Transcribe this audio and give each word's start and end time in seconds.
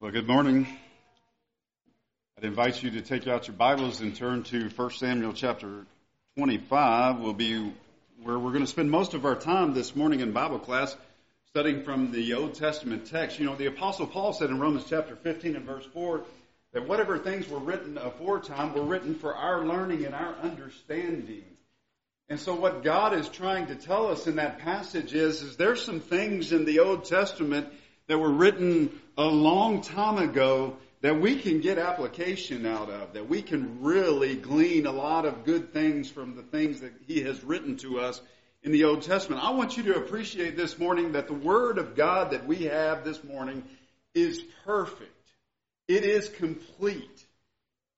Well, 0.00 0.12
good 0.12 0.28
morning. 0.28 0.68
I'd 2.36 2.44
invite 2.44 2.84
you 2.84 2.90
to 2.92 3.00
take 3.00 3.26
out 3.26 3.48
your 3.48 3.56
Bibles 3.56 4.00
and 4.00 4.14
turn 4.14 4.44
to 4.44 4.68
1 4.68 4.90
Samuel 4.92 5.32
chapter 5.32 5.86
25. 6.36 7.18
We'll 7.18 7.32
be 7.32 7.72
where 8.22 8.38
we're 8.38 8.52
going 8.52 8.62
to 8.62 8.70
spend 8.70 8.92
most 8.92 9.14
of 9.14 9.24
our 9.24 9.34
time 9.34 9.74
this 9.74 9.96
morning 9.96 10.20
in 10.20 10.30
Bible 10.30 10.60
class 10.60 10.96
studying 11.48 11.82
from 11.82 12.12
the 12.12 12.34
Old 12.34 12.54
Testament 12.54 13.06
text. 13.06 13.40
You 13.40 13.46
know, 13.46 13.56
the 13.56 13.66
apostle 13.66 14.06
Paul 14.06 14.32
said 14.32 14.50
in 14.50 14.60
Romans 14.60 14.84
chapter 14.88 15.16
15 15.16 15.56
and 15.56 15.64
verse 15.64 15.84
4 15.92 16.22
that 16.74 16.86
whatever 16.86 17.18
things 17.18 17.48
were 17.48 17.58
written 17.58 17.98
aforetime 17.98 18.74
were 18.74 18.84
written 18.84 19.16
for 19.16 19.34
our 19.34 19.66
learning 19.66 20.04
and 20.04 20.14
our 20.14 20.36
understanding. 20.44 21.42
And 22.28 22.38
so 22.38 22.54
what 22.54 22.84
God 22.84 23.14
is 23.14 23.28
trying 23.28 23.66
to 23.66 23.74
tell 23.74 24.06
us 24.06 24.28
in 24.28 24.36
that 24.36 24.60
passage 24.60 25.12
is, 25.12 25.42
is 25.42 25.56
there's 25.56 25.82
some 25.82 25.98
things 25.98 26.52
in 26.52 26.66
the 26.66 26.78
Old 26.78 27.06
Testament 27.06 27.66
that 28.08 28.18
were 28.18 28.32
written 28.32 28.90
a 29.16 29.24
long 29.24 29.80
time 29.82 30.18
ago 30.18 30.76
that 31.00 31.20
we 31.20 31.38
can 31.38 31.60
get 31.60 31.78
application 31.78 32.66
out 32.66 32.90
of, 32.90 33.12
that 33.12 33.28
we 33.28 33.40
can 33.40 33.82
really 33.82 34.34
glean 34.34 34.86
a 34.86 34.92
lot 34.92 35.24
of 35.24 35.44
good 35.44 35.72
things 35.72 36.10
from 36.10 36.34
the 36.34 36.42
things 36.42 36.80
that 36.80 36.92
He 37.06 37.20
has 37.22 37.42
written 37.44 37.76
to 37.78 38.00
us 38.00 38.20
in 38.64 38.72
the 38.72 38.84
Old 38.84 39.02
Testament. 39.02 39.42
I 39.42 39.52
want 39.52 39.76
you 39.76 39.84
to 39.84 39.96
appreciate 39.96 40.56
this 40.56 40.78
morning 40.78 41.12
that 41.12 41.28
the 41.28 41.34
Word 41.34 41.78
of 41.78 41.94
God 41.94 42.32
that 42.32 42.46
we 42.46 42.64
have 42.64 43.04
this 43.04 43.22
morning 43.22 43.62
is 44.14 44.42
perfect. 44.64 45.12
It 45.86 46.04
is 46.04 46.28
complete. 46.28 47.24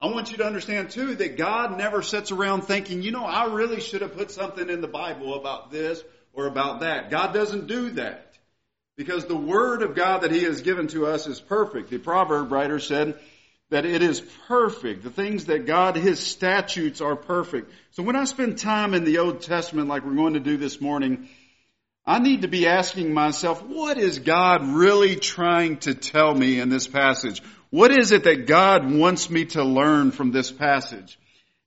I 0.03 0.07
want 0.07 0.31
you 0.31 0.39
to 0.39 0.47
understand 0.47 0.91
too 0.91 1.15
that 1.17 1.37
God 1.37 1.79
never 1.79 2.03
sits 2.03 2.31
around 2.31 2.63
thinking, 2.63 3.03
you 3.03 3.13
know, 3.13 3.25
I 3.25 3.53
really 3.53 3.81
should 3.81 4.03
have 4.03 4.17
put 4.17 4.31
something 4.31 4.69
in 4.69 4.81
the 4.81 4.89
Bible 4.89 5.35
about 5.35 5.71
this 5.71 6.03
or 6.33 6.47
about 6.47 6.81
that. 6.81 7.11
God 7.11 7.33
doesn't 7.33 7.67
do 7.67 7.91
that. 7.93 8.30
Because 8.97 9.25
the 9.25 9.37
Word 9.37 9.83
of 9.83 9.95
God 9.95 10.23
that 10.23 10.33
He 10.33 10.45
has 10.45 10.61
given 10.61 10.89
to 10.89 11.07
us 11.07 11.27
is 11.27 11.41
perfect. 11.41 11.91
The 11.91 11.99
proverb 11.99 12.53
writer 12.53 12.79
said 12.79 13.19
that 13.71 13.87
it 13.87 14.03
is 14.03 14.21
perfect. 14.49 15.03
The 15.03 15.11
things 15.11 15.47
that 15.47 15.67
God, 15.67 15.97
His 15.97 16.21
statutes 16.21 17.01
are 17.01 17.17
perfect. 17.17 17.71
So 17.93 18.03
when 18.03 18.17
I 18.17 18.25
spend 18.25 18.59
time 18.59 18.95
in 18.95 19.05
the 19.05 19.19
Old 19.19 19.43
Testament 19.43 19.89
like 19.89 20.05
we're 20.05 20.15
going 20.15 20.35
to 20.35 20.41
do 20.41 20.57
this 20.57 20.81
morning, 20.81 21.29
I 22.05 22.19
need 22.19 22.43
to 22.43 22.49
be 22.49 22.67
asking 22.67 23.15
myself, 23.15 23.63
what 23.63 23.97
is 23.97 24.19
God 24.19 24.67
really 24.67 25.17
trying 25.17 25.79
to 25.79 25.95
tell 25.95 26.35
me 26.35 26.59
in 26.59 26.69
this 26.69 26.87
passage? 26.87 27.43
What 27.71 27.93
is 27.93 28.11
it 28.11 28.25
that 28.25 28.47
God 28.47 28.91
wants 28.93 29.31
me 29.31 29.45
to 29.47 29.63
learn 29.63 30.11
from 30.11 30.33
this 30.33 30.51
passage? 30.51 31.19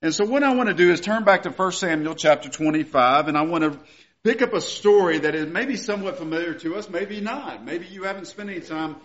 And 0.02 0.14
so 0.14 0.26
what 0.26 0.42
I 0.42 0.54
want 0.54 0.68
to 0.68 0.74
do 0.74 0.92
is 0.92 1.00
turn 1.00 1.24
back 1.24 1.44
to 1.44 1.50
1 1.50 1.72
Samuel 1.72 2.14
chapter 2.14 2.50
25 2.50 3.28
and 3.28 3.38
I 3.38 3.42
want 3.42 3.64
to 3.64 3.78
pick 4.24 4.40
up 4.40 4.54
a 4.54 4.60
story 4.60 5.18
that 5.18 5.34
is 5.34 5.46
maybe 5.46 5.76
somewhat 5.76 6.16
familiar 6.16 6.54
to 6.54 6.76
us, 6.76 6.88
maybe 6.88 7.20
not. 7.20 7.62
Maybe 7.62 7.86
you 7.86 8.04
haven't 8.04 8.26
spent 8.26 8.48
any 8.48 8.60
time 8.60 8.96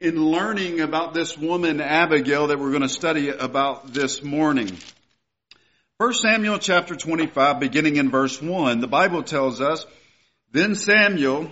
in 0.00 0.16
learning 0.16 0.80
about 0.80 1.14
this 1.14 1.38
woman, 1.38 1.80
Abigail, 1.80 2.48
that 2.48 2.58
we're 2.58 2.70
going 2.70 2.82
to 2.82 2.88
study 2.88 3.28
about 3.28 3.92
this 3.94 4.22
morning. 4.22 4.76
1 5.98 6.14
Samuel 6.14 6.58
chapter 6.58 6.96
25, 6.96 7.60
beginning 7.60 7.96
in 7.96 8.10
verse 8.10 8.42
1, 8.42 8.80
the 8.80 8.88
Bible 8.88 9.22
tells 9.22 9.60
us, 9.60 9.86
Then 10.50 10.74
Samuel 10.74 11.50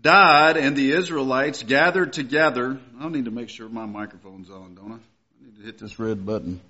died 0.00 0.56
and 0.56 0.74
the 0.74 0.92
Israelites 0.92 1.62
gathered 1.62 2.14
together. 2.14 2.80
I 2.98 3.08
need 3.10 3.26
to 3.26 3.30
make 3.30 3.50
sure 3.50 3.68
my 3.68 3.84
microphone's 3.84 4.48
on, 4.48 4.74
don't 4.74 4.92
I? 4.92 4.94
I 4.94 5.44
need 5.44 5.56
to 5.56 5.62
hit 5.62 5.78
this 5.78 5.98
red 5.98 6.24
button. 6.24 6.62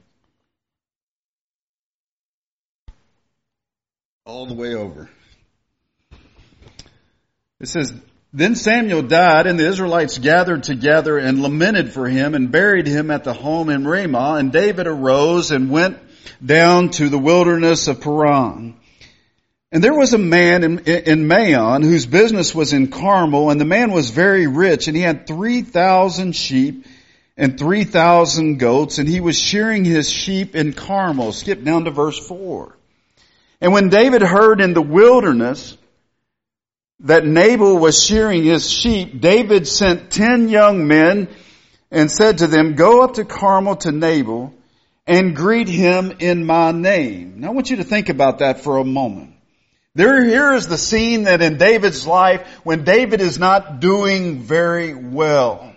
All 4.29 4.45
the 4.45 4.53
way 4.53 4.75
over. 4.75 5.09
It 7.61 7.69
says, 7.69 7.95
Then 8.35 8.57
Samuel 8.57 9.01
died, 9.01 9.47
and 9.47 9.59
the 9.59 9.67
Israelites 9.67 10.19
gathered 10.19 10.65
together 10.65 11.17
and 11.17 11.41
lamented 11.41 11.95
for 11.95 12.07
him 12.07 12.35
and 12.35 12.53
buried 12.53 12.87
him 12.87 13.11
at 13.11 13.25
the 13.25 13.33
home 13.33 13.71
in 13.71 13.87
Ramah. 13.87 14.35
And 14.35 14.53
David 14.53 14.87
arose 14.87 15.51
and 15.51 15.71
went 15.71 15.99
down 16.45 16.91
to 16.91 17.09
the 17.09 17.19
wilderness 17.19 17.89
of 17.89 18.03
Paran. 18.03 18.79
And 19.73 19.83
there 19.83 19.97
was 19.97 20.13
a 20.13 20.19
man 20.19 20.63
in, 20.63 20.79
in 20.81 21.27
Maon 21.27 21.83
whose 21.83 22.05
business 22.05 22.55
was 22.55 22.75
in 22.75 22.89
Carmel, 22.89 23.49
and 23.49 23.59
the 23.59 23.65
man 23.65 23.93
was 23.93 24.11
very 24.11 24.47
rich, 24.47 24.89
and 24.89 24.97
he 24.97 25.03
had 25.03 25.27
3,000 25.27 26.37
sheep 26.37 26.85
and 27.39 27.59
3,000 27.59 28.59
goats, 28.59 28.99
and 28.99 29.09
he 29.09 29.21
was 29.21 29.39
shearing 29.39 29.87
his 29.87 30.11
sheep 30.11 30.55
in 30.55 30.75
Carmel. 30.75 31.33
Skip 31.33 31.65
down 31.65 31.85
to 31.85 31.91
verse 31.91 32.19
4. 32.19 32.78
And 33.61 33.73
when 33.73 33.89
David 33.89 34.23
heard 34.23 34.61
in 34.61 34.73
the 34.73 34.83
wilderness 34.83 35.77
that 37.01 37.25
Nabal 37.25 37.79
was 37.79 38.03
shearing 38.05 38.45
his 38.45 38.71
sheep, 38.71 39.21
David 39.21 39.67
sent 39.67 40.11
ten 40.11 40.49
young 40.49 40.87
men 40.87 41.29
and 41.91 42.11
said 42.11 42.39
to 42.39 42.47
them, 42.47 42.75
go 42.75 43.03
up 43.03 43.15
to 43.15 43.25
Carmel 43.25 43.77
to 43.77 43.93
Nabal 43.93 44.55
and 45.07 45.35
greet 45.35 45.69
him 45.69 46.13
in 46.19 46.45
my 46.45 46.71
name. 46.71 47.41
Now 47.41 47.49
I 47.49 47.53
want 47.53 47.71
you 47.71 47.77
to 47.77 47.85
think 47.85 48.09
about 48.11 48.41
that 48.41 48.61
for 48.61 48.77
a 48.77 48.85
moment. 48.85 49.35
There, 49.95 50.23
here 50.23 50.53
is 50.53 50.69
the 50.69 50.79
scene 50.79 51.25
that 51.25 51.43
in 51.43 51.57
David's 51.57 52.07
life 52.07 52.47
when 52.63 52.85
David 52.85 53.21
is 53.21 53.39
not 53.39 53.81
doing 53.81 54.41
very 54.41 54.95
well. 54.95 55.73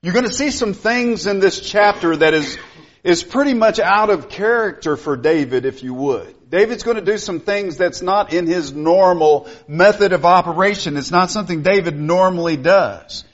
You're 0.00 0.14
going 0.14 0.26
to 0.28 0.32
see 0.32 0.50
some 0.50 0.74
things 0.74 1.26
in 1.26 1.40
this 1.40 1.60
chapter 1.60 2.16
that 2.16 2.32
is, 2.32 2.56
is 3.02 3.22
pretty 3.22 3.52
much 3.52 3.78
out 3.80 4.10
of 4.10 4.28
character 4.28 4.96
for 4.96 5.16
David, 5.16 5.66
if 5.66 5.82
you 5.82 5.92
would. 5.92 6.34
David's 6.48 6.82
going 6.82 6.96
to 6.96 7.02
do 7.02 7.18
some 7.18 7.40
things 7.40 7.76
that's 7.76 8.00
not 8.00 8.32
in 8.32 8.46
his 8.46 8.72
normal 8.72 9.48
method 9.66 10.12
of 10.12 10.24
operation. 10.24 10.96
It's 10.96 11.10
not 11.10 11.30
something 11.30 11.62
David 11.62 11.98
normally 11.98 12.56
does. 12.56 13.24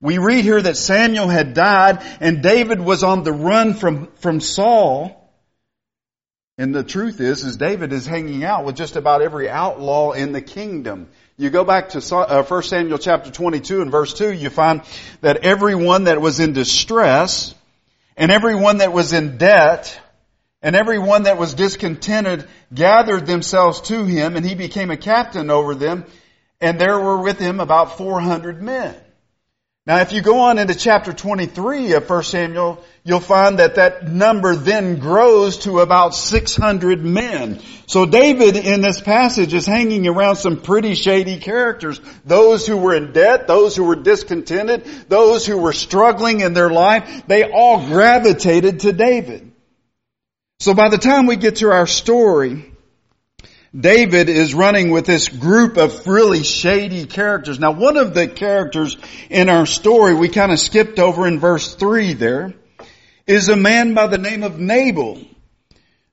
We 0.00 0.18
read 0.18 0.44
here 0.44 0.60
that 0.60 0.76
Samuel 0.76 1.28
had 1.28 1.54
died 1.54 2.02
and 2.20 2.42
David 2.42 2.80
was 2.80 3.04
on 3.04 3.22
the 3.22 3.32
run 3.32 3.74
from, 3.74 4.06
from 4.16 4.40
Saul. 4.40 5.14
And 6.56 6.74
the 6.74 6.82
truth 6.82 7.20
is, 7.20 7.44
is 7.44 7.56
David 7.56 7.92
is 7.92 8.06
hanging 8.06 8.42
out 8.42 8.64
with 8.64 8.74
just 8.74 8.96
about 8.96 9.22
every 9.22 9.48
outlaw 9.48 10.12
in 10.12 10.32
the 10.32 10.42
kingdom. 10.42 11.08
You 11.36 11.50
go 11.50 11.62
back 11.62 11.90
to 11.90 12.00
1 12.00 12.26
uh, 12.28 12.62
Samuel 12.62 12.98
chapter 12.98 13.30
22 13.30 13.82
and 13.82 13.92
verse 13.92 14.14
2, 14.14 14.32
you 14.32 14.50
find 14.50 14.82
that 15.20 15.44
everyone 15.44 16.04
that 16.04 16.20
was 16.20 16.40
in 16.40 16.54
distress 16.54 17.54
and 18.16 18.32
everyone 18.32 18.78
that 18.78 18.92
was 18.92 19.12
in 19.12 19.38
debt 19.38 20.00
and 20.62 20.74
everyone 20.74 21.24
that 21.24 21.38
was 21.38 21.54
discontented 21.54 22.48
gathered 22.74 23.26
themselves 23.26 23.80
to 23.82 24.04
him, 24.04 24.36
and 24.36 24.44
he 24.44 24.54
became 24.54 24.90
a 24.90 24.96
captain 24.96 25.50
over 25.50 25.74
them, 25.74 26.04
and 26.60 26.80
there 26.80 26.98
were 26.98 27.22
with 27.22 27.38
him 27.38 27.60
about 27.60 27.96
400 27.96 28.60
men. 28.60 28.94
Now 29.86 30.00
if 30.00 30.12
you 30.12 30.20
go 30.20 30.40
on 30.40 30.58
into 30.58 30.74
chapter 30.74 31.14
23 31.14 31.92
of 31.94 32.10
1 32.10 32.22
Samuel, 32.22 32.84
you'll 33.04 33.20
find 33.20 33.58
that 33.58 33.76
that 33.76 34.06
number 34.06 34.54
then 34.54 34.98
grows 34.98 35.60
to 35.60 35.80
about 35.80 36.14
600 36.14 37.02
men. 37.02 37.62
So 37.86 38.04
David 38.04 38.56
in 38.56 38.82
this 38.82 39.00
passage 39.00 39.54
is 39.54 39.64
hanging 39.64 40.06
around 40.06 40.36
some 40.36 40.60
pretty 40.60 40.92
shady 40.92 41.38
characters. 41.38 42.02
Those 42.26 42.66
who 42.66 42.76
were 42.76 42.94
in 42.94 43.14
debt, 43.14 43.46
those 43.46 43.74
who 43.74 43.84
were 43.84 43.96
discontented, 43.96 44.84
those 45.08 45.46
who 45.46 45.56
were 45.56 45.72
struggling 45.72 46.40
in 46.40 46.52
their 46.52 46.68
life, 46.68 47.22
they 47.26 47.50
all 47.50 47.86
gravitated 47.86 48.80
to 48.80 48.92
David. 48.92 49.52
So 50.60 50.74
by 50.74 50.88
the 50.88 50.98
time 50.98 51.26
we 51.26 51.36
get 51.36 51.56
to 51.56 51.70
our 51.70 51.86
story, 51.86 52.72
David 53.78 54.28
is 54.28 54.54
running 54.54 54.90
with 54.90 55.06
this 55.06 55.28
group 55.28 55.76
of 55.76 56.04
really 56.08 56.42
shady 56.42 57.06
characters. 57.06 57.60
Now 57.60 57.70
one 57.70 57.96
of 57.96 58.12
the 58.12 58.26
characters 58.26 58.96
in 59.30 59.48
our 59.48 59.66
story 59.66 60.14
we 60.14 60.28
kind 60.28 60.50
of 60.50 60.58
skipped 60.58 60.98
over 60.98 61.28
in 61.28 61.38
verse 61.38 61.76
3 61.76 62.14
there 62.14 62.54
is 63.24 63.48
a 63.48 63.54
man 63.54 63.94
by 63.94 64.08
the 64.08 64.18
name 64.18 64.42
of 64.42 64.58
Nabal. 64.58 65.20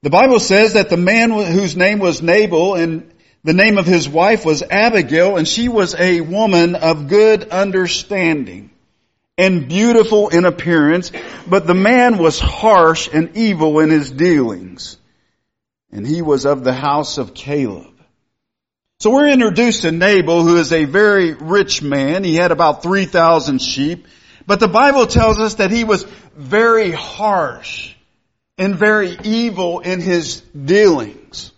The 0.03 0.11
Bible 0.11 0.39
says 0.39 0.73
that 0.73 0.91
the 0.91 0.97
man 0.97 1.31
whose 1.31 1.75
name 1.75 1.97
was 1.97 2.21
Nabal 2.21 2.75
and 2.75 3.11
the 3.43 3.53
name 3.53 3.79
of 3.79 3.87
his 3.87 4.07
wife 4.07 4.45
was 4.45 4.61
Abigail 4.61 5.37
and 5.37 5.47
she 5.47 5.69
was 5.69 5.95
a 5.95 6.21
woman 6.21 6.75
of 6.75 7.07
good 7.07 7.49
understanding 7.49 8.69
and 9.37 9.67
beautiful 9.67 10.29
in 10.29 10.45
appearance, 10.45 11.11
but 11.47 11.67
the 11.67 11.73
man 11.73 12.17
was 12.17 12.39
harsh 12.39 13.09
and 13.11 13.35
evil 13.35 13.79
in 13.79 13.89
his 13.89 14.09
dealings. 14.09 14.97
And 15.91 16.05
he 16.05 16.21
was 16.21 16.45
of 16.45 16.63
the 16.63 16.73
house 16.73 17.17
of 17.17 17.33
Caleb. 17.33 17.93
So 18.99 19.11
we're 19.11 19.29
introduced 19.29 19.81
to 19.81 19.91
Nabal, 19.91 20.43
who 20.43 20.57
is 20.57 20.71
a 20.71 20.85
very 20.85 21.33
rich 21.33 21.81
man. 21.81 22.23
He 22.23 22.35
had 22.35 22.51
about 22.51 22.81
3,000 22.81 23.59
sheep. 23.59 24.07
But 24.47 24.59
the 24.59 24.67
Bible 24.67 25.05
tells 25.05 25.39
us 25.39 25.55
that 25.55 25.71
he 25.71 25.83
was 25.83 26.03
very 26.35 26.91
harsh 26.91 27.93
and 28.57 28.75
very 28.75 29.17
evil 29.23 29.79
in 29.79 29.99
his 29.99 30.41
dealings. 30.41 31.51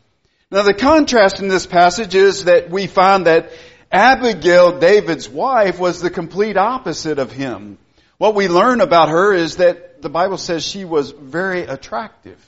Now 0.50 0.64
the 0.64 0.74
contrast 0.74 1.40
in 1.40 1.48
this 1.48 1.68
passage 1.68 2.16
is 2.16 2.46
that 2.46 2.70
we 2.72 2.88
find 2.88 3.28
that 3.28 3.52
Abigail, 3.92 4.80
David's 4.80 5.30
wife, 5.30 5.80
was 5.80 6.02
the 6.02 6.10
complete 6.10 6.58
opposite 6.58 7.20
of 7.20 7.32
him. 7.32 7.78
What 8.18 8.36
we 8.36 8.48
learn 8.48 8.82
about 8.82 9.10
her 9.10 9.34
is 9.34 9.58
that 9.58 10.02
the 10.02 10.10
Bible 10.10 10.38
says 10.38 10.66
she 10.66 10.86
was 10.86 11.12
very 11.12 11.64
attractive. 11.64 12.44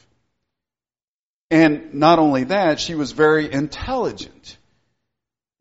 And 1.52 1.96
not 1.96 2.20
only 2.20 2.46
that, 2.46 2.80
she 2.80 2.96
was 2.96 3.12
very 3.12 3.52
intelligent. 3.52 4.58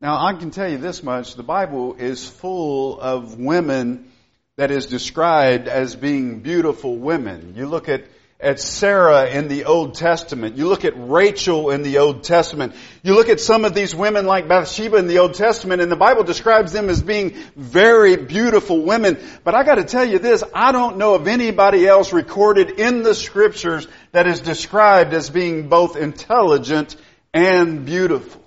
Now 0.01 0.25
I 0.25 0.33
can 0.33 0.51
tell 0.51 0.69
you 0.69 0.77
this 0.77 1.03
much, 1.03 1.35
the 1.35 1.43
Bible 1.43 1.95
is 1.95 2.27
full 2.27 2.99
of 2.99 3.39
women 3.39 4.11
that 4.55 4.71
is 4.71 4.85
described 4.85 5.67
as 5.67 5.95
being 5.95 6.39
beautiful 6.41 6.95
women. 6.95 7.53
You 7.55 7.67
look 7.67 7.89
at 7.89 8.03
at 8.41 8.59
Sarah 8.61 9.29
in 9.29 9.49
the 9.49 9.65
Old 9.65 9.95
Testament. 9.95 10.55
You 10.55 10.69
look 10.69 10.85
at 10.85 10.93
Rachel 10.95 11.71
in 11.71 11.83
the 11.83 11.97
Old 11.97 12.23
Testament. 12.23 12.73
You 13.03 13.13
look 13.13 13.27
at 13.27 13.41
some 13.41 13.65
of 13.65 13.73
these 13.73 13.93
women 13.93 14.25
like 14.25 14.47
Bathsheba 14.47 14.95
in 14.95 15.07
the 15.07 15.19
Old 15.19 15.33
Testament 15.33 15.81
and 15.81 15.91
the 15.91 15.97
Bible 15.97 16.23
describes 16.23 16.71
them 16.71 16.87
as 16.87 17.01
being 17.01 17.31
very 17.57 18.15
beautiful 18.15 18.81
women. 18.83 19.17
But 19.43 19.55
I 19.55 19.63
gotta 19.63 19.83
tell 19.83 20.05
you 20.05 20.19
this, 20.19 20.41
I 20.55 20.71
don't 20.71 20.97
know 20.97 21.15
of 21.15 21.27
anybody 21.27 21.85
else 21.85 22.13
recorded 22.13 22.79
in 22.79 23.03
the 23.03 23.13
scriptures 23.13 23.87
that 24.13 24.25
is 24.25 24.39
described 24.39 25.13
as 25.13 25.29
being 25.29 25.67
both 25.67 25.97
intelligent 25.97 26.95
and 27.33 27.85
beautiful. 27.85 28.41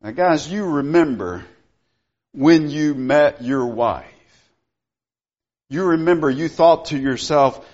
Now 0.00 0.12
guys, 0.12 0.50
you 0.50 0.64
remember 0.64 1.44
when 2.32 2.70
you 2.70 2.94
met 2.94 3.42
your 3.42 3.66
wife. 3.66 4.06
You 5.68 5.84
remember 5.84 6.30
you 6.30 6.48
thought 6.48 6.86
to 6.86 6.98
yourself, 6.98 7.64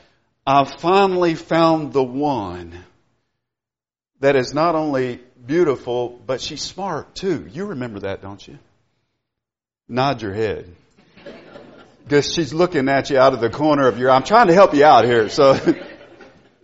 I 0.46 0.64
finally 0.64 1.34
found 1.34 1.92
the 1.92 2.04
one 2.04 2.72
that 4.20 4.36
is 4.36 4.54
not 4.54 4.76
only 4.76 5.20
beautiful, 5.44 6.08
but 6.24 6.40
she's 6.40 6.62
smart 6.62 7.14
too. 7.14 7.48
You 7.50 7.66
remember 7.66 8.00
that, 8.00 8.22
don't 8.22 8.46
you? 8.46 8.58
Nod 9.88 10.22
your 10.22 10.34
head. 10.34 10.74
Because 12.04 12.32
she's 12.32 12.54
looking 12.54 12.88
at 12.88 13.10
you 13.10 13.18
out 13.18 13.32
of 13.32 13.40
the 13.40 13.50
corner 13.50 13.88
of 13.88 13.98
your, 13.98 14.12
I'm 14.12 14.22
trying 14.22 14.46
to 14.46 14.54
help 14.54 14.74
you 14.74 14.84
out 14.84 15.04
here, 15.04 15.28
so. 15.28 15.58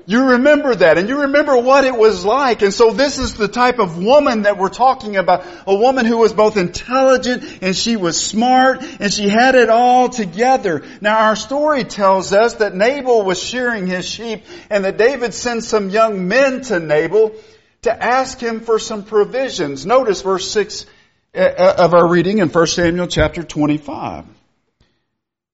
You 0.07 0.31
remember 0.31 0.75
that 0.75 0.99
and 0.99 1.09
you 1.09 1.23
remember 1.23 1.57
what 1.57 1.85
it 1.85 1.97
was 1.97 2.25
like. 2.25 2.63
And 2.63 2.75
so 2.75 2.93
this 2.93 3.19
is 3.19 3.35
the 3.35 3.49
type 3.49 3.79
of 3.79 4.03
woman 4.03 4.43
that 4.43 4.59
we're 4.59 4.69
talking 4.69 5.17
about. 5.17 5.45
A 5.67 5.75
woman 5.75 6.07
who 6.07 6.19
was 6.19 6.33
both 6.33 6.57
intelligent 6.57 7.59
and 7.63 7.77
she 7.77 7.97
was 7.97 8.21
smart 8.21 8.83
and 9.01 9.13
she 9.13 9.29
had 9.29 9.55
it 9.55 9.71
all 9.71 10.09
together. 10.09 10.83
Now 11.01 11.27
our 11.27 11.37
story 11.37 11.85
tells 11.85 12.33
us 12.33 12.55
that 12.55 12.75
Nabal 12.75 13.23
was 13.23 13.43
shearing 13.43 13.87
his 13.87 14.05
sheep 14.05 14.45
and 14.71 14.85
that 14.85 14.97
David 14.97 15.35
sent 15.35 15.65
some 15.65 15.91
young 15.91 16.27
men 16.27 16.63
to 16.63 16.81
Nabal 16.81 17.33
to 17.83 18.03
ask 18.03 18.41
him 18.41 18.61
for 18.61 18.79
some 18.79 19.05
provisions. 19.05 19.87
Notice 19.87 20.23
verse 20.23 20.51
6 20.51 20.87
uh, 21.35 21.39
uh, 21.39 21.75
of 21.79 21.95
our 21.95 22.07
reading 22.09 22.39
in 22.39 22.49
1 22.49 22.67
Samuel 22.67 23.07
chapter 23.07 23.43
25. 23.43 24.42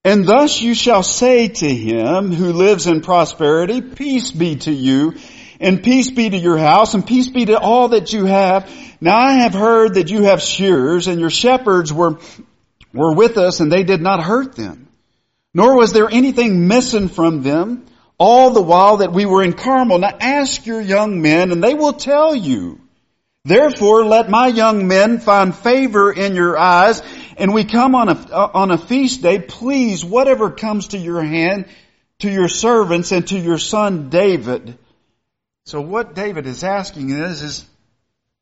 And 0.09 0.25
thus 0.25 0.59
you 0.59 0.73
shall 0.73 1.03
say 1.03 1.49
to 1.49 1.69
him 1.69 2.33
who 2.33 2.51
lives 2.51 2.87
in 2.87 3.01
prosperity, 3.01 3.79
peace 3.79 4.31
be 4.31 4.55
to 4.55 4.71
you, 4.71 5.13
and 5.59 5.83
peace 5.83 6.09
be 6.09 6.27
to 6.27 6.35
your 6.35 6.57
house, 6.57 6.95
and 6.95 7.05
peace 7.05 7.27
be 7.27 7.45
to 7.45 7.59
all 7.59 7.89
that 7.89 8.11
you 8.11 8.25
have. 8.25 8.67
Now 8.99 9.19
I 9.19 9.33
have 9.33 9.53
heard 9.53 9.93
that 9.93 10.09
you 10.09 10.23
have 10.23 10.41
shears, 10.41 11.05
and 11.05 11.19
your 11.19 11.29
shepherds 11.29 11.93
were, 11.93 12.17
were 12.91 13.13
with 13.13 13.37
us, 13.37 13.59
and 13.59 13.71
they 13.71 13.83
did 13.83 14.01
not 14.01 14.23
hurt 14.23 14.55
them. 14.55 14.87
Nor 15.53 15.77
was 15.77 15.93
there 15.93 16.09
anything 16.09 16.67
missing 16.67 17.07
from 17.07 17.43
them, 17.43 17.85
all 18.17 18.49
the 18.49 18.63
while 18.63 18.97
that 18.97 19.13
we 19.13 19.27
were 19.27 19.43
in 19.43 19.53
Carmel. 19.53 19.99
Now 19.99 20.17
ask 20.19 20.65
your 20.65 20.81
young 20.81 21.21
men, 21.21 21.51
and 21.51 21.63
they 21.63 21.75
will 21.75 21.93
tell 21.93 22.33
you. 22.33 22.81
Therefore 23.45 24.05
let 24.05 24.29
my 24.29 24.47
young 24.47 24.87
men 24.87 25.19
find 25.19 25.55
favor 25.55 26.11
in 26.11 26.35
your 26.35 26.57
eyes, 26.57 27.01
and 27.37 27.53
we 27.53 27.63
come 27.63 27.95
on 27.95 28.09
a, 28.09 28.13
on 28.35 28.71
a 28.71 28.77
feast 28.77 29.21
day, 29.21 29.39
please, 29.39 30.03
whatever 30.03 30.51
comes 30.51 30.89
to 30.89 30.97
your 30.97 31.23
hand, 31.23 31.65
to 32.19 32.29
your 32.29 32.49
servants 32.49 33.11
and 33.11 33.27
to 33.29 33.39
your 33.39 33.57
son 33.57 34.09
David. 34.09 34.77
So 35.65 35.81
what 35.81 36.15
David 36.15 36.47
is 36.47 36.63
asking 36.63 37.11
is, 37.11 37.41
is, 37.41 37.65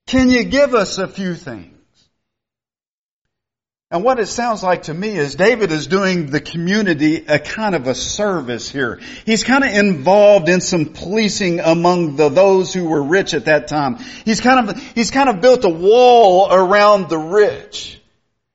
can 0.08 0.30
you 0.30 0.44
give 0.44 0.74
us 0.74 0.98
a 0.98 1.08
few 1.08 1.36
things? 1.36 1.77
And 3.90 4.04
what 4.04 4.20
it 4.20 4.26
sounds 4.26 4.64
like 4.64 4.84
to 4.84 4.94
me 4.94 5.16
is 5.16 5.36
David 5.36 5.72
is 5.72 5.88
doing 5.88 6.26
the 6.26 6.42
community 6.42 7.24
a 7.26 7.40
kind 7.40 7.74
of 7.74 7.88
a 7.88 7.96
service 7.96 8.70
here. 8.70 9.00
He's 9.26 9.46
kind 9.46 9.64
of 9.64 9.74
involved 9.74 10.50
in 10.50 10.60
some 10.60 10.88
policing 10.88 11.62
among 11.62 12.18
the, 12.18 12.28
those 12.28 12.74
who 12.74 12.90
were 12.90 13.02
rich 13.02 13.34
at 13.34 13.46
that 13.46 13.70
time. 13.70 13.96
He's 14.26 14.42
kind 14.42 14.70
of, 14.70 14.78
he's 14.94 15.10
kind 15.10 15.30
of 15.30 15.40
built 15.40 15.64
a 15.64 15.70
wall 15.70 16.52
around 16.52 17.08
the 17.08 17.18
rich. 17.18 18.02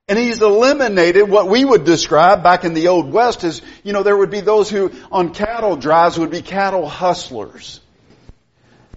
And 0.07 0.19
he's 0.19 0.43
eliminated 0.43 1.31
what 1.31 1.49
we 1.49 1.65
would 1.65 1.85
describe 1.85 2.43
back 2.43 2.65
in 2.65 2.75
the 2.75 2.89
Old 2.89 3.11
West 3.11 3.43
as, 3.43 3.63
you 3.85 3.95
know, 3.95 4.03
there 4.03 4.17
would 4.17 4.31
be 4.31 4.43
those 4.43 4.69
who 4.69 4.93
on 5.11 5.33
cattle 5.33 5.77
drives 5.77 6.19
would 6.19 6.31
be 6.31 6.43
cattle 6.43 6.87
hustlers. 6.87 7.81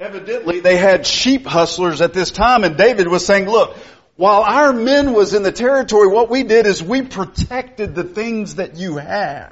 Evidently 0.02 0.60
they 0.60 0.76
had 0.76 1.08
sheep 1.08 1.46
hustlers 1.46 2.02
at 2.02 2.12
this 2.12 2.32
time 2.32 2.66
and 2.66 2.76
David 2.76 3.08
was 3.08 3.26
saying, 3.26 3.48
look, 3.48 3.78
while 4.16 4.44
our 4.44 4.72
men 4.72 5.14
was 5.14 5.34
in 5.34 5.44
the 5.44 5.52
territory, 5.52 6.08
what 6.08 6.30
we 6.30 6.44
did 6.44 6.66
is 6.66 6.82
we 6.82 7.02
protected 7.02 7.96
the 7.96 8.04
things 8.04 8.56
that 8.56 8.76
you 8.78 8.98
had. 8.98 9.52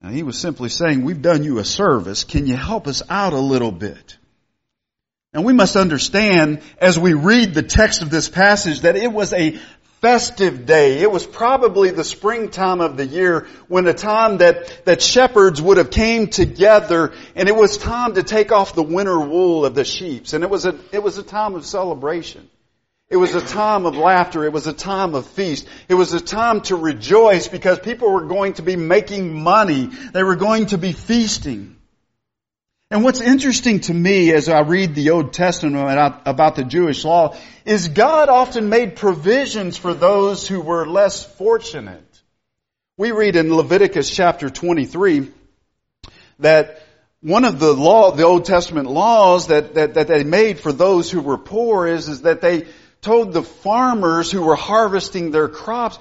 Now 0.00 0.10
he 0.10 0.24
was 0.24 0.36
simply 0.36 0.68
saying, 0.68 1.04
we've 1.04 1.22
done 1.22 1.44
you 1.44 1.58
a 1.58 1.64
service. 1.64 2.24
Can 2.24 2.46
you 2.48 2.56
help 2.56 2.88
us 2.88 3.02
out 3.08 3.32
a 3.32 3.38
little 3.38 3.70
bit? 3.70 4.18
And 5.32 5.44
we 5.44 5.52
must 5.52 5.76
understand 5.76 6.60
as 6.78 6.98
we 6.98 7.14
read 7.14 7.54
the 7.54 7.62
text 7.62 8.02
of 8.02 8.10
this 8.10 8.28
passage 8.28 8.80
that 8.80 8.96
it 8.96 9.12
was 9.12 9.32
a 9.32 9.58
festive 10.02 10.66
day. 10.66 10.98
It 10.98 11.10
was 11.12 11.24
probably 11.24 11.90
the 11.90 12.02
springtime 12.02 12.80
of 12.80 12.96
the 12.96 13.06
year 13.06 13.46
when 13.68 13.86
a 13.86 13.94
time 13.94 14.38
that, 14.38 14.84
that 14.84 15.00
shepherds 15.00 15.62
would 15.62 15.76
have 15.76 15.92
came 15.92 16.26
together 16.26 17.12
and 17.36 17.48
it 17.48 17.54
was 17.54 17.78
time 17.78 18.14
to 18.14 18.24
take 18.24 18.50
off 18.50 18.74
the 18.74 18.82
winter 18.82 19.18
wool 19.20 19.64
of 19.64 19.76
the 19.76 19.84
sheep. 19.84 20.26
And 20.32 20.42
it 20.42 20.50
was 20.50 20.66
a, 20.66 20.76
it 20.90 21.04
was 21.04 21.18
a 21.18 21.22
time 21.22 21.54
of 21.54 21.64
celebration. 21.64 22.50
It 23.10 23.16
was 23.16 23.34
a 23.36 23.40
time 23.40 23.86
of 23.86 23.96
laughter. 23.96 24.44
It 24.44 24.52
was 24.52 24.66
a 24.66 24.72
time 24.72 25.14
of 25.14 25.26
feast. 25.26 25.68
It 25.88 25.94
was 25.94 26.12
a 26.14 26.20
time 26.20 26.62
to 26.62 26.74
rejoice 26.74 27.46
because 27.46 27.78
people 27.78 28.10
were 28.10 28.26
going 28.26 28.54
to 28.54 28.62
be 28.62 28.74
making 28.74 29.40
money. 29.40 29.86
They 29.86 30.24
were 30.24 30.36
going 30.36 30.66
to 30.66 30.78
be 30.78 30.92
feasting. 30.92 31.76
And 32.92 33.02
what's 33.02 33.22
interesting 33.22 33.80
to 33.80 33.94
me 33.94 34.34
as 34.34 34.50
I 34.50 34.60
read 34.60 34.94
the 34.94 35.12
Old 35.12 35.32
Testament 35.32 35.98
about 36.26 36.56
the 36.56 36.62
Jewish 36.62 37.06
law 37.06 37.34
is 37.64 37.88
God 37.88 38.28
often 38.28 38.68
made 38.68 38.96
provisions 38.96 39.78
for 39.78 39.94
those 39.94 40.46
who 40.46 40.60
were 40.60 40.86
less 40.86 41.24
fortunate. 41.24 42.04
We 42.98 43.12
read 43.12 43.34
in 43.34 43.56
Leviticus 43.56 44.10
chapter 44.10 44.50
23 44.50 45.30
that 46.40 46.82
one 47.22 47.46
of 47.46 47.58
the 47.60 47.72
law, 47.72 48.10
the 48.10 48.24
Old 48.24 48.44
Testament 48.44 48.90
laws 48.90 49.46
that, 49.46 49.72
that, 49.72 49.94
that 49.94 50.08
they 50.08 50.22
made 50.22 50.60
for 50.60 50.70
those 50.70 51.10
who 51.10 51.22
were 51.22 51.38
poor 51.38 51.86
is, 51.86 52.10
is 52.10 52.22
that 52.22 52.42
they 52.42 52.66
told 53.00 53.32
the 53.32 53.42
farmers 53.42 54.30
who 54.30 54.42
were 54.42 54.54
harvesting 54.54 55.30
their 55.30 55.48
crops, 55.48 55.98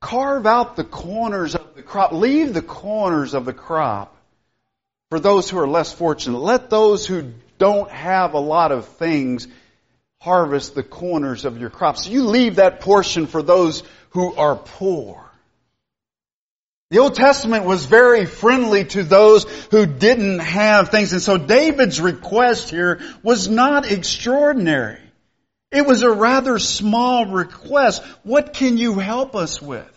carve 0.00 0.46
out 0.46 0.76
the 0.76 0.84
corners 0.84 1.54
of 1.54 1.74
the 1.74 1.82
crop, 1.82 2.12
leave 2.12 2.54
the 2.54 2.62
corners 2.62 3.34
of 3.34 3.44
the 3.44 3.52
crop 3.52 4.16
for 5.12 5.20
those 5.20 5.50
who 5.50 5.58
are 5.58 5.68
less 5.68 5.92
fortunate. 5.92 6.38
Let 6.38 6.70
those 6.70 7.06
who 7.06 7.34
don't 7.58 7.90
have 7.90 8.32
a 8.32 8.38
lot 8.38 8.72
of 8.72 8.88
things 8.88 9.46
harvest 10.22 10.74
the 10.74 10.82
corners 10.82 11.44
of 11.44 11.60
your 11.60 11.68
crops. 11.68 12.06
You 12.06 12.24
leave 12.24 12.56
that 12.56 12.80
portion 12.80 13.26
for 13.26 13.42
those 13.42 13.82
who 14.12 14.34
are 14.36 14.56
poor. 14.56 15.22
The 16.90 17.00
Old 17.00 17.14
Testament 17.14 17.66
was 17.66 17.84
very 17.84 18.24
friendly 18.24 18.86
to 18.86 19.02
those 19.02 19.44
who 19.70 19.84
didn't 19.84 20.38
have 20.38 20.88
things. 20.88 21.12
And 21.12 21.20
so 21.20 21.36
David's 21.36 22.00
request 22.00 22.70
here 22.70 23.02
was 23.22 23.50
not 23.50 23.84
extraordinary. 23.84 25.02
It 25.70 25.84
was 25.84 26.00
a 26.00 26.10
rather 26.10 26.58
small 26.58 27.26
request. 27.26 28.02
What 28.22 28.54
can 28.54 28.78
you 28.78 28.94
help 28.94 29.36
us 29.36 29.60
with? 29.60 29.91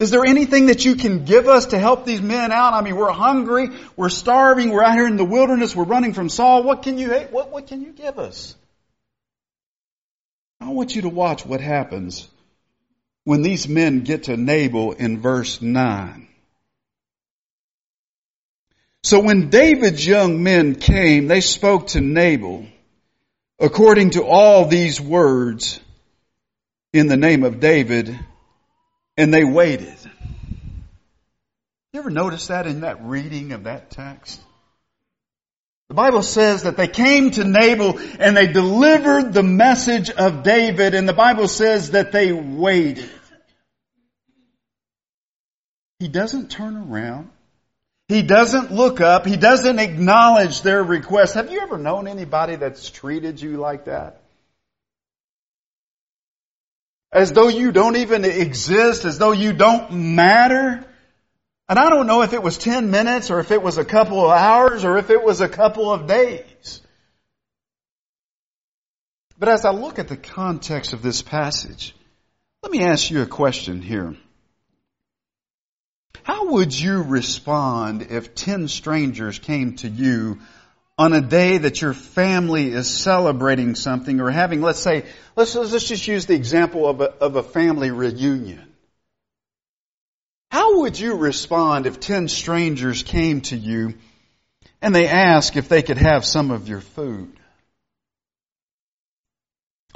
Is 0.00 0.10
there 0.10 0.24
anything 0.24 0.66
that 0.66 0.84
you 0.84 0.94
can 0.94 1.24
give 1.24 1.48
us 1.48 1.66
to 1.66 1.78
help 1.78 2.04
these 2.04 2.20
men 2.20 2.52
out? 2.52 2.72
I 2.72 2.82
mean, 2.82 2.94
we're 2.94 3.10
hungry, 3.10 3.70
we're 3.96 4.10
starving, 4.10 4.70
we're 4.70 4.84
out 4.84 4.94
here 4.94 5.08
in 5.08 5.16
the 5.16 5.24
wilderness, 5.24 5.74
we're 5.74 5.84
running 5.84 6.14
from 6.14 6.28
Saul. 6.28 6.62
What 6.62 6.82
can 6.82 6.98
you, 6.98 7.12
what, 7.30 7.50
what 7.50 7.66
can 7.66 7.82
you 7.82 7.92
give 7.92 8.18
us? 8.18 8.54
I 10.60 10.70
want 10.70 10.94
you 10.94 11.02
to 11.02 11.08
watch 11.08 11.44
what 11.44 11.60
happens 11.60 12.28
when 13.24 13.42
these 13.42 13.68
men 13.68 14.00
get 14.04 14.24
to 14.24 14.36
Nabal 14.36 14.92
in 14.92 15.20
verse 15.20 15.60
9. 15.60 16.28
So 19.02 19.20
when 19.20 19.50
David's 19.50 20.06
young 20.06 20.42
men 20.42 20.76
came, 20.76 21.26
they 21.26 21.40
spoke 21.40 21.88
to 21.88 22.00
Nabal 22.00 22.66
according 23.58 24.10
to 24.10 24.24
all 24.24 24.66
these 24.66 25.00
words 25.00 25.80
in 26.92 27.08
the 27.08 27.16
name 27.16 27.42
of 27.42 27.58
David 27.58 28.18
and 29.18 29.34
they 29.34 29.44
waited. 29.44 29.96
You 31.92 32.00
ever 32.00 32.10
notice 32.10 32.46
that 32.46 32.66
in 32.66 32.80
that 32.80 33.04
reading 33.04 33.52
of 33.52 33.64
that 33.64 33.90
text? 33.90 34.40
The 35.88 35.94
Bible 35.94 36.22
says 36.22 36.62
that 36.62 36.76
they 36.76 36.86
came 36.86 37.30
to 37.32 37.44
Nabal 37.44 37.98
and 38.20 38.36
they 38.36 38.46
delivered 38.46 39.32
the 39.32 39.42
message 39.42 40.10
of 40.10 40.44
David 40.44 40.94
and 40.94 41.08
the 41.08 41.14
Bible 41.14 41.48
says 41.48 41.90
that 41.90 42.12
they 42.12 42.30
waited. 42.32 43.10
He 45.98 46.08
doesn't 46.08 46.50
turn 46.50 46.76
around. 46.76 47.30
He 48.06 48.22
doesn't 48.22 48.70
look 48.70 49.00
up. 49.00 49.26
He 49.26 49.36
doesn't 49.36 49.78
acknowledge 49.78 50.62
their 50.62 50.82
request. 50.82 51.34
Have 51.34 51.50
you 51.50 51.60
ever 51.60 51.76
known 51.76 52.06
anybody 52.06 52.56
that's 52.56 52.88
treated 52.88 53.40
you 53.40 53.56
like 53.56 53.86
that? 53.86 54.22
As 57.10 57.32
though 57.32 57.48
you 57.48 57.72
don't 57.72 57.96
even 57.96 58.24
exist, 58.24 59.04
as 59.04 59.18
though 59.18 59.32
you 59.32 59.52
don't 59.52 60.14
matter. 60.14 60.84
And 61.68 61.78
I 61.78 61.88
don't 61.88 62.06
know 62.06 62.22
if 62.22 62.32
it 62.32 62.42
was 62.42 62.58
10 62.58 62.90
minutes 62.90 63.30
or 63.30 63.40
if 63.40 63.50
it 63.50 63.62
was 63.62 63.78
a 63.78 63.84
couple 63.84 64.24
of 64.24 64.30
hours 64.30 64.84
or 64.84 64.98
if 64.98 65.10
it 65.10 65.22
was 65.22 65.40
a 65.40 65.48
couple 65.48 65.92
of 65.92 66.06
days. 66.06 66.82
But 69.38 69.48
as 69.48 69.64
I 69.64 69.70
look 69.70 69.98
at 69.98 70.08
the 70.08 70.16
context 70.16 70.92
of 70.92 71.02
this 71.02 71.22
passage, 71.22 71.94
let 72.62 72.72
me 72.72 72.82
ask 72.82 73.10
you 73.10 73.22
a 73.22 73.26
question 73.26 73.82
here. 73.82 74.16
How 76.24 76.50
would 76.50 76.78
you 76.78 77.02
respond 77.02 78.02
if 78.10 78.34
10 78.34 78.68
strangers 78.68 79.38
came 79.38 79.76
to 79.76 79.88
you 79.88 80.40
on 80.98 81.12
a 81.12 81.20
day 81.20 81.58
that 81.58 81.80
your 81.80 81.94
family 81.94 82.72
is 82.72 82.90
celebrating 82.90 83.76
something 83.76 84.20
or 84.20 84.30
having, 84.30 84.60
let's 84.60 84.80
say, 84.80 85.04
let's, 85.36 85.54
let's 85.54 85.86
just 85.86 86.08
use 86.08 86.26
the 86.26 86.34
example 86.34 86.88
of 86.88 87.00
a, 87.00 87.04
of 87.04 87.36
a 87.36 87.42
family 87.42 87.92
reunion. 87.92 88.64
How 90.50 90.80
would 90.80 90.98
you 90.98 91.14
respond 91.14 91.86
if 91.86 92.00
10 92.00 92.26
strangers 92.26 93.04
came 93.04 93.42
to 93.42 93.56
you 93.56 93.94
and 94.82 94.92
they 94.92 95.06
asked 95.06 95.56
if 95.56 95.68
they 95.68 95.82
could 95.82 95.98
have 95.98 96.24
some 96.24 96.50
of 96.50 96.68
your 96.68 96.80
food? 96.80 97.32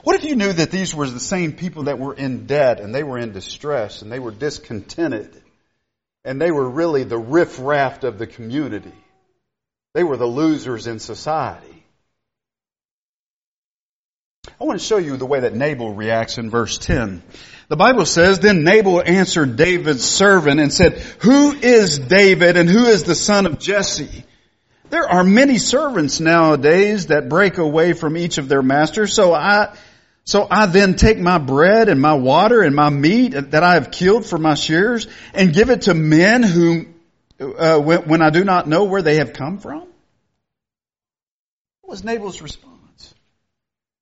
What 0.05 0.17
if 0.17 0.25
you 0.25 0.37
knew 0.37 0.53
that 0.53 0.71
these 0.71 0.95
were 0.95 1.09
the 1.09 1.21
same 1.21 1.53
people 1.53 1.85
that 1.85 1.99
were 1.99 2.15
in 2.15 2.47
debt 2.47 2.81
and 2.81 2.95
they 2.95 3.03
were 3.03 3.19
in 3.19 3.33
distress 3.33 4.03
and 4.03 4.13
they 4.13 4.19
were 4.19 4.31
discontented 4.31 5.43
and 6.25 6.41
they 6.41 6.51
were 6.53 6.69
really 6.69 7.03
the 7.03 7.19
riffraff 7.19 8.05
of 8.05 8.19
the 8.19 8.27
community? 8.27 8.93
They 9.95 10.05
were 10.05 10.17
the 10.17 10.27
losers 10.27 10.87
in 10.87 10.99
society. 10.99 11.85
I 14.61 14.65
want 14.65 14.81
to 14.81 14.85
show 14.85 14.97
you 14.97 15.17
the 15.17 15.27
way 15.27 15.41
that 15.41 15.55
Nabal 15.55 15.95
reacts 15.95 16.39
in 16.39 16.51
verse 16.51 16.79
10. 16.79 17.23
The 17.69 17.77
Bible 17.77 18.07
says, 18.07 18.39
Then 18.39 18.65
Nabal 18.65 19.03
answered 19.03 19.57
David's 19.57 20.05
servant 20.05 20.61
and 20.61 20.73
said, 20.73 20.99
Who 21.21 21.53
is 21.53 21.99
David 21.99 22.57
and 22.57 22.69
who 22.69 22.85
is 22.87 23.05
the 23.05 23.15
son 23.15 23.47
of 23.47 23.59
Jesse? 23.59 24.25
There 24.89 25.09
are 25.09 25.25
many 25.25 25.59
servants 25.59 26.21
nowadays 26.21 27.07
that 27.07 27.29
break 27.29 27.59
away 27.59 27.93
from 27.93 28.17
each 28.17 28.39
of 28.39 28.49
their 28.49 28.63
masters, 28.63 29.15
so 29.15 29.33
I, 29.33 29.75
so 30.25 30.47
I 30.51 30.67
then 30.67 30.97
take 30.97 31.19
my 31.19 31.39
bread 31.39 31.89
and 31.89 32.01
my 32.01 32.15
water 32.15 32.63
and 32.63 32.77
my 32.77 32.91
meat 32.91 33.31
that 33.31 33.63
I 33.63 33.75
have 33.75 33.91
killed 33.91 34.27
for 34.27 34.39
my 34.39 34.55
shears 34.55 35.07
and 35.35 35.55
give 35.55 35.71
it 35.71 35.83
to 35.83 35.95
men 35.95 36.43
whom, 36.43 36.92
uh, 37.43 37.79
when, 37.79 38.09
when 38.09 38.23
I 38.23 38.31
do 38.31 38.45
not 38.45 38.67
know 38.67 38.85
where 38.85 39.03
they 39.03 39.17
have 39.17 39.33
come 39.33 39.59
from? 39.59 39.81
What 41.81 41.91
was 41.91 42.05
Nabal's 42.05 42.41
response? 42.41 43.15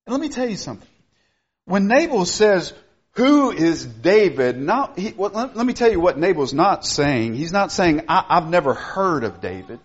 And 0.07 0.13
let 0.13 0.21
me 0.21 0.29
tell 0.29 0.49
you 0.49 0.57
something. 0.57 0.89
When 1.65 1.87
Nabal 1.87 2.25
says, 2.25 2.73
who 3.13 3.51
is 3.51 3.85
David? 3.85 4.59
Not, 4.59 4.99
he, 4.99 5.13
well, 5.17 5.31
let, 5.33 5.57
let, 5.57 5.67
me 5.67 5.73
tell 5.73 5.91
you 5.91 6.01
what 6.01 6.19
Nabal's 6.19 6.55
not 6.55 6.87
saying. 6.87 7.35
He's 7.35 7.53
not 7.53 7.73
saying, 7.73 8.03
I've 8.09 8.49
never 8.49 8.75
heard 8.75 9.25
of 9.25 9.41
David. 9.41 9.81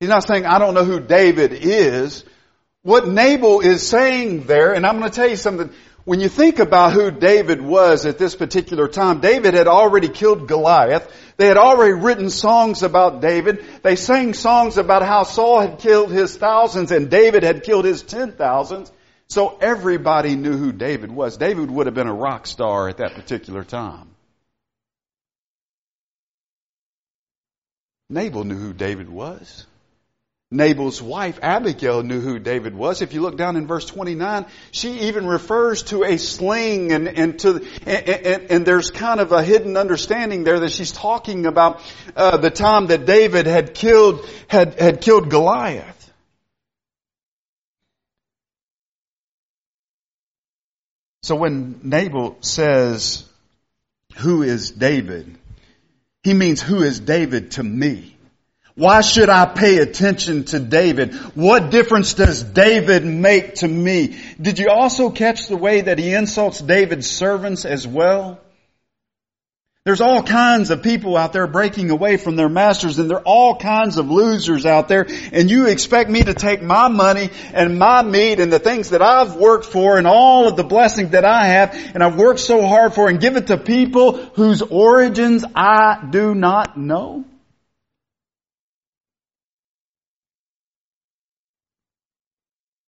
He's 0.00 0.08
not 0.08 0.26
saying, 0.26 0.46
I 0.46 0.58
don't 0.58 0.74
know 0.74 0.84
who 0.84 1.00
David 1.00 1.52
is. 1.52 2.24
What 2.82 3.06
Nabal 3.06 3.60
is 3.60 3.86
saying 3.86 4.44
there, 4.44 4.72
and 4.72 4.86
I'm 4.86 4.98
going 4.98 5.10
to 5.10 5.14
tell 5.14 5.28
you 5.28 5.36
something, 5.36 5.70
when 6.10 6.18
you 6.18 6.28
think 6.28 6.58
about 6.58 6.92
who 6.92 7.12
David 7.12 7.62
was 7.62 8.04
at 8.04 8.18
this 8.18 8.34
particular 8.34 8.88
time, 8.88 9.20
David 9.20 9.54
had 9.54 9.68
already 9.68 10.08
killed 10.08 10.48
Goliath. 10.48 11.08
They 11.36 11.46
had 11.46 11.56
already 11.56 11.92
written 11.92 12.30
songs 12.30 12.82
about 12.82 13.20
David. 13.20 13.64
They 13.84 13.94
sang 13.94 14.34
songs 14.34 14.76
about 14.76 15.02
how 15.02 15.22
Saul 15.22 15.60
had 15.60 15.78
killed 15.78 16.10
his 16.10 16.36
thousands 16.36 16.90
and 16.90 17.08
David 17.08 17.44
had 17.44 17.62
killed 17.62 17.84
his 17.84 18.02
ten 18.02 18.32
thousands. 18.32 18.90
So 19.28 19.56
everybody 19.60 20.34
knew 20.34 20.56
who 20.56 20.72
David 20.72 21.12
was. 21.12 21.36
David 21.36 21.70
would 21.70 21.86
have 21.86 21.94
been 21.94 22.08
a 22.08 22.12
rock 22.12 22.48
star 22.48 22.88
at 22.88 22.96
that 22.96 23.14
particular 23.14 23.62
time. 23.62 24.08
Nabal 28.08 28.42
knew 28.42 28.58
who 28.58 28.72
David 28.72 29.08
was. 29.08 29.64
Nabal's 30.52 31.00
wife, 31.00 31.38
Abigail, 31.42 32.02
knew 32.02 32.20
who 32.20 32.40
David 32.40 32.74
was. 32.74 33.02
If 33.02 33.12
you 33.14 33.20
look 33.20 33.36
down 33.36 33.54
in 33.54 33.68
verse 33.68 33.84
29, 33.84 34.46
she 34.72 35.02
even 35.02 35.24
refers 35.26 35.84
to 35.84 36.02
a 36.02 36.16
sling 36.16 36.90
and, 36.90 37.06
and 37.06 37.38
to, 37.40 37.64
and, 37.86 38.08
and, 38.08 38.50
and 38.50 38.66
there's 38.66 38.90
kind 38.90 39.20
of 39.20 39.30
a 39.30 39.44
hidden 39.44 39.76
understanding 39.76 40.42
there 40.42 40.58
that 40.60 40.72
she's 40.72 40.90
talking 40.90 41.46
about 41.46 41.80
uh, 42.16 42.36
the 42.36 42.50
time 42.50 42.88
that 42.88 43.06
David 43.06 43.46
had 43.46 43.74
killed, 43.74 44.28
had, 44.48 44.74
had 44.80 45.00
killed 45.00 45.30
Goliath. 45.30 45.96
So 51.22 51.36
when 51.36 51.78
Nabal 51.84 52.38
says, 52.40 53.24
who 54.16 54.42
is 54.42 54.72
David? 54.72 55.38
He 56.24 56.34
means 56.34 56.60
who 56.60 56.82
is 56.82 56.98
David 56.98 57.52
to 57.52 57.62
me? 57.62 58.16
Why 58.80 59.02
should 59.02 59.28
I 59.28 59.44
pay 59.44 59.76
attention 59.76 60.44
to 60.44 60.58
David? 60.58 61.12
What 61.34 61.70
difference 61.70 62.14
does 62.14 62.42
David 62.42 63.04
make 63.04 63.56
to 63.56 63.68
me? 63.68 64.16
Did 64.40 64.58
you 64.58 64.70
also 64.70 65.10
catch 65.10 65.48
the 65.48 65.56
way 65.58 65.82
that 65.82 65.98
he 65.98 66.14
insults 66.14 66.60
David's 66.60 67.06
servants 67.06 67.66
as 67.66 67.86
well? 67.86 68.40
There's 69.84 70.00
all 70.00 70.22
kinds 70.22 70.70
of 70.70 70.82
people 70.82 71.18
out 71.18 71.34
there 71.34 71.46
breaking 71.46 71.90
away 71.90 72.16
from 72.16 72.36
their 72.36 72.48
masters 72.48 72.98
and 72.98 73.10
there 73.10 73.18
are 73.18 73.22
all 73.22 73.56
kinds 73.56 73.98
of 73.98 74.10
losers 74.10 74.64
out 74.64 74.88
there 74.88 75.06
and 75.30 75.50
you 75.50 75.66
expect 75.66 76.08
me 76.08 76.22
to 76.22 76.32
take 76.32 76.62
my 76.62 76.88
money 76.88 77.28
and 77.52 77.78
my 77.78 78.00
meat 78.00 78.40
and 78.40 78.50
the 78.50 78.58
things 78.58 78.90
that 78.90 79.02
I've 79.02 79.36
worked 79.36 79.66
for 79.66 79.98
and 79.98 80.06
all 80.06 80.48
of 80.48 80.56
the 80.56 80.64
blessings 80.64 81.10
that 81.10 81.26
I 81.26 81.48
have 81.48 81.74
and 81.92 82.02
I've 82.02 82.16
worked 82.16 82.40
so 82.40 82.66
hard 82.66 82.94
for 82.94 83.10
and 83.10 83.20
give 83.20 83.36
it 83.36 83.48
to 83.48 83.58
people 83.58 84.16
whose 84.16 84.62
origins 84.62 85.44
I 85.54 86.08
do 86.10 86.34
not 86.34 86.78
know? 86.78 87.26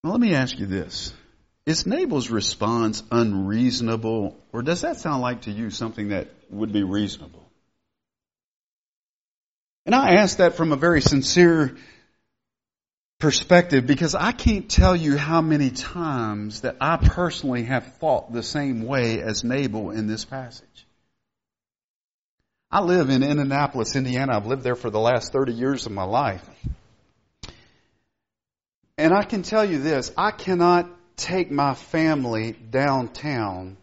Well, 0.02 0.12
let 0.12 0.20
me 0.20 0.34
ask 0.34 0.58
you 0.58 0.66
this. 0.66 1.12
Is 1.64 1.86
Nabal's 1.86 2.28
response 2.28 3.04
unreasonable, 3.12 4.36
or 4.52 4.62
does 4.62 4.80
that 4.80 4.96
sound 4.98 5.22
like 5.22 5.42
to 5.42 5.52
you 5.52 5.70
something 5.70 6.08
that 6.08 6.28
would 6.50 6.72
be 6.72 6.82
reasonable? 6.82 7.48
And 9.86 9.94
I 9.94 10.14
ask 10.14 10.38
that 10.38 10.56
from 10.56 10.72
a 10.72 10.76
very 10.76 11.00
sincere 11.00 11.76
perspective 13.20 13.86
because 13.86 14.16
I 14.16 14.32
can't 14.32 14.68
tell 14.68 14.96
you 14.96 15.16
how 15.16 15.40
many 15.40 15.70
times 15.70 16.62
that 16.62 16.76
I 16.80 16.96
personally 16.96 17.64
have 17.64 17.86
thought 17.98 18.32
the 18.32 18.42
same 18.42 18.82
way 18.82 19.22
as 19.22 19.44
Nabal 19.44 19.90
in 19.90 20.08
this 20.08 20.24
passage. 20.24 20.66
I 22.72 22.80
live 22.80 23.10
in 23.10 23.22
Indianapolis, 23.22 23.94
Indiana. 23.94 24.36
I've 24.36 24.46
lived 24.46 24.64
there 24.64 24.74
for 24.74 24.90
the 24.90 24.98
last 24.98 25.30
30 25.30 25.52
years 25.52 25.86
of 25.86 25.92
my 25.92 26.04
life. 26.04 26.48
And 28.98 29.12
I 29.12 29.24
can 29.24 29.42
tell 29.42 29.64
you 29.64 29.78
this, 29.78 30.12
I 30.16 30.30
cannot 30.30 30.88
take 31.16 31.50
my 31.50 31.74
family 31.74 32.52
downtown 32.52 33.76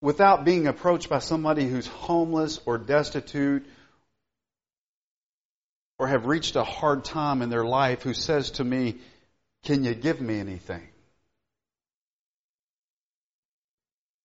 without 0.00 0.44
being 0.44 0.66
approached 0.66 1.08
by 1.08 1.20
somebody 1.20 1.68
who's 1.68 1.86
homeless 1.86 2.60
or 2.66 2.78
destitute 2.78 3.64
or 5.98 6.08
have 6.08 6.26
reached 6.26 6.56
a 6.56 6.64
hard 6.64 7.04
time 7.04 7.42
in 7.42 7.48
their 7.48 7.64
life 7.64 8.02
who 8.02 8.12
says 8.12 8.50
to 8.52 8.64
me, 8.64 8.96
Can 9.62 9.84
you 9.84 9.94
give 9.94 10.20
me 10.20 10.40
anything? 10.40 10.82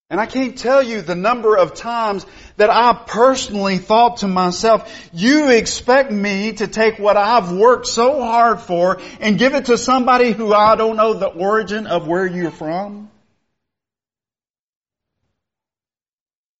And 0.10 0.22
I 0.22 0.26
can't 0.26 0.58
tell 0.58 0.82
you 0.82 1.02
the 1.02 1.16
number 1.16 1.58
of 1.58 1.74
times 1.74 2.26
that 2.56 2.70
I 2.70 2.94
personally 2.94 3.78
thought 3.78 4.18
to 4.18 4.30
myself, 4.30 5.10
you 5.12 5.50
expect 5.50 6.12
me 6.12 6.54
to 6.54 6.68
take 6.68 6.98
what 6.98 7.18
I've 7.18 7.52
worked 7.52 7.88
so 7.88 8.22
hard 8.22 8.62
for 8.62 9.02
and 9.20 9.38
give 9.38 9.54
it 9.54 9.66
to 9.66 9.78
somebody 9.78 10.32
who 10.32 10.54
I 10.54 10.78
don't 10.78 10.96
know 10.96 11.14
the 11.14 11.28
origin 11.28 11.88
of 11.88 12.08
where 12.08 12.26
you're 12.26 12.52
from? 12.52 13.10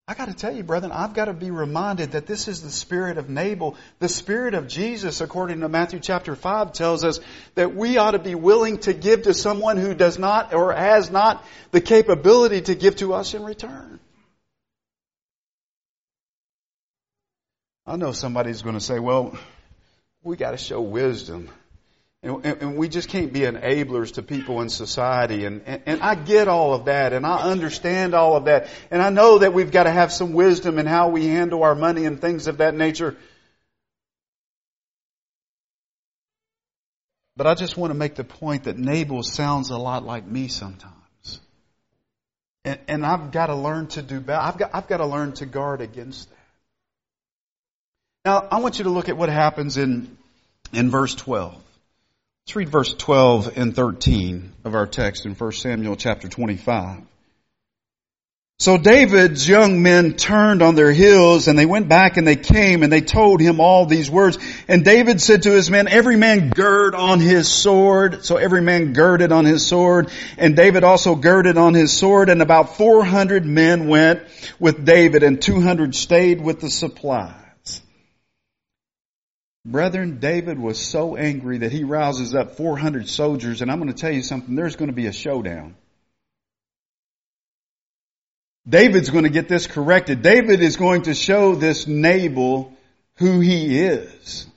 I 0.09 0.13
got 0.13 0.29
to 0.29 0.33
tell 0.33 0.55
you, 0.55 0.63
brethren, 0.63 0.93
I've 0.93 1.13
got 1.13 1.25
to 1.25 1.33
be 1.33 1.51
reminded 1.51 2.13
that 2.13 2.25
this 2.25 2.47
is 2.47 2.61
the 2.61 2.71
spirit 2.71 3.17
of 3.17 3.29
Nabal. 3.29 3.75
The 3.99 4.07
spirit 4.07 4.53
of 4.53 4.69
Jesus, 4.69 5.19
according 5.19 5.59
to 5.59 5.67
Matthew 5.67 5.99
chapter 5.99 6.33
5, 6.33 6.71
tells 6.71 7.03
us 7.03 7.19
that 7.55 7.75
we 7.75 7.97
ought 7.97 8.11
to 8.11 8.19
be 8.19 8.33
willing 8.33 8.77
to 8.79 8.93
give 8.93 9.23
to 9.23 9.33
someone 9.33 9.75
who 9.75 9.93
does 9.93 10.17
not 10.17 10.53
or 10.53 10.71
has 10.71 11.11
not 11.11 11.45
the 11.71 11.81
capability 11.81 12.61
to 12.61 12.75
give 12.75 12.95
to 12.97 13.13
us 13.15 13.33
in 13.33 13.43
return. 13.43 13.99
I 17.85 17.97
know 17.97 18.13
somebody's 18.13 18.61
going 18.61 18.75
to 18.75 18.81
say, 18.81 18.99
well, 18.99 19.37
we 20.23 20.37
got 20.37 20.51
to 20.51 20.57
show 20.57 20.79
wisdom. 20.79 21.49
And, 22.24 22.45
and, 22.45 22.77
we 22.77 22.89
just 22.89 23.09
can't 23.09 23.31
be 23.31 23.41
enablers 23.41 24.15
to 24.15 24.24
people 24.24 24.62
in 24.62 24.69
society. 24.69 25.45
And, 25.45 25.62
and, 25.67 25.83
and, 25.86 26.01
I 26.01 26.15
get 26.15 26.47
all 26.47 26.74
of 26.74 26.86
that 26.86 27.13
and 27.13 27.25
I 27.25 27.43
understand 27.43 28.15
all 28.15 28.36
of 28.36 28.45
that. 28.45 28.69
And 28.89 29.03
I 29.03 29.12
know 29.12 29.38
that 29.38 29.53
we've 29.53 29.71
got 29.71 29.83
to 29.83 29.91
have 29.91 30.12
some 30.12 30.33
wisdom 30.33 30.79
in 30.79 30.88
how 30.88 31.09
we 31.09 31.27
handle 31.27 31.63
our 31.63 31.75
money 31.75 32.05
and 32.05 32.19
things 32.19 32.47
of 32.47 32.57
that 32.57 32.74
nature. 32.74 33.15
But 37.36 37.45
I 37.45 37.53
just 37.53 37.77
want 37.77 37.91
to 37.91 37.97
make 37.97 38.15
the 38.15 38.24
point 38.24 38.63
that 38.63 38.79
Nabal 38.79 39.21
sounds 39.21 39.69
a 39.69 39.77
lot 39.77 40.03
like 40.03 40.25
me 40.25 40.47
sometimes. 40.47 41.39
And, 42.65 42.79
and 42.88 43.05
I've 43.05 43.31
got 43.31 43.47
to 43.47 43.55
learn 43.55 43.88
to 43.89 44.01
do 44.01 44.19
better. 44.19 44.41
I've 44.41 44.57
got, 44.57 44.71
I've 44.74 44.88
got 44.88 44.97
to 44.97 45.05
learn 45.05 45.33
to 45.33 45.45
guard 45.45 45.81
against 45.81 46.29
that. 46.29 46.36
Now, 48.25 48.47
I 48.51 48.59
want 48.59 48.79
you 48.79 48.86
to 48.86 48.89
look 48.89 49.07
at 49.07 49.15
what 49.15 49.29
happens 49.29 49.77
in, 49.77 50.17
in 50.74 50.89
verse 50.89 51.13
12. 51.13 51.63
Let's 52.48 52.56
read 52.56 52.70
verse 52.70 52.94
12 52.94 53.58
and 53.58 53.75
13 53.75 54.54
of 54.63 54.74
our 54.74 54.88
text 54.88 55.25
in 55.25 55.34
1 55.34 55.51
Samuel 55.51 55.98
chapter 55.98 56.30
25. 56.30 57.01
So 58.60 58.77
David's 58.77 59.46
young 59.46 59.84
men 59.84 60.13
turned 60.13 60.62
on 60.62 60.75
their 60.75 60.94
heels 60.94 61.50
and 61.50 61.60
they 61.60 61.66
went 61.66 61.89
back 61.89 62.16
and 62.16 62.25
they 62.25 62.38
came 62.38 62.84
and 62.84 62.94
they 62.94 63.01
told 63.01 63.42
him 63.42 63.60
all 63.60 63.86
these 63.86 64.10
words. 64.10 64.38
And 64.70 64.86
David 64.86 65.20
said 65.20 65.44
to 65.44 65.51
his 65.51 65.70
men, 65.70 65.89
every 65.89 66.16
man 66.16 66.51
gird 66.51 66.96
on 66.96 67.20
his 67.20 67.50
sword. 67.50 68.24
So 68.24 68.38
every 68.38 68.62
man 68.62 68.94
girded 68.94 69.34
on 69.34 69.44
his 69.44 69.68
sword 69.68 70.10
and 70.38 70.56
David 70.56 70.86
also 70.86 71.16
girded 71.16 71.58
on 71.58 71.74
his 71.74 71.92
sword 71.92 72.30
and 72.30 72.42
about 72.42 72.77
400 72.77 73.46
men 73.46 73.89
went 73.89 74.22
with 74.58 74.86
David 74.86 75.22
and 75.22 75.42
200 75.42 75.94
stayed 75.94 76.39
with 76.39 76.62
the 76.62 76.70
supplies. 76.70 77.47
Brethren, 79.67 80.19
David 80.19 80.57
was 80.57 80.79
so 80.79 81.17
angry 81.17 81.57
that 81.57 81.74
he 81.74 81.83
rouses 81.83 82.33
up 82.33 82.55
400 82.55 83.09
soldiers 83.09 83.62
and 83.62 83.69
I'm 83.69 83.79
going 83.79 83.91
to 83.91 84.01
tell 84.01 84.13
you 84.13 84.21
something, 84.21 84.55
there's 84.55 84.77
going 84.77 84.89
to 84.89 84.95
be 84.95 85.07
a 85.07 85.12
showdown. 85.12 85.75
David's 88.67 89.09
going 89.09 89.25
to 89.25 89.29
get 89.29 89.50
this 89.50 89.67
corrected. 89.67 90.21
David 90.21 90.62
is 90.62 90.77
going 90.77 91.03
to 91.03 91.13
show 91.13 91.55
this 91.55 91.86
Nabal 91.86 92.74
who 93.17 93.41
he 93.41 93.77
is. 93.77 94.47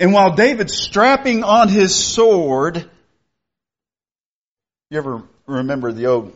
And 0.00 0.12
while 0.12 0.34
David's 0.34 0.76
strapping 0.76 1.44
on 1.44 1.68
his 1.68 1.94
sword, 1.94 2.90
you 4.90 4.98
ever 4.98 5.22
remember 5.46 5.92
the 5.92 6.06
old, 6.06 6.32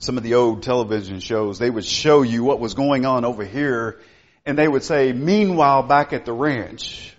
some 0.00 0.18
of 0.18 0.22
the 0.22 0.34
old 0.34 0.62
television 0.64 1.20
shows, 1.20 1.58
they 1.58 1.70
would 1.70 1.86
show 1.86 2.20
you 2.20 2.44
what 2.44 2.60
was 2.60 2.74
going 2.74 3.06
on 3.06 3.24
over 3.24 3.42
here 3.42 3.98
and 4.46 4.58
they 4.58 4.68
would 4.68 4.82
say, 4.82 5.12
meanwhile 5.12 5.82
back 5.82 6.12
at 6.12 6.24
the 6.24 6.32
ranch, 6.32 7.14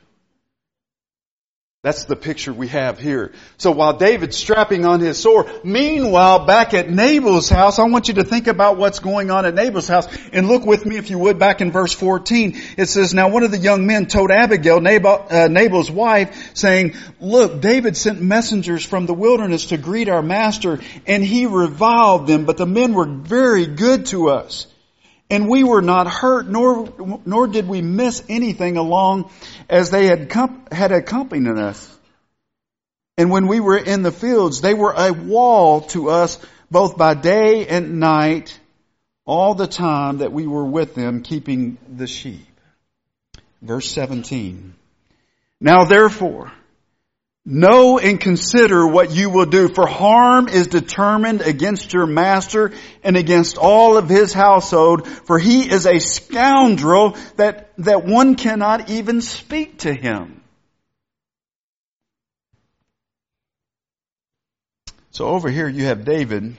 that's 1.86 2.06
the 2.06 2.16
picture 2.16 2.52
we 2.52 2.70
have 2.70 2.98
here. 2.98 3.32
So 3.60 3.70
while 3.70 3.96
David's 3.96 4.36
strapping 4.36 4.88
on 4.88 5.02
his 5.02 5.20
sword, 5.20 5.46
meanwhile 5.64 6.48
back 6.48 6.74
at 6.74 6.90
Nabal's 6.90 7.48
house, 7.48 7.78
I 7.78 7.84
want 7.84 8.08
you 8.08 8.16
to 8.16 8.24
think 8.24 8.48
about 8.48 8.78
what's 8.78 8.98
going 8.98 9.30
on 9.30 9.46
at 9.46 9.54
Nabal's 9.54 9.88
house. 9.88 10.08
And 10.34 10.48
look 10.48 10.66
with 10.66 10.84
me 10.84 10.98
if 10.98 11.12
you 11.12 11.20
would 11.20 11.38
back 11.38 11.62
in 11.62 11.72
verse 11.72 11.94
14. 11.94 12.60
It 12.78 12.88
says, 12.88 13.14
Now 13.14 13.30
one 13.30 13.44
of 13.44 13.52
the 13.52 13.60
young 13.60 13.86
men 13.86 14.08
told 14.08 14.32
Abigail, 14.32 14.78
uh, 14.78 15.48
Nabal's 15.48 15.92
wife, 15.92 16.56
saying, 16.56 16.96
Look, 17.20 17.62
David 17.62 17.96
sent 17.96 18.20
messengers 18.20 18.84
from 18.84 19.06
the 19.06 19.14
wilderness 19.14 19.68
to 19.68 19.78
greet 19.78 20.10
our 20.10 20.24
master, 20.24 20.80
and 21.06 21.24
he 21.24 21.46
reviled 21.46 22.26
them, 22.26 22.46
but 22.46 22.58
the 22.58 22.66
men 22.66 22.96
were 22.96 23.06
very 23.06 23.68
good 23.68 24.08
to 24.08 24.30
us. 24.30 24.66
And 25.30 25.50
we 25.50 25.64
were 25.64 25.82
not 25.82 26.08
hurt, 26.08 26.48
nor, 26.48 27.22
nor 27.26 27.48
did 27.48 27.68
we 27.68 27.82
miss 27.82 28.24
anything 28.30 28.78
along 28.78 29.32
as 29.70 29.90
they 29.90 30.06
had, 30.06 30.32
had 30.72 30.92
accompanied 30.92 31.58
us. 31.58 31.92
And 33.18 33.32
when 33.32 33.48
we 33.48 33.60
were 33.60 33.78
in 33.78 34.04
the 34.04 34.12
fields, 34.12 34.62
they 34.62 34.74
were 34.74 34.94
a 34.96 35.12
wall 35.12 35.82
to 35.82 36.10
us 36.10 36.38
both 36.70 36.98
by 36.98 37.14
day 37.14 37.68
and 37.68 38.00
night, 38.00 38.60
all 39.26 39.56
the 39.56 39.68
time 39.68 40.20
that 40.20 40.32
we 40.32 40.46
were 40.46 40.66
with 40.66 40.94
them 40.94 41.24
keeping 41.24 41.78
the 41.88 42.08
sheep. 42.08 42.48
Verse 43.62 43.90
17. 43.92 44.76
Now 45.60 45.86
therefore, 45.86 46.52
Know 47.48 48.00
and 48.00 48.20
consider 48.20 48.88
what 48.88 49.12
you 49.12 49.30
will 49.30 49.46
do, 49.46 49.68
for 49.68 49.86
harm 49.86 50.48
is 50.48 50.66
determined 50.66 51.42
against 51.42 51.94
your 51.94 52.08
master 52.08 52.72
and 53.04 53.16
against 53.16 53.58
all 53.60 53.98
of 53.98 54.10
his 54.10 54.34
household, 54.34 55.08
for 55.08 55.38
he 55.38 55.70
is 55.70 55.86
a 55.86 56.00
scoundrel 56.00 57.16
that, 57.36 57.72
that 57.78 58.04
one 58.04 58.34
cannot 58.34 58.90
even 58.90 59.22
speak 59.22 59.80
to 59.80 59.94
him. 59.94 60.42
So 65.12 65.28
over 65.28 65.48
here 65.48 65.70
you 65.70 65.86
have 65.86 66.04
David, 66.04 66.58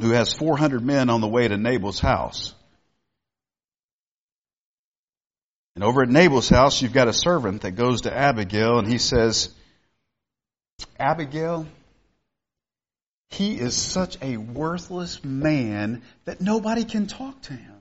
who 0.00 0.10
has 0.10 0.32
400 0.32 0.84
men 0.84 1.10
on 1.10 1.20
the 1.20 1.28
way 1.28 1.48
to 1.48 1.56
Nabal's 1.56 1.98
house. 1.98 2.54
And 5.74 5.82
over 5.82 6.02
at 6.02 6.08
Nabal's 6.08 6.48
house, 6.48 6.80
you've 6.80 6.92
got 6.92 7.08
a 7.08 7.12
servant 7.12 7.62
that 7.62 7.72
goes 7.72 8.02
to 8.02 8.16
Abigail 8.16 8.78
and 8.78 8.86
he 8.86 8.98
says, 8.98 9.52
Abigail, 10.98 11.66
he 13.30 13.58
is 13.58 13.76
such 13.76 14.18
a 14.22 14.36
worthless 14.36 15.22
man 15.24 16.02
that 16.24 16.40
nobody 16.40 16.84
can 16.84 17.06
talk 17.06 17.40
to 17.42 17.52
him. 17.52 17.74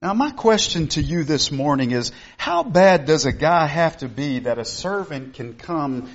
Now 0.00 0.12
my 0.12 0.30
question 0.30 0.88
to 0.88 1.02
you 1.02 1.24
this 1.24 1.50
morning 1.50 1.90
is, 1.90 2.12
how 2.36 2.62
bad 2.62 3.06
does 3.06 3.24
a 3.24 3.32
guy 3.32 3.66
have 3.66 3.98
to 3.98 4.08
be 4.08 4.40
that 4.40 4.58
a 4.58 4.64
servant 4.64 5.34
can 5.34 5.54
come 5.54 6.10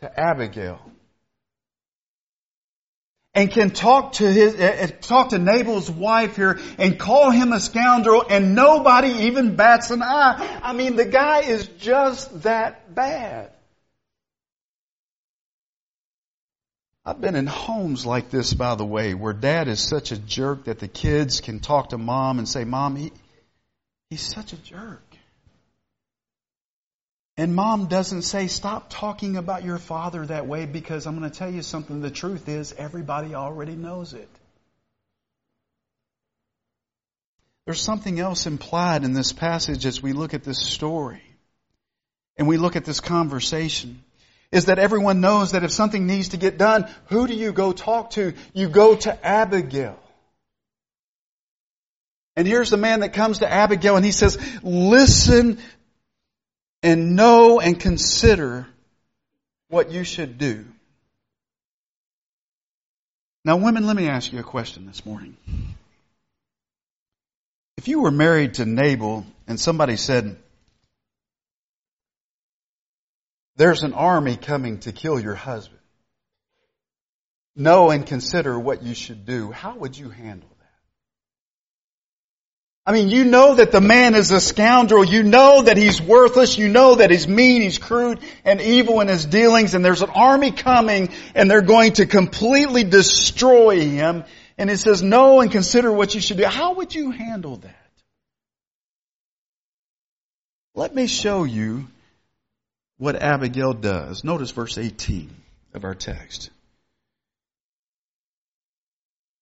to 0.00 0.20
Abigail 0.20 0.80
and 3.36 3.50
can 3.50 3.70
talk 3.70 4.12
to 4.12 4.32
his, 4.32 4.54
uh, 4.54 4.88
talk 5.02 5.28
to 5.28 5.38
Nabal's 5.38 5.90
wife 5.90 6.36
here 6.36 6.58
and 6.78 6.98
call 6.98 7.30
him 7.30 7.52
a 7.52 7.60
scoundrel 7.60 8.24
and 8.28 8.54
nobody 8.54 9.26
even 9.26 9.56
bats 9.56 9.90
an 9.90 10.02
eye. 10.02 10.58
I 10.62 10.72
mean, 10.72 10.96
the 10.96 11.04
guy 11.04 11.42
is 11.42 11.66
just 11.78 12.42
that 12.42 12.94
bad. 12.94 13.52
I've 17.04 17.20
been 17.20 17.36
in 17.36 17.46
homes 17.46 18.04
like 18.06 18.30
this, 18.30 18.54
by 18.54 18.74
the 18.74 18.86
way, 18.86 19.14
where 19.14 19.34
dad 19.34 19.68
is 19.68 19.80
such 19.80 20.10
a 20.10 20.16
jerk 20.16 20.64
that 20.64 20.80
the 20.80 20.88
kids 20.88 21.40
can 21.40 21.60
talk 21.60 21.90
to 21.90 21.98
mom 21.98 22.38
and 22.38 22.48
say, 22.48 22.64
mom, 22.64 22.96
he, 22.96 23.12
he's 24.08 24.22
such 24.22 24.54
a 24.54 24.56
jerk. 24.56 25.05
And 27.38 27.54
mom 27.54 27.86
doesn't 27.86 28.22
say, 28.22 28.46
stop 28.46 28.86
talking 28.88 29.36
about 29.36 29.62
your 29.62 29.78
father 29.78 30.24
that 30.26 30.46
way 30.46 30.64
because 30.64 31.06
I'm 31.06 31.18
going 31.18 31.30
to 31.30 31.38
tell 31.38 31.50
you 31.50 31.62
something. 31.62 32.00
The 32.00 32.10
truth 32.10 32.48
is, 32.48 32.74
everybody 32.78 33.34
already 33.34 33.76
knows 33.76 34.14
it. 34.14 34.28
There's 37.66 37.80
something 37.80 38.20
else 38.20 38.46
implied 38.46 39.04
in 39.04 39.12
this 39.12 39.32
passage 39.32 39.84
as 39.84 40.00
we 40.00 40.12
look 40.12 40.34
at 40.34 40.44
this 40.44 40.60
story 40.60 41.22
and 42.38 42.46
we 42.46 42.56
look 42.56 42.76
at 42.76 42.84
this 42.84 43.00
conversation 43.00 44.02
is 44.52 44.66
that 44.66 44.78
everyone 44.78 45.20
knows 45.20 45.52
that 45.52 45.64
if 45.64 45.72
something 45.72 46.06
needs 46.06 46.28
to 46.28 46.36
get 46.36 46.56
done, 46.56 46.88
who 47.06 47.26
do 47.26 47.34
you 47.34 47.52
go 47.52 47.72
talk 47.72 48.10
to? 48.10 48.34
You 48.54 48.68
go 48.68 48.94
to 48.94 49.26
Abigail. 49.26 49.98
And 52.36 52.46
here's 52.46 52.70
the 52.70 52.76
man 52.76 53.00
that 53.00 53.14
comes 53.14 53.38
to 53.38 53.50
Abigail 53.50 53.96
and 53.96 54.04
he 54.04 54.12
says, 54.12 54.38
listen 54.62 55.58
and 56.86 57.16
know 57.16 57.58
and 57.58 57.80
consider 57.80 58.64
what 59.66 59.90
you 59.90 60.04
should 60.04 60.38
do. 60.38 60.64
Now, 63.44 63.56
women, 63.56 63.88
let 63.88 63.96
me 63.96 64.06
ask 64.08 64.32
you 64.32 64.38
a 64.38 64.44
question 64.44 64.86
this 64.86 65.04
morning. 65.04 65.36
If 67.76 67.88
you 67.88 68.02
were 68.02 68.12
married 68.12 68.54
to 68.54 68.66
Nabal 68.66 69.26
and 69.48 69.58
somebody 69.58 69.96
said, 69.96 70.36
There's 73.56 73.82
an 73.82 73.92
army 73.92 74.36
coming 74.36 74.78
to 74.80 74.92
kill 74.92 75.18
your 75.18 75.34
husband, 75.34 75.80
know 77.56 77.90
and 77.90 78.06
consider 78.06 78.56
what 78.56 78.84
you 78.84 78.94
should 78.94 79.26
do, 79.26 79.50
how 79.50 79.74
would 79.74 79.98
you 79.98 80.10
handle 80.10 80.55
I 82.88 82.92
mean, 82.92 83.08
you 83.08 83.24
know 83.24 83.56
that 83.56 83.72
the 83.72 83.80
man 83.80 84.14
is 84.14 84.30
a 84.30 84.40
scoundrel. 84.40 85.04
You 85.04 85.24
know 85.24 85.62
that 85.62 85.76
he's 85.76 86.00
worthless. 86.00 86.56
You 86.56 86.68
know 86.68 86.94
that 86.94 87.10
he's 87.10 87.26
mean, 87.26 87.60
he's 87.60 87.78
crude 87.78 88.20
and 88.44 88.60
evil 88.60 89.00
in 89.00 89.08
his 89.08 89.26
dealings 89.26 89.74
and 89.74 89.84
there's 89.84 90.02
an 90.02 90.10
army 90.10 90.52
coming 90.52 91.08
and 91.34 91.50
they're 91.50 91.62
going 91.62 91.94
to 91.94 92.06
completely 92.06 92.84
destroy 92.84 93.80
him. 93.80 94.22
And 94.56 94.70
it 94.70 94.78
says, 94.78 95.02
know 95.02 95.40
and 95.40 95.50
consider 95.50 95.92
what 95.92 96.14
you 96.14 96.20
should 96.20 96.36
do. 96.36 96.44
How 96.44 96.74
would 96.74 96.94
you 96.94 97.10
handle 97.10 97.56
that? 97.56 97.74
Let 100.76 100.94
me 100.94 101.08
show 101.08 101.42
you 101.42 101.88
what 102.98 103.16
Abigail 103.16 103.72
does. 103.72 104.22
Notice 104.22 104.52
verse 104.52 104.78
18 104.78 105.30
of 105.74 105.84
our 105.84 105.94
text. 105.94 106.50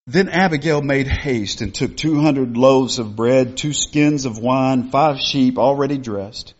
Then 0.07 0.29
Abigail 0.29 0.83
made 0.83 1.07
haste 1.07 1.63
and 1.63 1.75
took 1.75 1.97
200 1.97 2.59
loaves 2.59 2.99
of 2.99 3.17
bread, 3.17 3.57
two 3.57 3.73
skins 3.73 4.27
of 4.27 4.39
wine, 4.39 4.91
five 4.91 5.19
sheep 5.19 5.57
already 5.57 5.97
dressed, 5.97 6.53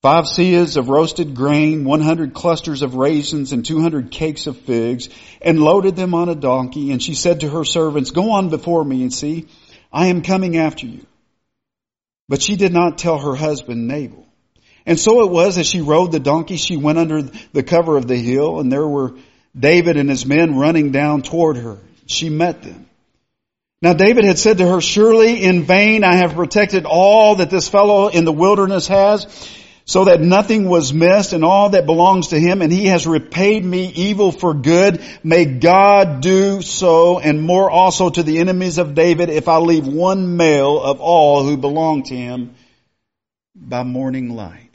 five 0.00 0.24
seahs 0.24 0.78
of 0.78 0.88
roasted 0.88 1.34
grain, 1.34 1.84
100 1.84 2.32
clusters 2.32 2.80
of 2.80 2.94
raisins, 2.94 3.52
and 3.52 3.66
200 3.66 4.10
cakes 4.10 4.46
of 4.46 4.56
figs, 4.56 5.10
and 5.42 5.60
loaded 5.60 5.94
them 5.94 6.14
on 6.14 6.30
a 6.30 6.34
donkey. 6.34 6.90
And 6.90 7.02
she 7.02 7.12
said 7.12 7.40
to 7.40 7.50
her 7.50 7.66
servants, 7.66 8.12
Go 8.12 8.30
on 8.30 8.48
before 8.48 8.82
me 8.82 9.02
and 9.02 9.12
see, 9.12 9.46
I 9.92 10.06
am 10.06 10.22
coming 10.22 10.56
after 10.56 10.86
you. 10.86 11.04
But 12.30 12.40
she 12.40 12.56
did 12.56 12.72
not 12.72 12.96
tell 12.96 13.18
her 13.18 13.34
husband 13.34 13.88
Nabal. 13.88 14.26
And 14.86 14.98
so 14.98 15.22
it 15.22 15.30
was 15.30 15.58
as 15.58 15.66
she 15.66 15.82
rode 15.82 16.12
the 16.12 16.18
donkey, 16.18 16.56
she 16.56 16.78
went 16.78 16.98
under 16.98 17.20
the 17.52 17.62
cover 17.62 17.98
of 17.98 18.08
the 18.08 18.16
hill 18.16 18.58
and 18.58 18.72
there 18.72 18.88
were 18.88 19.16
David 19.56 19.98
and 19.98 20.08
his 20.08 20.24
men 20.24 20.56
running 20.56 20.92
down 20.92 21.20
toward 21.20 21.58
her. 21.58 21.78
She 22.06 22.28
met 22.28 22.62
them. 22.62 22.86
Now 23.80 23.94
David 23.94 24.24
had 24.24 24.38
said 24.38 24.58
to 24.58 24.68
her, 24.68 24.80
surely 24.80 25.42
in 25.42 25.64
vain 25.64 26.04
I 26.04 26.14
have 26.16 26.34
protected 26.34 26.84
all 26.86 27.36
that 27.36 27.50
this 27.50 27.68
fellow 27.68 28.08
in 28.08 28.24
the 28.24 28.32
wilderness 28.32 28.86
has, 28.86 29.26
so 29.84 30.04
that 30.04 30.20
nothing 30.20 30.68
was 30.68 30.94
missed 30.94 31.32
and 31.32 31.44
all 31.44 31.70
that 31.70 31.86
belongs 31.86 32.28
to 32.28 32.38
him, 32.38 32.62
and 32.62 32.72
he 32.72 32.86
has 32.86 33.06
repaid 33.06 33.64
me 33.64 33.88
evil 33.88 34.30
for 34.30 34.54
good. 34.54 35.02
May 35.24 35.44
God 35.44 36.20
do 36.20 36.62
so 36.62 37.18
and 37.18 37.42
more 37.42 37.68
also 37.68 38.08
to 38.08 38.22
the 38.22 38.38
enemies 38.38 38.78
of 38.78 38.94
David 38.94 39.28
if 39.28 39.48
I 39.48 39.58
leave 39.58 39.88
one 39.88 40.36
male 40.36 40.80
of 40.80 41.00
all 41.00 41.42
who 41.42 41.56
belong 41.56 42.04
to 42.04 42.14
him 42.14 42.54
by 43.56 43.82
morning 43.82 44.30
light. 44.36 44.68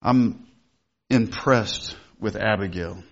I'm 0.00 0.41
impressed 1.12 1.94
with 2.18 2.36
Abigail. 2.36 3.02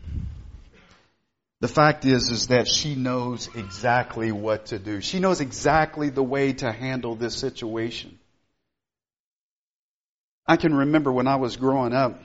The 1.61 1.69
fact 1.69 2.07
is, 2.07 2.31
is 2.31 2.47
that 2.47 2.67
she 2.67 2.95
knows 2.95 3.51
exactly 3.55 4.33
what 4.33 4.67
to 4.67 4.79
do. 4.79 5.03
She 5.03 5.19
knows 5.19 5.43
exactly 5.43 6.09
the 6.09 6.23
way 6.23 6.55
to 6.55 6.73
handle 6.73 7.15
this 7.15 7.37
situation. 7.37 8.19
I 10.47 10.57
can 10.57 10.75
remember 10.75 11.13
when 11.13 11.27
I 11.27 11.37
was 11.37 11.57
growing 11.57 11.93
up, 11.93 12.23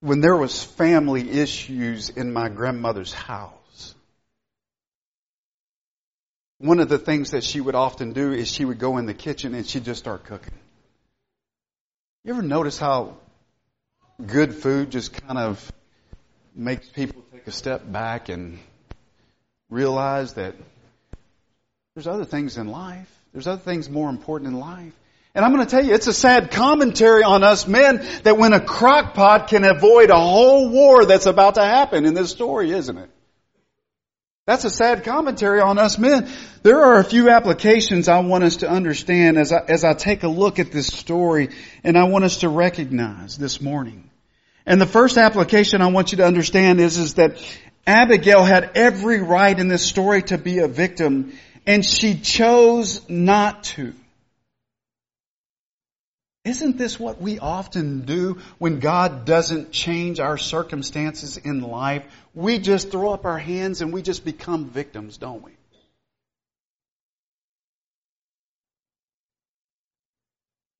when 0.00 0.20
there 0.20 0.36
was 0.36 0.64
family 0.64 1.30
issues 1.30 2.08
in 2.08 2.32
my 2.32 2.48
grandmother's 2.48 3.12
house. 3.12 3.94
One 6.56 6.80
of 6.80 6.88
the 6.88 6.98
things 6.98 7.32
that 7.32 7.44
she 7.44 7.60
would 7.60 7.74
often 7.74 8.14
do 8.14 8.32
is 8.32 8.50
she 8.50 8.64
would 8.64 8.78
go 8.78 8.96
in 8.96 9.04
the 9.04 9.12
kitchen 9.12 9.54
and 9.54 9.66
she'd 9.66 9.84
just 9.84 10.00
start 10.00 10.24
cooking. 10.24 10.54
You 12.26 12.32
ever 12.32 12.40
notice 12.40 12.78
how 12.78 13.18
good 14.24 14.54
food 14.54 14.90
just 14.90 15.12
kind 15.12 15.36
of 15.36 15.70
makes 16.54 16.88
people 16.88 17.22
take 17.30 17.46
a 17.46 17.52
step 17.52 17.82
back 17.92 18.30
and 18.30 18.58
realize 19.68 20.32
that 20.32 20.54
there's 21.94 22.06
other 22.06 22.24
things 22.24 22.56
in 22.56 22.68
life. 22.68 23.10
There's 23.34 23.46
other 23.46 23.60
things 23.60 23.90
more 23.90 24.08
important 24.08 24.48
in 24.48 24.58
life. 24.58 24.94
And 25.34 25.44
I'm 25.44 25.52
going 25.52 25.66
to 25.66 25.70
tell 25.70 25.84
you, 25.84 25.92
it's 25.92 26.06
a 26.06 26.14
sad 26.14 26.50
commentary 26.50 27.24
on 27.24 27.44
us 27.44 27.66
men 27.66 28.02
that 28.22 28.38
when 28.38 28.54
a 28.54 28.60
crock 28.60 29.12
pot 29.12 29.48
can 29.48 29.62
avoid 29.62 30.08
a 30.08 30.18
whole 30.18 30.70
war 30.70 31.04
that's 31.04 31.26
about 31.26 31.56
to 31.56 31.62
happen 31.62 32.06
in 32.06 32.14
this 32.14 32.30
story, 32.30 32.70
isn't 32.70 32.96
it? 32.96 33.10
That's 34.46 34.64
a 34.64 34.70
sad 34.70 35.04
commentary 35.04 35.62
on 35.62 35.78
us 35.78 35.96
men. 35.98 36.28
There 36.62 36.84
are 36.84 36.98
a 36.98 37.04
few 37.04 37.30
applications 37.30 38.08
I 38.08 38.18
want 38.20 38.44
us 38.44 38.56
to 38.56 38.68
understand 38.68 39.38
as 39.38 39.52
I, 39.52 39.60
as 39.68 39.84
I 39.84 39.94
take 39.94 40.22
a 40.22 40.28
look 40.28 40.58
at 40.58 40.70
this 40.70 40.88
story 40.88 41.48
and 41.82 41.96
I 41.96 42.04
want 42.04 42.26
us 42.26 42.40
to 42.40 42.50
recognize 42.50 43.38
this 43.38 43.62
morning. 43.62 44.10
And 44.66 44.78
the 44.78 44.86
first 44.86 45.16
application 45.16 45.80
I 45.80 45.86
want 45.86 46.12
you 46.12 46.18
to 46.18 46.26
understand 46.26 46.78
is, 46.78 46.98
is 46.98 47.14
that 47.14 47.38
Abigail 47.86 48.44
had 48.44 48.72
every 48.74 49.22
right 49.22 49.58
in 49.58 49.68
this 49.68 49.82
story 49.82 50.20
to 50.24 50.36
be 50.36 50.58
a 50.58 50.68
victim 50.68 51.32
and 51.66 51.82
she 51.82 52.14
chose 52.14 53.00
not 53.08 53.64
to. 53.64 53.94
Isn't 56.44 56.76
this 56.76 57.00
what 57.00 57.22
we 57.22 57.38
often 57.38 58.02
do 58.02 58.38
when 58.58 58.78
God 58.78 59.24
doesn't 59.24 59.72
change 59.72 60.20
our 60.20 60.36
circumstances 60.36 61.38
in 61.38 61.62
life? 61.62 62.04
We 62.34 62.58
just 62.58 62.90
throw 62.90 63.14
up 63.14 63.24
our 63.24 63.38
hands 63.38 63.80
and 63.80 63.94
we 63.94 64.02
just 64.02 64.26
become 64.26 64.68
victims, 64.68 65.16
don't 65.16 65.42
we? 65.42 65.52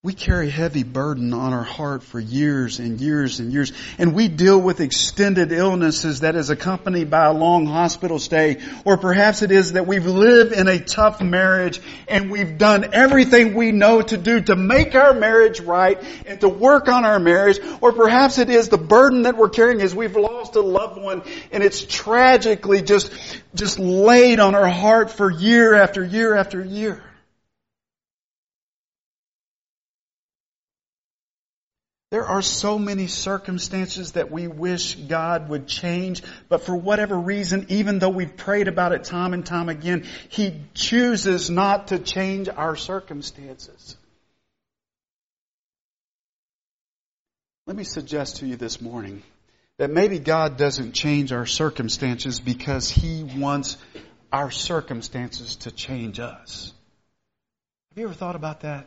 We 0.05 0.13
carry 0.13 0.51
heavy 0.51 0.83
burden 0.83 1.33
on 1.33 1.55
our 1.55 1.63
heart 1.63 2.03
for 2.03 2.21
years 2.21 2.79
and 2.79 3.01
years 3.01 3.41
and 3.41 3.51
years, 3.51 3.73
and 3.97 4.15
we 4.15 4.29
deal 4.29 4.61
with 4.61 4.81
extended 4.81 5.51
illnesses 5.51 6.21
that 6.21 6.37
is 6.37 6.51
accompanied 6.51 7.09
by 7.09 7.25
a 7.25 7.33
long 7.33 7.65
hospital 7.65 8.19
stay, 8.19 8.59
or 8.85 8.99
perhaps 8.99 9.41
it 9.41 9.51
is 9.51 9.73
that 9.73 9.87
we've 9.87 10.05
lived 10.05 10.53
in 10.53 10.69
a 10.69 10.79
tough 10.79 11.23
marriage 11.23 11.81
and 12.07 12.31
we've 12.31 12.59
done 12.59 12.93
everything 12.93 13.55
we 13.55 13.73
know 13.73 14.03
to 14.03 14.19
do 14.19 14.43
to 14.43 14.55
make 14.55 14.95
our 14.95 15.15
marriage 15.15 15.61
right 15.61 15.99
and 16.27 16.39
to 16.43 16.51
work 16.51 16.89
on 16.89 17.07
our 17.07 17.19
marriage, 17.19 17.59
or 17.81 17.95
perhaps 17.95 18.37
it 18.37 18.51
is 18.51 18.69
the 18.69 18.77
burden 18.77 19.23
that 19.23 19.39
we're 19.39 19.49
carrying 19.49 19.81
is 19.81 19.95
we've 19.95 20.17
lost 20.17 20.55
a 20.57 20.61
loved 20.61 21.01
one 21.01 21.23
and 21.51 21.63
it's 21.63 21.83
tragically 21.83 22.83
just, 22.83 23.11
just 23.55 23.79
laid 23.79 24.39
on 24.39 24.55
our 24.55 24.69
heart 24.69 25.11
for 25.11 25.31
year 25.31 25.73
after 25.73 26.05
year 26.05 26.35
after 26.35 26.63
year. 26.63 27.03
There 32.15 32.25
are 32.25 32.43
so 32.43 32.79
many 32.79 33.09
circumstances 33.09 34.13
that 34.13 34.31
we 34.31 34.47
wish 34.47 34.95
God 34.95 35.49
would 35.49 35.67
change, 35.67 36.23
but 36.49 36.63
for 36.63 36.77
whatever 36.77 37.19
reason, 37.19 37.67
even 37.71 37.99
though 37.99 38.09
we've 38.11 38.37
prayed 38.37 38.69
about 38.69 38.93
it 38.93 39.03
time 39.03 39.35
and 39.35 39.45
time 39.45 39.69
again, 39.69 40.07
He 40.29 40.61
chooses 40.75 41.51
not 41.51 41.89
to 41.89 41.99
change 41.99 42.49
our 42.49 42.77
circumstances. 42.77 43.97
Let 47.67 47.75
me 47.75 47.83
suggest 47.83 48.37
to 48.37 48.47
you 48.47 48.55
this 48.55 48.81
morning 48.81 49.25
that 49.79 49.91
maybe 49.91 50.21
God 50.21 50.57
doesn't 50.57 50.93
change 50.93 51.33
our 51.33 51.47
circumstances 51.47 52.39
because 52.39 52.89
He 52.89 53.25
wants 53.25 53.77
our 54.33 54.53
circumstances 54.53 55.57
to 55.57 55.73
change 55.73 56.21
us. 56.21 56.73
Have 57.91 57.99
you 57.99 58.05
ever 58.05 58.15
thought 58.15 58.37
about 58.37 58.61
that? 58.61 58.87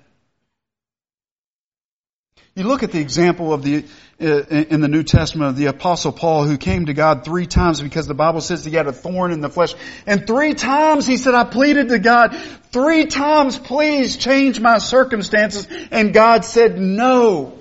You 2.55 2.63
look 2.63 2.81
at 2.81 2.91
the 2.91 2.99
example 2.99 3.53
of 3.53 3.61
the, 3.61 3.85
uh, 4.19 4.25
in 4.25 4.81
the 4.81 4.87
New 4.87 5.03
Testament 5.03 5.49
of 5.49 5.57
the 5.57 5.67
apostle 5.67 6.11
Paul 6.11 6.45
who 6.45 6.57
came 6.57 6.87
to 6.87 6.93
God 6.93 7.23
three 7.23 7.45
times 7.45 7.81
because 7.81 8.07
the 8.07 8.15
Bible 8.15 8.41
says 8.41 8.65
he 8.65 8.75
had 8.75 8.87
a 8.87 8.93
thorn 8.93 9.31
in 9.31 9.41
the 9.41 9.49
flesh. 9.49 9.75
And 10.07 10.25
three 10.25 10.55
times 10.55 11.05
he 11.05 11.17
said, 11.17 11.35
I 11.35 11.43
pleaded 11.43 11.89
to 11.89 11.99
God, 11.99 12.35
three 12.71 13.05
times 13.05 13.59
please 13.59 14.17
change 14.17 14.59
my 14.59 14.79
circumstances. 14.79 15.67
And 15.91 16.13
God 16.13 16.45
said 16.45 16.79
no. 16.79 17.59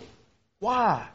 Why? 0.60 1.06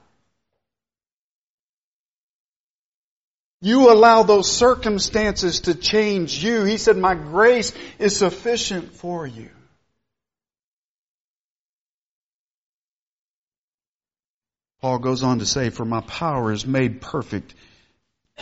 You 3.61 3.91
allow 3.91 4.23
those 4.23 4.51
circumstances 4.51 5.61
to 5.61 5.75
change 5.75 6.43
you. 6.43 6.63
He 6.65 6.77
said, 6.77 6.97
my 6.97 7.15
grace 7.15 7.73
is 7.99 8.15
sufficient 8.15 8.93
for 8.93 9.25
you. 9.25 9.49
Paul 14.81 14.99
goes 14.99 15.21
on 15.21 15.39
to 15.39 15.45
say, 15.45 15.69
for 15.69 15.85
my 15.85 16.01
power 16.01 16.51
is 16.51 16.65
made 16.65 17.01
perfect 17.01 17.53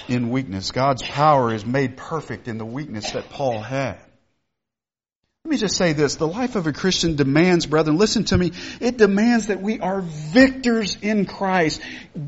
in 0.07 0.29
weakness. 0.29 0.71
God's 0.71 1.03
power 1.03 1.53
is 1.53 1.65
made 1.65 1.97
perfect 1.97 2.47
in 2.47 2.57
the 2.57 2.65
weakness 2.65 3.11
that 3.11 3.29
Paul 3.29 3.59
had. 3.61 3.99
Let 5.45 5.51
me 5.51 5.57
just 5.57 5.75
say 5.75 5.93
this. 5.93 6.15
The 6.15 6.27
life 6.27 6.55
of 6.55 6.67
a 6.67 6.73
Christian 6.73 7.15
demands, 7.15 7.65
brethren, 7.65 7.97
listen 7.97 8.25
to 8.25 8.37
me. 8.37 8.51
It 8.79 8.97
demands 8.97 9.47
that 9.47 9.61
we 9.61 9.79
are 9.79 10.01
victors 10.01 10.97
in 11.01 11.25
Christ. 11.25 11.81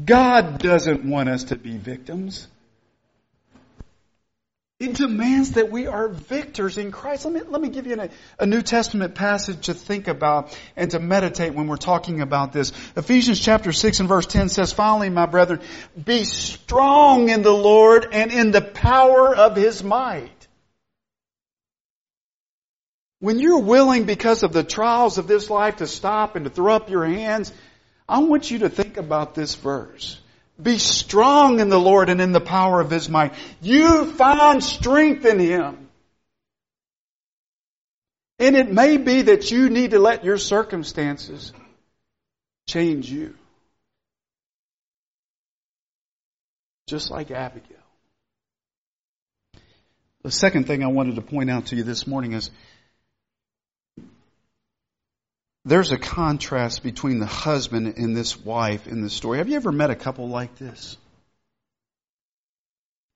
God 0.06 0.60
doesn't 0.60 1.06
want 1.06 1.30
us 1.30 1.46
to 1.46 1.56
be 1.56 1.78
victims. 1.78 2.48
It 4.82 4.96
demands 4.96 5.52
that 5.52 5.70
we 5.70 5.86
are 5.86 6.08
victors 6.08 6.80
in 6.80 6.92
Christ. 6.92 7.26
Let 7.26 7.34
me, 7.36 7.42
let 7.48 7.62
me 7.62 7.70
give 7.70 7.86
you 7.86 8.02
a, 8.02 8.10
a, 8.40 8.48
New 8.48 8.64
Testament 8.64 9.14
passage 9.14 9.68
to 9.68 9.76
think 9.76 10.08
about 10.08 10.58
and 10.76 10.90
to 10.90 11.00
meditate 11.00 11.54
when 11.54 11.68
we're 11.68 11.78
talking 11.78 12.20
about 12.20 12.52
this. 12.52 12.72
Ephesians 12.96 13.40
chapter 13.40 13.74
6 13.74 14.00
and 14.00 14.10
verse 14.10 14.26
10 14.26 14.50
says, 14.50 14.74
finally, 14.74 15.12
my 15.12 15.28
brethren, 15.28 15.60
be 16.04 16.24
strong 16.24 17.30
in 17.30 17.44
the 17.44 17.54
Lord 17.54 18.08
and 18.12 18.32
in 18.32 18.50
the 18.50 18.62
power 18.62 19.36
of 19.36 19.56
His 19.56 19.84
might. 19.84 20.48
When 23.20 23.38
you're 23.38 23.60
willing 23.60 24.06
because 24.06 24.42
of 24.42 24.52
the 24.52 24.64
trials 24.64 25.20
of 25.20 25.28
this 25.28 25.52
life 25.52 25.76
to 25.76 25.86
stop 25.86 26.36
and 26.36 26.46
to 26.46 26.50
throw 26.50 26.74
up 26.74 26.90
your 26.90 27.06
hands, 27.06 27.54
I 28.10 28.18
want 28.18 28.50
you 28.50 28.58
to 28.60 28.70
think 28.70 28.98
about 28.98 29.36
this 29.36 29.54
verse. 29.54 30.20
Be 30.62 30.78
strong 30.78 31.60
in 31.60 31.70
the 31.70 31.80
Lord 31.80 32.10
and 32.10 32.22
in 32.22 32.32
the 32.32 32.42
power 32.42 32.80
of 32.80 32.90
His 32.90 33.10
might. 33.10 33.34
You 33.62 34.06
find 34.12 34.64
strength 34.64 35.26
in 35.26 35.40
Him. 35.40 35.90
And 38.40 38.56
it 38.56 38.72
may 38.72 38.98
be 38.98 39.24
that 39.24 39.52
you 39.52 39.70
need 39.70 39.92
to 39.92 40.00
let 40.00 40.26
your 40.26 40.38
circumstances 40.38 41.54
change 42.68 43.10
you. 43.10 43.36
Just 46.88 47.12
like 47.12 47.32
Abigail. 47.32 47.78
The 50.24 50.32
second 50.32 50.68
thing 50.68 50.84
I 50.84 50.88
wanted 50.88 51.16
to 51.16 51.22
point 51.22 51.50
out 51.50 51.68
to 51.68 51.76
you 51.76 51.84
this 51.84 52.06
morning 52.06 52.34
is 52.34 52.52
there's 55.64 55.92
a 55.92 55.98
contrast 55.98 56.84
between 56.84 57.20
the 57.20 57.26
husband 57.26 57.96
and 57.98 58.16
this 58.16 58.38
wife 58.38 58.88
in 58.88 59.02
the 59.02 59.10
story. 59.10 59.38
Have 59.38 59.50
you 59.50 59.56
ever 59.56 59.72
met 59.72 59.92
a 59.92 59.96
couple 59.96 60.28
like 60.28 60.56
this? 60.58 60.98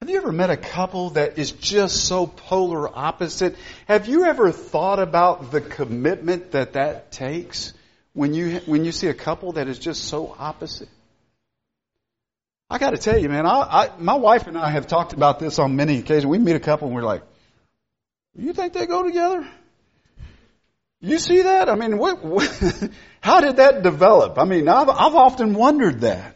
Have 0.02 0.10
you 0.10 0.18
ever 0.18 0.32
met 0.32 0.52
a 0.52 0.58
couple 0.58 1.12
that 1.12 1.40
is 1.40 1.52
just 1.52 2.06
so 2.06 2.28
polar 2.28 2.88
opposite? 2.96 3.56
Have 3.88 4.08
you 4.08 4.26
ever 4.26 4.52
thought 4.52 5.00
about 5.00 5.52
the 5.52 5.62
commitment 5.62 6.52
that 6.52 6.74
that 6.74 7.12
takes 7.12 7.74
when 8.14 8.34
you, 8.34 8.60
when 8.66 8.86
you 8.86 8.92
see 8.92 9.08
a 9.08 9.14
couple 9.14 9.54
that 9.54 9.68
is 9.68 9.80
just 9.80 10.04
so 10.04 10.36
opposite? 10.38 10.90
I 12.70 12.78
gotta 12.78 12.98
tell 12.98 13.18
you, 13.18 13.30
man, 13.30 13.48
I, 13.48 13.62
I, 13.62 13.90
my 13.98 14.16
wife 14.16 14.48
and 14.48 14.58
I 14.58 14.70
have 14.70 14.86
talked 14.86 15.14
about 15.14 15.40
this 15.40 15.58
on 15.58 15.76
many 15.76 15.98
occasions. 16.00 16.26
We 16.26 16.38
meet 16.38 16.56
a 16.56 16.60
couple 16.60 16.88
and 16.88 16.96
we're 16.96 17.04
like, 17.04 17.24
you 18.38 18.54
think 18.54 18.74
they 18.74 18.86
go 18.86 19.02
together? 19.02 19.48
You 21.02 21.20
see 21.20 21.44
that? 21.44 21.70
I 21.70 21.76
mean, 21.76 21.98
what, 21.98 22.24
what, 22.24 22.92
how 23.22 23.42
did 23.42 23.58
that 23.58 23.84
develop? 23.84 24.38
I 24.38 24.46
mean, 24.46 24.68
I've, 24.68 24.90
I've 24.90 25.16
often 25.16 25.54
wondered 25.54 26.02
that. 26.02 26.36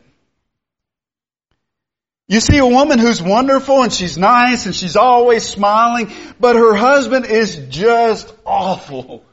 You 2.28 2.40
see 2.40 2.60
a 2.60 2.66
woman 2.66 3.00
who's 3.00 3.22
wonderful 3.22 3.82
and 3.82 3.92
she's 3.92 4.16
nice 4.16 4.68
and 4.68 4.76
she's 4.76 4.96
always 4.96 5.48
smiling, 5.48 6.12
but 6.40 6.56
her 6.56 6.76
husband 6.76 7.26
is 7.26 7.56
just 7.70 8.32
awful. 8.46 9.26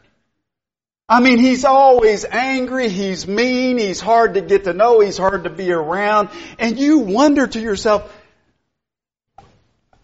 I 1.06 1.20
mean, 1.20 1.38
he's 1.38 1.66
always 1.66 2.24
angry, 2.24 2.88
he's 2.88 3.28
mean, 3.28 3.76
he's 3.78 4.00
hard 4.00 4.34
to 4.34 4.40
get 4.40 4.64
to 4.64 4.72
know, 4.72 5.00
he's 5.00 5.18
hard 5.18 5.44
to 5.44 5.50
be 5.50 5.70
around, 5.70 6.30
and 6.58 6.78
you 6.78 7.00
wonder 7.00 7.46
to 7.46 7.60
yourself, 7.60 8.10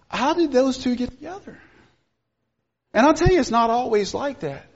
how 0.09 0.35
did 0.35 0.53
those 0.53 0.79
two 0.79 0.95
get 0.95 1.11
together? 1.11 1.59
And 2.93 3.07
I'll 3.07 3.15
tell 3.15 3.33
you, 3.33 3.41
it's 3.41 3.51
not 3.51 3.71
always 3.71 4.13
like 4.13 4.41
that. 4.41 4.67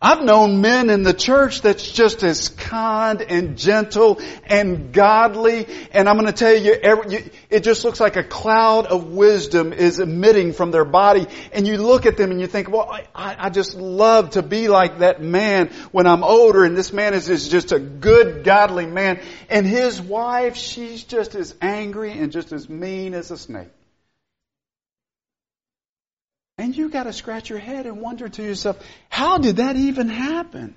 I've 0.00 0.22
known 0.22 0.60
men 0.60 0.90
in 0.90 1.02
the 1.02 1.12
church 1.12 1.62
that's 1.62 1.90
just 1.90 2.22
as 2.22 2.50
kind 2.50 3.20
and 3.20 3.58
gentle 3.58 4.20
and 4.44 4.92
godly, 4.92 5.66
and 5.90 6.08
I'm 6.08 6.16
going 6.16 6.26
to 6.26 6.32
tell 6.32 6.54
you, 6.54 6.76
it 7.50 7.64
just 7.64 7.82
looks 7.82 7.98
like 7.98 8.14
a 8.14 8.22
cloud 8.22 8.86
of 8.86 9.08
wisdom 9.08 9.72
is 9.72 9.98
emitting 9.98 10.52
from 10.52 10.70
their 10.70 10.84
body, 10.84 11.26
and 11.52 11.66
you 11.66 11.78
look 11.78 12.06
at 12.06 12.16
them 12.16 12.30
and 12.30 12.40
you 12.40 12.46
think, 12.46 12.70
well, 12.70 12.88
I, 12.88 13.36
I 13.46 13.50
just 13.50 13.74
love 13.74 14.30
to 14.30 14.42
be 14.42 14.68
like 14.68 15.00
that 15.00 15.20
man 15.20 15.66
when 15.90 16.06
I'm 16.06 16.22
older, 16.22 16.62
and 16.62 16.76
this 16.76 16.92
man 16.92 17.12
is, 17.12 17.28
is 17.28 17.48
just 17.48 17.72
a 17.72 17.80
good, 17.80 18.44
godly 18.44 18.86
man, 18.86 19.20
and 19.50 19.66
his 19.66 20.00
wife, 20.00 20.54
she's 20.54 21.02
just 21.02 21.34
as 21.34 21.56
angry 21.60 22.12
and 22.12 22.30
just 22.30 22.52
as 22.52 22.68
mean 22.68 23.14
as 23.14 23.32
a 23.32 23.36
snake. 23.36 23.68
And 26.58 26.76
you 26.76 26.88
got 26.88 27.04
to 27.04 27.12
scratch 27.12 27.48
your 27.48 27.60
head 27.60 27.86
and 27.86 28.00
wonder 28.00 28.28
to 28.28 28.42
yourself, 28.42 28.84
how 29.08 29.38
did 29.38 29.56
that 29.56 29.76
even 29.76 30.08
happen? 30.08 30.74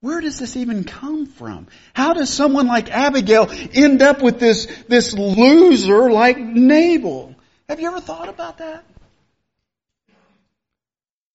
Where 0.00 0.22
does 0.22 0.38
this 0.38 0.56
even 0.56 0.84
come 0.84 1.26
from? 1.26 1.66
How 1.92 2.14
does 2.14 2.32
someone 2.32 2.66
like 2.66 2.90
Abigail 2.90 3.50
end 3.74 4.00
up 4.00 4.22
with 4.22 4.40
this, 4.40 4.64
this 4.88 5.12
loser 5.12 6.10
like 6.10 6.38
Nabal? 6.38 7.34
Have 7.68 7.80
you 7.80 7.88
ever 7.88 8.00
thought 8.00 8.30
about 8.30 8.58
that? 8.58 8.82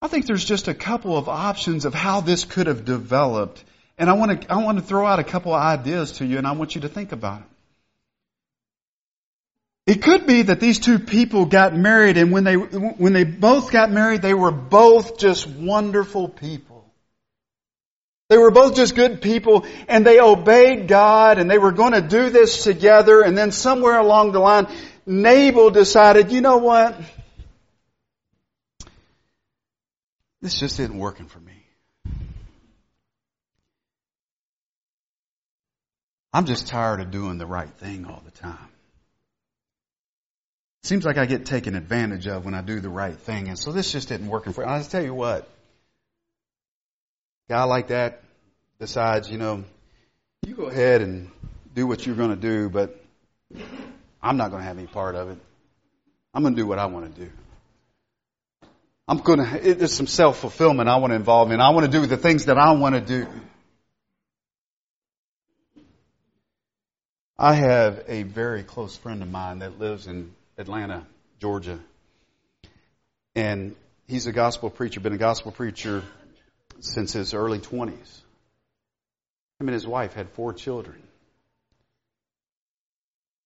I 0.02 0.08
think 0.08 0.26
there's 0.26 0.46
just 0.46 0.68
a 0.68 0.74
couple 0.74 1.16
of 1.16 1.30
options 1.30 1.86
of 1.86 1.94
how 1.94 2.22
this 2.22 2.44
could 2.44 2.66
have 2.66 2.86
developed. 2.86 3.64
And 4.00 4.10
I 4.10 4.14
want 4.14 4.42
to, 4.42 4.52
I 4.52 4.64
want 4.64 4.80
to 4.80 4.84
throw 4.84 5.06
out 5.06 5.20
a 5.20 5.24
couple 5.24 5.54
of 5.54 5.62
ideas 5.62 6.14
to 6.14 6.26
you 6.26 6.40
and 6.40 6.48
I 6.48 6.54
want 6.54 6.74
you 6.74 6.82
to 6.82 6.90
think 6.90 7.12
about 7.12 7.42
it. 7.42 7.48
It 9.88 10.02
could 10.02 10.26
be 10.26 10.42
that 10.44 10.60
these 10.60 10.80
two 10.80 10.98
people 10.98 11.46
got 11.46 11.76
married 11.76 12.18
and 12.18 12.32
when 12.32 12.44
they, 12.44 12.56
when 12.56 13.14
they 13.14 13.24
both 13.24 13.72
got 13.72 13.92
married, 13.92 14.24
they 14.24 14.34
were 14.34 14.52
both 14.52 15.20
just 15.20 15.48
wonderful 15.48 16.28
people. 16.28 16.92
They 18.30 18.40
were 18.40 18.50
both 18.50 18.76
just 18.76 18.96
good 18.96 19.22
people 19.22 19.68
and 19.88 20.04
they 20.04 20.20
obeyed 20.20 20.88
God 20.88 21.38
and 21.38 21.50
they 21.50 21.60
were 21.60 21.72
going 21.72 21.94
to 21.94 22.02
do 22.02 22.32
this 22.32 22.64
together 22.64 23.22
and 23.22 23.38
then 23.38 23.52
somewhere 23.52 24.00
along 24.00 24.32
the 24.32 24.40
line, 24.40 24.68
Nabal 25.06 25.70
decided, 25.70 26.32
you 26.32 26.42
know 26.42 26.58
what? 26.58 27.00
This 30.42 30.60
just 30.60 30.80
isn't 30.80 30.98
working 30.98 31.28
for 31.28 31.40
me. 31.40 31.54
I'm 36.34 36.46
just 36.46 36.68
tired 36.68 37.00
of 37.02 37.12
doing 37.12 37.38
the 37.38 37.46
right 37.46 37.70
thing 37.70 38.06
all 38.06 38.22
the 38.26 38.32
time. 38.32 38.65
Seems 40.86 41.04
like 41.04 41.18
I 41.18 41.26
get 41.26 41.48
taken 41.48 41.74
advantage 41.74 42.28
of 42.28 42.46
when 42.46 42.54
I 42.54 42.62
do 42.62 42.80
the 42.80 42.90
right 42.90 43.18
thing. 43.18 43.48
And 43.48 43.58
so 43.58 43.72
this 43.72 43.92
just 43.92 44.12
isn't 44.12 44.28
working 44.28 44.54
for 44.54 44.62
me. 44.62 44.68
I'll 44.68 44.84
tell 44.84 45.04
you 45.04 45.16
what. 45.16 45.50
Guy 47.50 47.64
like 47.64 47.88
that 47.88 48.22
decides, 48.80 49.28
you 49.28 49.40
know, 49.40 49.64
you 50.46 50.54
go 50.54 50.66
ahead 50.66 51.02
and 51.02 51.32
do 51.74 51.88
what 51.88 52.06
you're 52.06 52.16
going 52.16 52.30
to 52.30 52.36
do, 52.36 52.70
but 52.70 53.04
I'm 54.22 54.38
not 54.38 54.52
going 54.52 54.62
to 54.62 54.68
have 54.68 54.78
any 54.78 54.86
part 54.86 55.16
of 55.16 55.32
it. 55.32 55.40
I'm 56.36 56.44
going 56.44 56.56
to 56.56 56.62
do 56.62 56.68
what 56.68 56.78
I 56.78 56.86
want 56.86 57.16
to 57.16 57.20
do. 57.20 57.32
I'm 59.08 59.18
going 59.18 59.40
to, 59.40 59.74
there's 59.74 59.92
some 59.92 60.06
self-fulfillment 60.06 60.88
I 60.88 60.98
want 60.98 61.10
to 61.10 61.16
involve 61.16 61.52
in. 61.52 61.62
I 61.62 61.72
want 61.72 61.92
to 61.92 62.00
do 62.00 62.06
the 62.06 62.16
things 62.16 62.46
that 62.46 62.60
I 62.60 62.74
want 62.74 62.94
to 62.94 63.02
do. 63.02 63.28
I 67.40 67.56
have 67.56 68.04
a 68.08 68.22
very 68.22 68.62
close 68.62 68.96
friend 68.96 69.24
of 69.24 69.32
mine 69.32 69.60
that 69.60 69.80
lives 69.80 70.06
in 70.06 70.32
Atlanta, 70.58 71.06
Georgia. 71.40 71.80
And 73.36 73.76
he's 74.08 74.28
a 74.28 74.32
gospel 74.32 74.70
preacher, 74.70 75.00
been 75.00 75.14
a 75.14 75.18
gospel 75.18 75.52
preacher 75.52 76.04
since 76.80 77.14
his 77.14 77.34
early 77.34 77.60
20s. 77.60 78.22
Him 79.60 79.68
and 79.68 79.74
his 79.74 79.88
wife 79.88 80.14
had 80.14 80.30
four 80.32 80.54
children. 80.54 81.02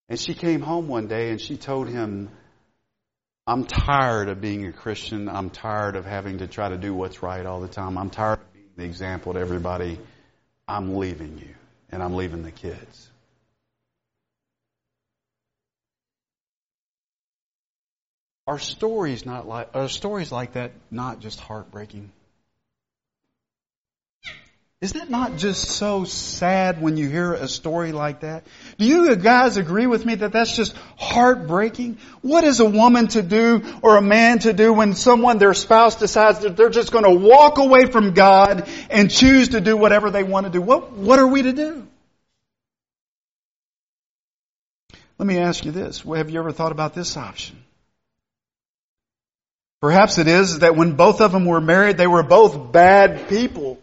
And 0.07 0.19
she 0.19 0.33
came 0.33 0.61
home 0.61 0.87
one 0.87 1.07
day 1.07 1.29
and 1.29 1.39
she 1.39 1.57
told 1.57 1.87
him, 1.87 2.29
I'm 3.45 3.65
tired 3.65 4.29
of 4.29 4.41
being 4.41 4.65
a 4.65 4.71
Christian. 4.71 5.29
I'm 5.29 5.49
tired 5.49 5.95
of 5.95 6.05
having 6.05 6.39
to 6.39 6.47
try 6.47 6.69
to 6.69 6.77
do 6.77 6.93
what's 6.93 7.23
right 7.23 7.45
all 7.45 7.61
the 7.61 7.67
time. 7.67 7.97
I'm 7.97 8.09
tired 8.09 8.39
of 8.39 8.53
being 8.53 8.69
the 8.75 8.85
example 8.85 9.33
to 9.33 9.39
everybody. 9.39 9.99
I'm 10.67 10.95
leaving 10.95 11.37
you 11.39 11.55
and 11.91 12.03
I'm 12.03 12.15
leaving 12.15 12.43
the 12.43 12.51
kids. 12.51 13.09
Are 18.49 18.57
stories 18.57 19.27
not 19.27 19.47
like 19.47 19.69
are 19.75 19.87
stories 19.87 20.31
like 20.31 20.53
that 20.53 20.71
not 20.89 21.19
just 21.19 21.39
heartbreaking? 21.39 22.11
Isn't 24.81 24.99
it 24.99 25.09
not 25.11 25.37
just 25.37 25.65
so 25.65 26.03
sad 26.03 26.81
when 26.81 26.97
you 26.97 27.07
hear 27.07 27.33
a 27.33 27.47
story 27.47 27.91
like 27.91 28.21
that? 28.21 28.47
Do 28.79 28.85
you 28.85 29.15
guys 29.17 29.57
agree 29.57 29.85
with 29.85 30.03
me 30.03 30.15
that 30.15 30.31
that's 30.31 30.55
just 30.55 30.75
heartbreaking? 30.97 31.99
What 32.23 32.43
is 32.43 32.59
a 32.59 32.65
woman 32.65 33.09
to 33.09 33.21
do 33.21 33.61
or 33.83 33.97
a 33.97 34.01
man 34.01 34.39
to 34.39 34.51
do 34.51 34.73
when 34.73 34.95
someone, 34.95 35.37
their 35.37 35.53
spouse 35.53 35.97
decides 35.97 36.39
that 36.39 36.57
they're 36.57 36.71
just 36.71 36.91
going 36.91 37.03
to 37.03 37.27
walk 37.27 37.59
away 37.59 37.85
from 37.85 38.15
God 38.15 38.67
and 38.89 39.11
choose 39.11 39.49
to 39.49 39.61
do 39.61 39.77
whatever 39.77 40.09
they 40.09 40.23
want 40.23 40.47
to 40.47 40.51
do? 40.51 40.59
What, 40.59 40.93
what 40.93 41.19
are 41.19 41.27
we 41.27 41.43
to 41.43 41.53
do? 41.53 41.85
Let 45.19 45.27
me 45.27 45.37
ask 45.37 45.65
you 45.65 45.71
this. 45.71 46.01
Have 46.01 46.31
you 46.31 46.39
ever 46.39 46.51
thought 46.51 46.71
about 46.71 46.95
this 46.95 47.15
option? 47.15 47.63
Perhaps 49.81 50.17
it 50.17 50.27
is 50.27 50.59
that 50.59 50.75
when 50.75 50.93
both 50.93 51.21
of 51.21 51.31
them 51.31 51.45
were 51.45 51.61
married, 51.61 51.97
they 51.97 52.07
were 52.07 52.23
both 52.23 52.71
bad 52.71 53.29
people. 53.29 53.79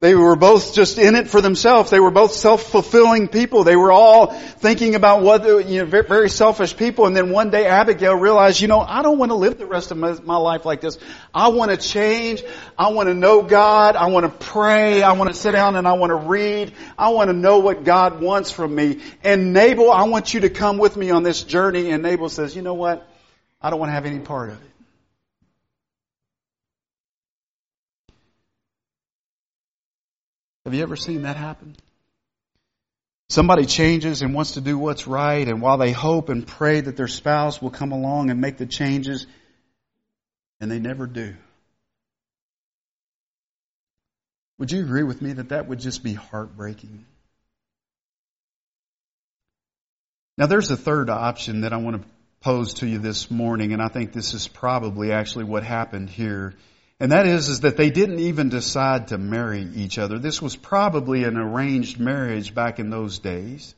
They 0.00 0.14
were 0.14 0.34
both 0.34 0.72
just 0.74 0.96
in 0.96 1.14
it 1.14 1.28
for 1.28 1.42
themselves. 1.42 1.90
They 1.90 2.00
were 2.00 2.10
both 2.10 2.32
self-fulfilling 2.32 3.28
people. 3.28 3.64
They 3.64 3.76
were 3.76 3.92
all 3.92 4.28
thinking 4.28 4.94
about 4.94 5.20
what, 5.20 5.44
you 5.68 5.80
know, 5.80 5.84
very 5.84 6.30
selfish 6.30 6.74
people. 6.74 7.04
And 7.04 7.14
then 7.14 7.28
one 7.28 7.50
day 7.50 7.66
Abigail 7.66 8.14
realized, 8.14 8.62
you 8.62 8.68
know, 8.68 8.80
I 8.80 9.02
don't 9.02 9.18
want 9.18 9.30
to 9.30 9.34
live 9.34 9.58
the 9.58 9.66
rest 9.66 9.90
of 9.90 9.98
my, 9.98 10.12
my 10.20 10.38
life 10.38 10.64
like 10.64 10.80
this. 10.80 10.96
I 11.34 11.48
want 11.48 11.70
to 11.70 11.76
change. 11.76 12.42
I 12.78 12.92
want 12.92 13.10
to 13.10 13.14
know 13.14 13.42
God. 13.42 13.94
I 13.94 14.06
want 14.06 14.24
to 14.24 14.46
pray. 14.46 15.02
I 15.02 15.12
want 15.12 15.28
to 15.28 15.38
sit 15.38 15.52
down 15.52 15.76
and 15.76 15.86
I 15.86 15.92
want 15.92 16.08
to 16.08 16.16
read. 16.16 16.72
I 16.96 17.10
want 17.10 17.28
to 17.28 17.34
know 17.34 17.58
what 17.58 17.84
God 17.84 18.22
wants 18.22 18.50
from 18.50 18.74
me. 18.74 19.02
And 19.22 19.52
Nabal, 19.52 19.90
I 19.90 20.04
want 20.04 20.32
you 20.32 20.40
to 20.40 20.48
come 20.48 20.78
with 20.78 20.96
me 20.96 21.10
on 21.10 21.24
this 21.24 21.42
journey. 21.42 21.90
And 21.90 22.02
Nabal 22.02 22.30
says, 22.30 22.56
you 22.56 22.62
know 22.62 22.72
what? 22.72 23.06
I 23.60 23.70
don't 23.70 23.78
want 23.78 23.90
to 23.90 23.94
have 23.94 24.06
any 24.06 24.20
part 24.20 24.50
of 24.50 24.56
it. 24.62 24.70
Have 30.64 30.74
you 30.74 30.82
ever 30.82 30.96
seen 30.96 31.22
that 31.22 31.36
happen? 31.36 31.76
Somebody 33.28 33.66
changes 33.66 34.22
and 34.22 34.34
wants 34.34 34.52
to 34.52 34.60
do 34.60 34.78
what's 34.78 35.06
right, 35.06 35.46
and 35.46 35.62
while 35.62 35.78
they 35.78 35.92
hope 35.92 36.28
and 36.28 36.46
pray 36.46 36.80
that 36.80 36.96
their 36.96 37.08
spouse 37.08 37.62
will 37.62 37.70
come 37.70 37.92
along 37.92 38.30
and 38.30 38.40
make 38.40 38.56
the 38.56 38.66
changes, 38.66 39.26
and 40.60 40.70
they 40.70 40.78
never 40.78 41.06
do. 41.06 41.34
Would 44.58 44.72
you 44.72 44.80
agree 44.80 45.04
with 45.04 45.22
me 45.22 45.32
that 45.32 45.50
that 45.50 45.68
would 45.68 45.80
just 45.80 46.02
be 46.02 46.12
heartbreaking? 46.12 47.06
Now, 50.36 50.46
there's 50.46 50.70
a 50.70 50.76
third 50.76 51.08
option 51.08 51.62
that 51.62 51.72
I 51.72 51.78
want 51.78 52.02
to 52.02 52.08
posed 52.40 52.78
to 52.78 52.86
you 52.86 52.98
this 52.98 53.30
morning, 53.30 53.74
and 53.74 53.82
I 53.82 53.88
think 53.88 54.14
this 54.14 54.32
is 54.32 54.48
probably 54.48 55.12
actually 55.12 55.44
what 55.44 55.62
happened 55.62 56.08
here. 56.08 56.54
And 56.98 57.12
that 57.12 57.26
is, 57.26 57.50
is 57.50 57.60
that 57.60 57.76
they 57.76 57.90
didn't 57.90 58.18
even 58.18 58.48
decide 58.48 59.08
to 59.08 59.18
marry 59.18 59.62
each 59.62 59.98
other. 59.98 60.18
This 60.18 60.40
was 60.40 60.56
probably 60.56 61.24
an 61.24 61.36
arranged 61.36 62.00
marriage 62.00 62.54
back 62.54 62.78
in 62.78 62.88
those 62.88 63.18
days. 63.18 63.74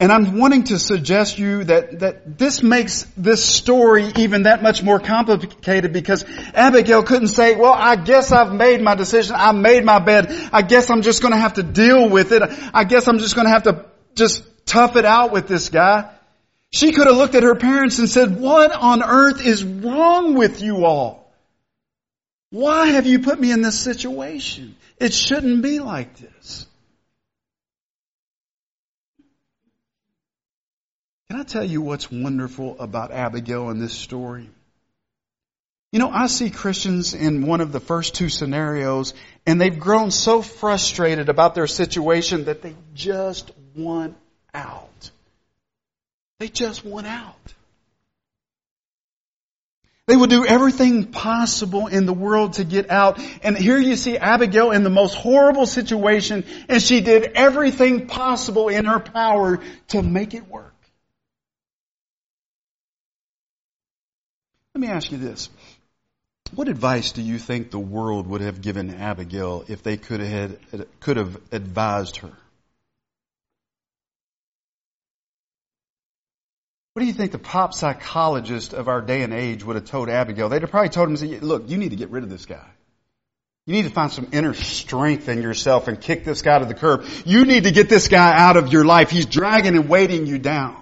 And 0.00 0.10
I'm 0.10 0.38
wanting 0.38 0.64
to 0.64 0.78
suggest 0.78 1.38
you 1.38 1.64
that, 1.64 2.00
that 2.00 2.38
this 2.38 2.62
makes 2.62 3.04
this 3.18 3.44
story 3.44 4.10
even 4.16 4.44
that 4.44 4.62
much 4.62 4.82
more 4.82 4.98
complicated 4.98 5.92
because 5.92 6.24
Abigail 6.54 7.02
couldn't 7.02 7.28
say, 7.28 7.54
well, 7.54 7.74
I 7.74 7.96
guess 7.96 8.32
I've 8.32 8.52
made 8.52 8.80
my 8.80 8.94
decision. 8.94 9.36
I 9.38 9.52
made 9.52 9.84
my 9.84 9.98
bed. 9.98 10.34
I 10.54 10.62
guess 10.62 10.88
I'm 10.88 11.02
just 11.02 11.20
going 11.20 11.32
to 11.32 11.38
have 11.38 11.54
to 11.54 11.62
deal 11.62 12.08
with 12.08 12.32
it. 12.32 12.42
I 12.72 12.84
guess 12.84 13.08
I'm 13.08 13.18
just 13.18 13.34
going 13.34 13.46
to 13.46 13.52
have 13.52 13.64
to 13.64 13.84
just 14.14 14.42
tough 14.64 14.96
it 14.96 15.04
out 15.04 15.32
with 15.32 15.46
this 15.46 15.68
guy. 15.68 16.10
She 16.74 16.90
could 16.90 17.06
have 17.06 17.16
looked 17.16 17.36
at 17.36 17.44
her 17.44 17.54
parents 17.54 18.00
and 18.00 18.10
said, 18.10 18.40
what 18.40 18.72
on 18.72 19.00
earth 19.00 19.40
is 19.40 19.62
wrong 19.62 20.34
with 20.34 20.60
you 20.60 20.84
all? 20.84 21.32
Why 22.50 22.88
have 22.88 23.06
you 23.06 23.20
put 23.20 23.38
me 23.38 23.52
in 23.52 23.62
this 23.62 23.78
situation? 23.78 24.74
It 24.98 25.14
shouldn't 25.14 25.62
be 25.62 25.78
like 25.78 26.16
this. 26.16 26.66
Can 31.30 31.38
I 31.38 31.44
tell 31.44 31.62
you 31.62 31.80
what's 31.80 32.10
wonderful 32.10 32.74
about 32.80 33.12
Abigail 33.12 33.70
in 33.70 33.78
this 33.78 33.92
story? 33.92 34.50
You 35.92 36.00
know, 36.00 36.10
I 36.10 36.26
see 36.26 36.50
Christians 36.50 37.14
in 37.14 37.46
one 37.46 37.60
of 37.60 37.70
the 37.70 37.78
first 37.78 38.16
two 38.16 38.28
scenarios 38.28 39.14
and 39.46 39.60
they've 39.60 39.78
grown 39.78 40.10
so 40.10 40.42
frustrated 40.42 41.28
about 41.28 41.54
their 41.54 41.68
situation 41.68 42.46
that 42.46 42.62
they 42.62 42.74
just 42.94 43.52
want 43.76 44.16
out. 44.52 45.12
They 46.44 46.50
just 46.50 46.84
want 46.84 47.06
out. 47.06 47.54
They 50.06 50.14
would 50.14 50.28
do 50.28 50.44
everything 50.44 51.06
possible 51.06 51.86
in 51.86 52.04
the 52.04 52.12
world 52.12 52.54
to 52.54 52.64
get 52.64 52.90
out. 52.90 53.18
And 53.42 53.56
here 53.56 53.78
you 53.78 53.96
see 53.96 54.18
Abigail 54.18 54.70
in 54.70 54.84
the 54.84 54.90
most 54.90 55.14
horrible 55.14 55.64
situation 55.64 56.44
and 56.68 56.82
she 56.82 57.00
did 57.00 57.32
everything 57.34 58.08
possible 58.08 58.68
in 58.68 58.84
her 58.84 59.00
power 59.00 59.60
to 59.88 60.02
make 60.02 60.34
it 60.34 60.46
work. 60.46 60.74
Let 64.74 64.82
me 64.82 64.88
ask 64.88 65.10
you 65.10 65.16
this. 65.16 65.48
What 66.54 66.68
advice 66.68 67.12
do 67.12 67.22
you 67.22 67.38
think 67.38 67.70
the 67.70 67.78
world 67.78 68.26
would 68.26 68.42
have 68.42 68.60
given 68.60 68.96
Abigail 68.96 69.64
if 69.66 69.82
they 69.82 69.96
could 69.96 70.20
have, 70.20 70.58
could 71.00 71.16
have 71.16 71.40
advised 71.52 72.18
her? 72.18 72.32
What 76.94 77.00
do 77.00 77.06
you 77.06 77.12
think 77.12 77.32
the 77.32 77.38
pop 77.40 77.74
psychologist 77.74 78.72
of 78.72 78.86
our 78.86 79.00
day 79.00 79.22
and 79.22 79.34
age 79.34 79.64
would 79.64 79.74
have 79.74 79.84
told 79.84 80.08
Abigail? 80.08 80.48
They'd 80.48 80.62
have 80.62 80.70
probably 80.70 80.90
told 80.90 81.08
him, 81.08 81.40
look, 81.40 81.68
you 81.68 81.76
need 81.76 81.90
to 81.90 81.96
get 81.96 82.10
rid 82.10 82.22
of 82.22 82.30
this 82.30 82.46
guy. 82.46 82.66
You 83.66 83.72
need 83.72 83.82
to 83.82 83.90
find 83.90 84.12
some 84.12 84.28
inner 84.30 84.54
strength 84.54 85.28
in 85.28 85.42
yourself 85.42 85.88
and 85.88 86.00
kick 86.00 86.24
this 86.24 86.42
guy 86.42 86.60
to 86.60 86.66
the 86.66 86.74
curb. 86.74 87.04
You 87.24 87.46
need 87.46 87.64
to 87.64 87.72
get 87.72 87.88
this 87.88 88.06
guy 88.06 88.32
out 88.38 88.56
of 88.56 88.72
your 88.72 88.84
life. 88.84 89.10
He's 89.10 89.26
dragging 89.26 89.74
and 89.74 89.88
weighting 89.88 90.26
you 90.26 90.38
down. 90.38 90.76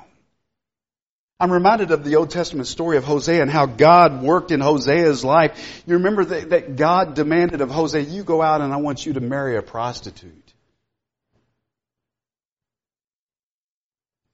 I'm 1.40 1.50
reminded 1.50 1.92
of 1.92 2.04
the 2.04 2.16
Old 2.16 2.28
Testament 2.28 2.66
story 2.66 2.98
of 2.98 3.04
Hosea 3.04 3.40
and 3.40 3.50
how 3.50 3.64
God 3.64 4.22
worked 4.22 4.50
in 4.50 4.60
Hosea's 4.60 5.24
life. 5.24 5.82
You 5.86 5.94
remember 5.94 6.26
that, 6.26 6.50
that 6.50 6.76
God 6.76 7.14
demanded 7.14 7.62
of 7.62 7.70
Hosea, 7.70 8.02
you 8.02 8.22
go 8.22 8.42
out 8.42 8.60
and 8.60 8.70
I 8.70 8.76
want 8.76 9.06
you 9.06 9.14
to 9.14 9.20
marry 9.20 9.56
a 9.56 9.62
prostitute. 9.62 10.52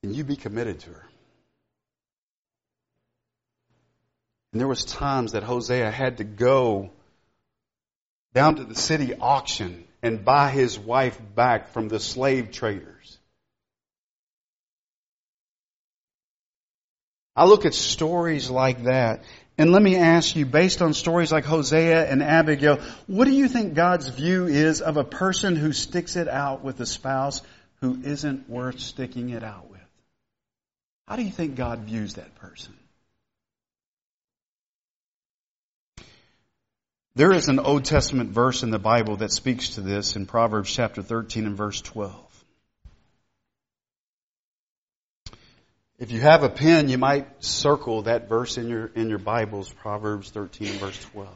And 0.03 0.13
you 0.13 0.25
be 0.25 0.35
committed 0.35 0.81
to 0.81 0.89
her. 0.89 1.08
And 4.51 4.59
there 4.59 4.67
was 4.67 4.83
times 4.83 5.33
that 5.33 5.43
Hosea 5.43 5.91
had 5.91 6.17
to 6.17 6.23
go 6.23 6.89
down 8.33 8.55
to 8.55 8.63
the 8.63 8.75
city 8.75 9.13
auction 9.15 9.85
and 10.01 10.23
buy 10.25 10.49
his 10.49 10.79
wife 10.79 11.19
back 11.35 11.69
from 11.69 11.87
the 11.87 11.99
slave 11.99 12.51
traders. 12.51 13.17
I 17.35 17.45
look 17.45 17.65
at 17.65 17.73
stories 17.73 18.49
like 18.49 18.83
that, 18.83 19.23
and 19.57 19.71
let 19.71 19.81
me 19.81 19.95
ask 19.95 20.35
you, 20.35 20.45
based 20.45 20.81
on 20.81 20.93
stories 20.93 21.31
like 21.31 21.45
Hosea 21.45 22.09
and 22.09 22.21
Abigail, 22.23 22.79
what 23.07 23.25
do 23.25 23.31
you 23.31 23.47
think 23.47 23.75
God's 23.75 24.09
view 24.09 24.47
is 24.47 24.81
of 24.81 24.97
a 24.97 25.03
person 25.03 25.55
who 25.55 25.71
sticks 25.71 26.15
it 26.15 26.27
out 26.27 26.63
with 26.63 26.79
a 26.79 26.85
spouse 26.85 27.41
who 27.81 27.99
isn't 28.03 28.49
worth 28.49 28.79
sticking 28.79 29.29
it 29.29 29.43
out 29.43 29.69
with? 29.69 29.79
How 31.07 31.15
do 31.15 31.23
you 31.23 31.31
think 31.31 31.55
God 31.55 31.79
views 31.79 32.15
that 32.15 32.35
person? 32.35 32.73
There 37.19 37.33
is 37.33 37.49
an 37.49 37.59
Old 37.59 37.83
Testament 37.83 38.29
verse 38.29 38.63
in 38.63 38.69
the 38.69 38.79
Bible 38.79 39.17
that 39.17 39.33
speaks 39.33 39.71
to 39.71 39.81
this 39.81 40.15
in 40.15 40.25
Proverbs 40.25 40.73
chapter 40.73 41.01
13 41.01 41.47
and 41.47 41.57
verse 41.57 41.81
12. 41.81 42.15
If 45.97 46.11
you 46.11 46.21
have 46.21 46.43
a 46.43 46.49
pen, 46.49 46.87
you 46.87 46.97
might 46.97 47.43
circle 47.43 48.03
that 48.03 48.29
verse 48.29 48.57
in 48.57 48.69
your, 48.69 48.85
in 48.95 49.09
your 49.09 49.17
Bibles, 49.17 49.69
Proverbs 49.69 50.29
13 50.29 50.67
verse 50.75 50.97
12. 51.11 51.27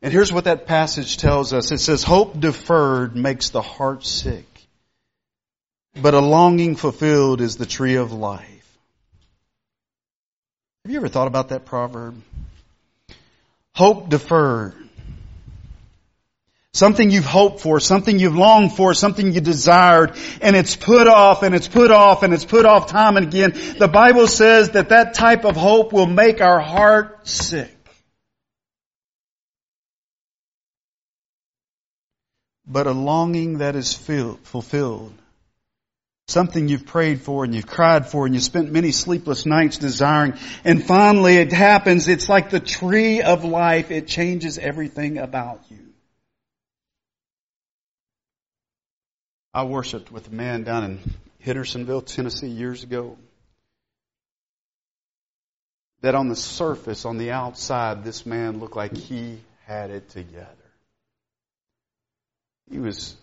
And 0.00 0.10
here's 0.14 0.32
what 0.32 0.44
that 0.44 0.66
passage 0.66 1.18
tells 1.18 1.52
us. 1.52 1.70
It 1.70 1.80
says, 1.80 2.02
hope 2.02 2.40
deferred 2.40 3.14
makes 3.14 3.50
the 3.50 3.60
heart 3.60 4.06
sick, 4.06 4.46
but 6.00 6.14
a 6.14 6.20
longing 6.20 6.76
fulfilled 6.76 7.42
is 7.42 7.58
the 7.58 7.66
tree 7.66 7.96
of 7.96 8.12
life. 8.14 8.78
Have 10.86 10.90
you 10.90 10.96
ever 10.96 11.08
thought 11.08 11.28
about 11.28 11.50
that 11.50 11.66
proverb? 11.66 12.14
Hope 13.74 14.08
deferred 14.08 14.74
Something 16.74 17.10
you've 17.10 17.26
hoped 17.26 17.60
for, 17.60 17.80
something 17.80 18.18
you've 18.18 18.34
longed 18.34 18.72
for, 18.72 18.94
something 18.94 19.32
you 19.32 19.42
desired, 19.42 20.16
and 20.40 20.56
it's 20.56 20.74
put 20.74 21.06
off 21.06 21.42
and 21.42 21.54
it's 21.54 21.68
put 21.68 21.90
off 21.90 22.22
and 22.22 22.32
it's 22.32 22.46
put 22.46 22.64
off 22.64 22.86
time 22.86 23.18
and 23.18 23.26
again. 23.26 23.52
The 23.78 23.88
Bible 23.88 24.26
says 24.26 24.70
that 24.70 24.88
that 24.88 25.12
type 25.12 25.44
of 25.44 25.54
hope 25.54 25.92
will 25.92 26.06
make 26.06 26.40
our 26.40 26.60
heart 26.60 27.28
sick. 27.28 27.70
But 32.66 32.86
a 32.86 32.92
longing 32.92 33.58
that 33.58 33.76
is 33.76 33.92
filled, 33.92 34.40
fulfilled. 34.40 35.12
Something 36.32 36.68
you've 36.68 36.86
prayed 36.86 37.20
for 37.20 37.44
and 37.44 37.54
you've 37.54 37.66
cried 37.66 38.06
for 38.06 38.24
and 38.24 38.34
you 38.34 38.40
spent 38.40 38.72
many 38.72 38.90
sleepless 38.90 39.44
nights 39.44 39.76
desiring. 39.76 40.32
And 40.64 40.82
finally 40.82 41.36
it 41.36 41.52
happens. 41.52 42.08
It's 42.08 42.26
like 42.26 42.48
the 42.48 42.58
tree 42.58 43.20
of 43.20 43.44
life. 43.44 43.90
It 43.90 44.06
changes 44.06 44.56
everything 44.56 45.18
about 45.18 45.60
you. 45.70 45.92
I 49.52 49.64
worshiped 49.64 50.10
with 50.10 50.28
a 50.28 50.34
man 50.34 50.62
down 50.62 50.84
in 50.84 51.00
Hendersonville, 51.40 52.00
Tennessee 52.00 52.48
years 52.48 52.82
ago. 52.82 53.18
That 56.00 56.14
on 56.14 56.30
the 56.30 56.36
surface, 56.36 57.04
on 57.04 57.18
the 57.18 57.32
outside, 57.32 58.04
this 58.04 58.24
man 58.24 58.58
looked 58.58 58.74
like 58.74 58.96
he 58.96 59.38
had 59.66 59.90
it 59.90 60.08
together. 60.08 60.48
He 62.70 62.78
was 62.78 63.14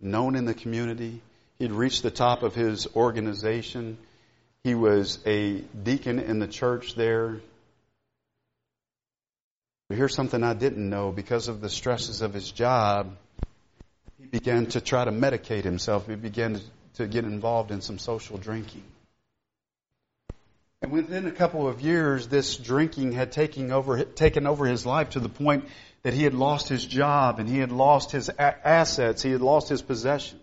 known 0.00 0.36
in 0.36 0.44
the 0.44 0.54
community. 0.54 1.20
He'd 1.62 1.70
reached 1.70 2.02
the 2.02 2.10
top 2.10 2.42
of 2.42 2.56
his 2.56 2.88
organization. 2.96 3.96
He 4.64 4.74
was 4.74 5.20
a 5.24 5.60
deacon 5.60 6.18
in 6.18 6.40
the 6.40 6.48
church 6.48 6.96
there. 6.96 7.40
But 9.88 9.96
here's 9.96 10.12
something 10.12 10.42
I 10.42 10.54
didn't 10.54 10.90
know 10.90 11.12
because 11.12 11.46
of 11.46 11.60
the 11.60 11.70
stresses 11.70 12.20
of 12.20 12.34
his 12.34 12.50
job 12.50 13.16
he 14.18 14.26
began 14.26 14.66
to 14.70 14.80
try 14.80 15.04
to 15.04 15.12
medicate 15.12 15.62
himself. 15.62 16.08
He 16.08 16.16
began 16.16 16.60
to 16.94 17.06
get 17.06 17.22
involved 17.22 17.70
in 17.70 17.80
some 17.80 18.00
social 18.00 18.38
drinking. 18.38 18.82
And 20.80 20.90
within 20.90 21.28
a 21.28 21.32
couple 21.32 21.68
of 21.68 21.80
years, 21.80 22.26
this 22.26 22.56
drinking 22.56 23.12
had 23.12 23.30
taken 23.30 23.70
over, 23.70 24.02
taken 24.02 24.48
over 24.48 24.66
his 24.66 24.84
life 24.84 25.10
to 25.10 25.20
the 25.20 25.28
point 25.28 25.66
that 26.02 26.12
he 26.12 26.24
had 26.24 26.34
lost 26.34 26.68
his 26.68 26.84
job 26.84 27.38
and 27.38 27.48
he 27.48 27.60
had 27.60 27.70
lost 27.70 28.10
his 28.10 28.32
assets, 28.36 29.22
he 29.22 29.30
had 29.30 29.42
lost 29.42 29.68
his 29.68 29.80
possessions. 29.80 30.40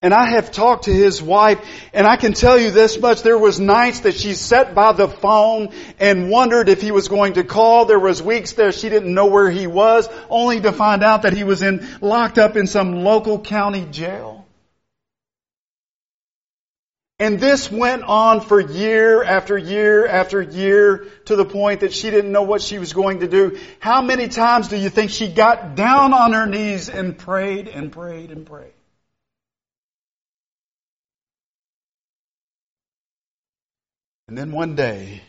And 0.00 0.14
I 0.14 0.26
have 0.26 0.52
talked 0.52 0.84
to 0.84 0.92
his 0.92 1.20
wife, 1.20 1.58
and 1.92 2.06
I 2.06 2.14
can 2.14 2.32
tell 2.32 2.56
you 2.56 2.70
this 2.70 3.00
much, 3.00 3.22
there 3.22 3.36
was 3.36 3.58
nights 3.58 4.00
that 4.00 4.14
she 4.14 4.34
sat 4.34 4.72
by 4.72 4.92
the 4.92 5.08
phone 5.08 5.70
and 5.98 6.30
wondered 6.30 6.68
if 6.68 6.80
he 6.80 6.92
was 6.92 7.08
going 7.08 7.32
to 7.32 7.42
call. 7.42 7.84
There 7.84 7.98
was 7.98 8.22
weeks 8.22 8.52
there 8.52 8.70
she 8.70 8.90
didn't 8.90 9.12
know 9.12 9.26
where 9.26 9.50
he 9.50 9.66
was, 9.66 10.08
only 10.30 10.60
to 10.60 10.70
find 10.70 11.02
out 11.02 11.22
that 11.22 11.32
he 11.32 11.42
was 11.42 11.62
in, 11.62 11.84
locked 12.00 12.38
up 12.38 12.56
in 12.56 12.68
some 12.68 13.02
local 13.02 13.40
county 13.40 13.86
jail. 13.90 14.46
And 17.18 17.40
this 17.40 17.68
went 17.68 18.04
on 18.04 18.40
for 18.40 18.60
year 18.60 19.24
after 19.24 19.58
year 19.58 20.06
after 20.06 20.40
year 20.40 21.08
to 21.24 21.34
the 21.34 21.44
point 21.44 21.80
that 21.80 21.92
she 21.92 22.10
didn't 22.10 22.30
know 22.30 22.42
what 22.42 22.62
she 22.62 22.78
was 22.78 22.92
going 22.92 23.18
to 23.20 23.26
do. 23.26 23.58
How 23.80 24.00
many 24.00 24.28
times 24.28 24.68
do 24.68 24.76
you 24.76 24.90
think 24.90 25.10
she 25.10 25.26
got 25.26 25.74
down 25.74 26.12
on 26.12 26.34
her 26.34 26.46
knees 26.46 26.88
and 26.88 27.18
prayed 27.18 27.66
and 27.66 27.90
prayed 27.90 28.30
and 28.30 28.46
prayed? 28.46 28.77
And 34.28 34.36
then 34.36 34.52
one 34.52 34.76
day, 34.76 35.22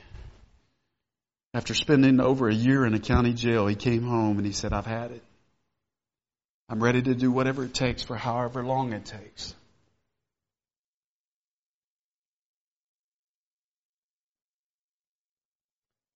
after 1.54 1.74
spending 1.74 2.20
over 2.20 2.50
a 2.50 2.54
year 2.54 2.86
in 2.86 2.94
a 2.94 3.00
county 3.00 3.34
jail, 3.34 3.66
he 3.66 3.76
came 3.76 4.04
home 4.04 4.38
and 4.38 4.46
he 4.46 4.52
said, 4.52 4.74
I've 4.74 4.86
had 4.86 5.12
it. 5.12 5.24
I'm 6.68 6.84
ready 6.84 7.02
to 7.02 7.16
do 7.16 7.32
whatever 7.32 7.64
it 7.64 7.74
takes 7.74 8.04
for 8.04 8.18
however 8.18 8.64
long 8.64 8.92
it 8.92 9.06
takes. 9.06 9.56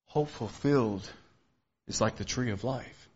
Hope 0.07 0.29
fulfilled 0.29 1.09
is 1.88 2.01
like 2.01 2.17
the 2.17 2.25
tree 2.25 2.51
of 2.51 2.63
life. 2.63 3.09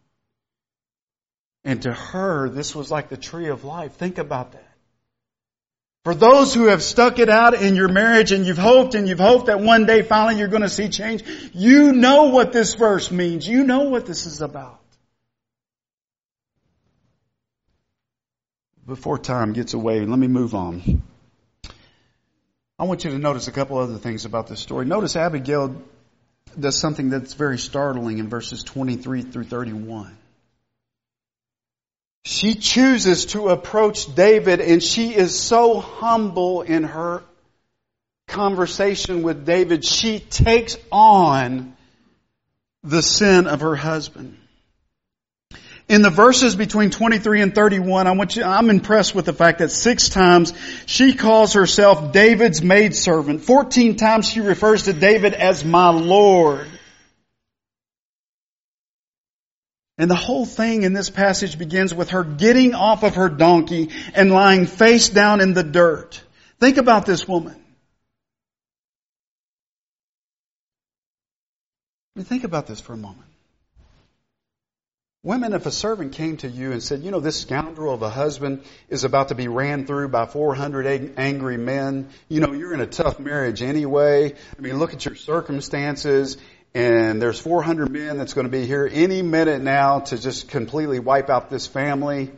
And 1.63 1.81
to 1.81 1.93
her, 1.93 2.49
this 2.49 2.73
was 2.73 2.89
like 2.89 3.09
the 3.09 3.17
tree 3.17 3.49
of 3.49 3.65
life. 3.65 3.93
Think 3.95 4.17
about 4.17 4.53
that. 4.53 4.66
For 6.03 6.15
those 6.15 6.53
who 6.53 6.67
have 6.67 6.81
stuck 6.81 7.19
it 7.19 7.29
out 7.29 7.53
in 7.53 7.75
your 7.75 7.89
marriage 7.89 8.31
and 8.31 8.45
you've 8.45 8.57
hoped 8.57 8.95
and 8.95 9.09
you've 9.09 9.19
hoped 9.19 9.47
that 9.47 9.59
one 9.59 9.85
day 9.85 10.03
finally 10.03 10.39
you're 10.39 10.47
going 10.47 10.61
to 10.61 10.69
see 10.69 10.87
change, 10.87 11.23
you 11.53 11.91
know 11.91 12.25
what 12.25 12.53
this 12.53 12.75
verse 12.75 13.11
means. 13.11 13.47
You 13.47 13.63
know 13.65 13.89
what 13.89 14.05
this 14.05 14.25
is 14.25 14.41
about. 14.41 14.79
Before 18.85 19.17
time 19.17 19.51
gets 19.51 19.73
away, 19.73 20.05
let 20.05 20.17
me 20.17 20.27
move 20.27 20.55
on. 20.55 21.03
I 22.79 22.85
want 22.85 23.03
you 23.03 23.09
to 23.09 23.17
notice 23.17 23.49
a 23.49 23.51
couple 23.51 23.77
other 23.77 23.97
things 23.97 24.23
about 24.23 24.47
this 24.47 24.61
story. 24.61 24.85
Notice 24.85 25.17
Abigail 25.17 25.75
does 26.57 26.79
something 26.79 27.09
that's 27.09 27.33
very 27.33 27.57
startling 27.57 28.19
in 28.19 28.29
verses 28.29 28.63
23 28.63 29.23
through 29.23 29.43
31. 29.43 30.17
She 32.27 32.55
chooses 32.55 33.27
to 33.27 33.47
approach 33.47 34.13
David 34.13 34.59
and 34.59 34.83
she 34.83 35.15
is 35.15 35.39
so 35.39 35.79
humble 35.79 36.61
in 36.61 36.83
her 36.83 37.23
conversation 38.27 39.23
with 39.23 39.45
David. 39.45 39.85
She 39.85 40.19
takes 40.19 40.75
on 40.91 41.77
the 42.83 43.01
sin 43.01 43.47
of 43.47 43.61
her 43.61 43.77
husband. 43.77 44.37
In 45.87 46.01
the 46.01 46.09
verses 46.09 46.57
between 46.57 46.89
23 46.89 47.43
and 47.43 47.55
31, 47.55 48.07
I 48.07 48.11
want 48.11 48.35
you, 48.35 48.43
I'm 48.43 48.69
impressed 48.69 49.15
with 49.15 49.23
the 49.23 49.31
fact 49.31 49.59
that 49.59 49.71
six 49.71 50.09
times 50.09 50.51
she 50.85 51.13
calls 51.13 51.53
herself 51.53 52.11
David's 52.11 52.61
maidservant. 52.61 53.39
14 53.39 53.95
times 53.95 54.27
she 54.27 54.41
refers 54.41 54.83
to 54.83 54.91
David 54.91 55.33
as 55.33 55.63
my 55.63 55.91
Lord. 55.91 56.67
And 59.97 60.11
the 60.11 60.15
whole 60.15 60.45
thing 60.45 60.83
in 60.83 60.93
this 60.93 61.09
passage 61.09 61.57
begins 61.57 61.93
with 61.93 62.11
her 62.11 62.23
getting 62.23 62.75
off 62.75 63.03
of 63.03 63.15
her 63.15 63.29
donkey 63.29 63.89
and 64.13 64.31
lying 64.31 64.67
face 64.67 65.09
down 65.09 65.41
in 65.41 65.53
the 65.53 65.63
dirt. 65.63 66.21
Think 66.59 66.77
about 66.77 67.05
this 67.05 67.27
woman. 67.27 67.55
I 72.15 72.19
mean, 72.19 72.25
think 72.25 72.43
about 72.43 72.67
this 72.67 72.79
for 72.79 72.93
a 72.93 72.97
moment. 72.97 73.27
Women, 75.23 75.53
if 75.53 75.65
a 75.65 75.71
servant 75.71 76.13
came 76.13 76.37
to 76.37 76.47
you 76.47 76.71
and 76.71 76.81
said, 76.81 77.01
you 77.01 77.11
know, 77.11 77.19
this 77.19 77.41
scoundrel 77.41 77.93
of 77.93 78.01
a 78.01 78.09
husband 78.09 78.63
is 78.87 79.03
about 79.03 79.27
to 79.27 79.35
be 79.35 79.47
ran 79.47 79.85
through 79.85 80.07
by 80.07 80.25
400 80.25 81.15
angry 81.17 81.57
men, 81.57 82.09
you 82.29 82.39
know, 82.39 82.53
you're 82.53 82.73
in 82.73 82.79
a 82.81 82.87
tough 82.87 83.19
marriage 83.19 83.61
anyway. 83.61 84.33
I 84.57 84.61
mean, 84.61 84.77
look 84.77 84.93
at 84.93 85.05
your 85.05 85.15
circumstances 85.15 86.37
and 86.77 87.19
there's 87.19 87.39
400 87.39 87.89
men 87.89 88.19
that's 88.19 88.35
going 88.35 88.45
to 88.45 88.51
be 88.51 88.67
here 88.67 88.87
any 88.91 89.23
minute 89.23 89.63
now 89.63 90.01
to 90.01 90.17
just 90.19 90.47
completely 90.47 90.99
wipe 90.99 91.27
out 91.27 91.49
this 91.49 91.65
family. 91.65 92.31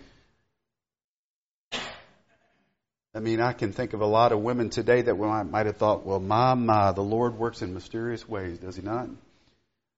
I 3.13 3.19
mean, 3.19 3.41
I 3.41 3.51
can 3.51 3.73
think 3.73 3.91
of 3.91 3.99
a 3.99 4.05
lot 4.05 4.31
of 4.31 4.39
women 4.39 4.69
today 4.69 5.01
that 5.01 5.15
might 5.15 5.65
have 5.65 5.75
thought, 5.75 6.05
well, 6.05 6.21
my, 6.21 6.53
my, 6.53 6.93
the 6.93 7.01
Lord 7.01 7.37
works 7.37 7.61
in 7.61 7.73
mysterious 7.73 8.29
ways, 8.29 8.59
does 8.59 8.77
he 8.77 8.81
not? 8.81 9.09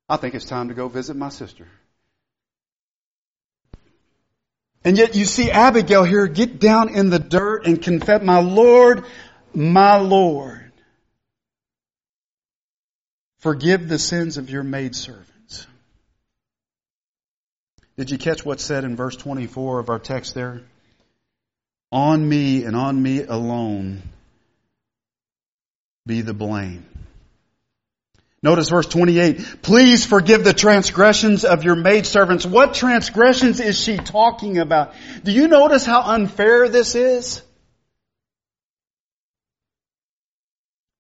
I 0.10 0.18
think 0.18 0.34
it's 0.34 0.46
time 0.46 0.70
to 0.70 0.74
go 0.74 0.88
visit 0.88 1.16
my 1.16 1.30
sister. 1.30 1.68
And 4.84 4.98
yet 4.98 5.16
you 5.16 5.26
see 5.26 5.52
Abigail 5.52 6.04
here 6.04 6.26
get 6.26 6.60
down 6.60 6.90
in 6.96 7.12
the 7.12 7.20
dirt 7.20 7.68
and 7.68 7.80
confess, 7.80 8.24
my 8.24 8.40
Lord, 8.40 9.06
my 9.54 9.98
Lord. 9.98 10.61
Forgive 13.42 13.90
the 13.90 14.00
sins 14.00 14.38
of 14.38 14.50
your 14.52 14.64
maidservants. 14.64 15.66
Did 17.98 18.12
you 18.12 18.18
catch 18.18 18.46
what's 18.46 18.64
said 18.64 18.84
in 18.84 18.96
verse 18.96 19.16
24 19.16 19.80
of 19.80 19.90
our 19.90 20.00
text 20.00 20.36
there? 20.36 20.62
On 21.92 22.28
me 22.28 22.64
and 22.64 22.76
on 22.76 23.02
me 23.02 23.24
alone 23.24 24.04
be 26.06 26.22
the 26.22 26.36
blame. 26.36 26.86
Notice 28.44 28.70
verse 28.70 28.88
28. 28.88 29.62
Please 29.64 30.06
forgive 30.06 30.44
the 30.44 30.54
transgressions 30.54 31.44
of 31.44 31.64
your 31.64 31.76
maidservants. 31.76 32.46
What 32.46 32.76
transgressions 32.76 33.60
is 33.60 33.80
she 33.80 33.98
talking 33.98 34.60
about? 34.60 34.94
Do 35.24 35.32
you 35.32 35.48
notice 35.48 35.86
how 35.86 36.02
unfair 36.02 36.70
this 36.70 36.96
is? 36.96 37.42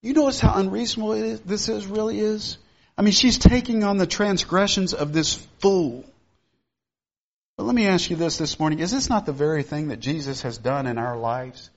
You 0.02 0.14
notice 0.14 0.39
how 0.39 0.56
unreasonable 0.56 1.14
is, 1.14 1.41
this 1.41 1.70
is, 1.70 1.86
really 1.86 2.20
is? 2.20 2.58
I 2.97 3.04
mean, 3.04 3.14
she's 3.14 3.38
taking 3.38 3.84
on 3.84 3.97
the 3.97 4.08
transgressions 4.08 4.93
of 4.93 5.14
this 5.14 5.36
fool. 5.60 6.04
But 7.58 7.66
let 7.66 7.76
me 7.76 7.88
ask 7.88 8.10
you 8.10 8.16
this 8.16 8.38
this 8.38 8.60
morning. 8.60 8.80
Is 8.80 8.91
this 8.91 9.10
not 9.10 9.26
the 9.26 9.34
very 9.34 9.62
thing 9.62 9.89
that 9.89 9.99
Jesus 9.99 10.41
has 10.41 10.58
done 10.58 10.88
in 10.88 10.97
our 10.97 11.18
lives? 11.18 11.70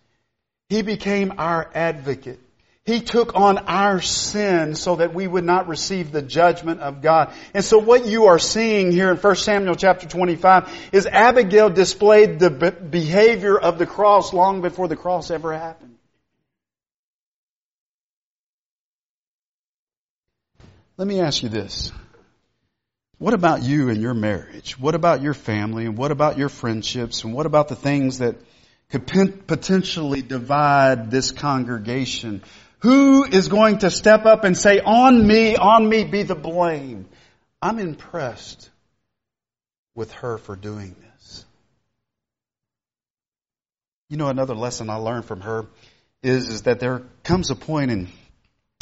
He 0.70 0.80
became 0.80 1.34
our 1.36 1.70
advocate. 1.74 2.40
He 2.86 3.00
took 3.00 3.34
on 3.34 3.58
our 3.58 4.00
sin 4.00 4.74
so 4.74 4.96
that 4.96 5.14
we 5.14 5.26
would 5.26 5.44
not 5.44 5.68
receive 5.68 6.12
the 6.12 6.20
judgment 6.20 6.80
of 6.80 7.00
God. 7.00 7.32
And 7.54 7.64
so 7.64 7.78
what 7.78 8.06
you 8.06 8.26
are 8.26 8.38
seeing 8.38 8.92
here 8.92 9.10
in 9.10 9.16
1 9.16 9.36
Samuel 9.36 9.74
chapter 9.74 10.06
25 10.06 10.70
is 10.92 11.06
Abigail 11.06 11.70
displayed 11.70 12.38
the 12.38 12.50
behavior 12.50 13.58
of 13.58 13.78
the 13.78 13.86
cross 13.86 14.34
long 14.34 14.60
before 14.60 14.88
the 14.88 14.96
cross 14.96 15.30
ever 15.30 15.52
happened. 15.56 15.96
Let 20.96 21.08
me 21.08 21.20
ask 21.20 21.42
you 21.42 21.48
this. 21.48 21.90
What 23.18 23.34
about 23.34 23.62
you 23.62 23.88
and 23.88 24.00
your 24.00 24.14
marriage? 24.14 24.78
What 24.78 24.94
about 24.94 25.22
your 25.22 25.34
family? 25.34 25.86
And 25.86 25.96
what 25.96 26.10
about 26.10 26.38
your 26.38 26.48
friendships? 26.48 27.24
And 27.24 27.32
what 27.32 27.46
about 27.46 27.68
the 27.68 27.76
things 27.76 28.18
that 28.18 28.36
could 28.90 29.46
potentially 29.46 30.22
divide 30.22 31.10
this 31.10 31.32
congregation? 31.32 32.42
Who 32.80 33.24
is 33.24 33.48
going 33.48 33.78
to 33.78 33.90
step 33.90 34.26
up 34.26 34.44
and 34.44 34.56
say, 34.56 34.78
on 34.78 35.26
me, 35.26 35.56
on 35.56 35.88
me 35.88 36.04
be 36.04 36.22
the 36.22 36.34
blame? 36.34 37.06
I'm 37.62 37.78
impressed 37.78 38.70
with 39.94 40.12
her 40.12 40.38
for 40.38 40.54
doing 40.54 40.94
this. 41.00 41.44
You 44.10 44.16
know, 44.16 44.28
another 44.28 44.54
lesson 44.54 44.90
I 44.90 44.96
learned 44.96 45.24
from 45.24 45.40
her 45.40 45.66
is, 46.22 46.48
is 46.48 46.62
that 46.62 46.78
there 46.78 47.02
comes 47.22 47.50
a 47.50 47.56
point 47.56 47.90
in 47.90 48.08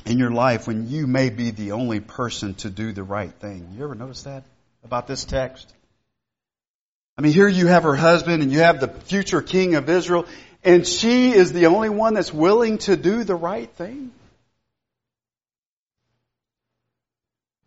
in 0.05 0.19
your 0.19 0.31
life 0.31 0.67
when 0.67 0.89
you 0.89 1.07
may 1.07 1.31
be 1.31 1.51
the 1.51 1.73
only 1.73 2.01
person 2.01 2.55
to 2.55 2.71
do 2.71 2.93
the 2.93 3.03
right 3.03 3.33
thing. 3.33 3.75
You 3.77 3.85
ever 3.85 3.95
notice 3.95 4.25
that 4.25 4.45
about 4.85 5.07
this 5.07 5.25
text? 5.25 5.73
I 7.17 7.23
mean, 7.23 7.33
here 7.33 7.49
you 7.49 7.67
have 7.67 7.83
her 7.83 7.95
husband 7.95 8.43
and 8.43 8.51
you 8.51 8.61
have 8.61 8.81
the 8.81 8.89
future 8.89 9.43
king 9.43 9.75
of 9.75 9.89
Israel, 9.89 10.27
and 10.65 10.87
she 10.87 11.33
is 11.33 11.53
the 11.53 11.67
only 11.67 11.91
one 11.91 12.15
that's 12.15 12.33
willing 12.33 12.79
to 12.79 12.97
do 12.97 13.25
the 13.25 13.35
right 13.35 13.71
thing. 13.71 14.11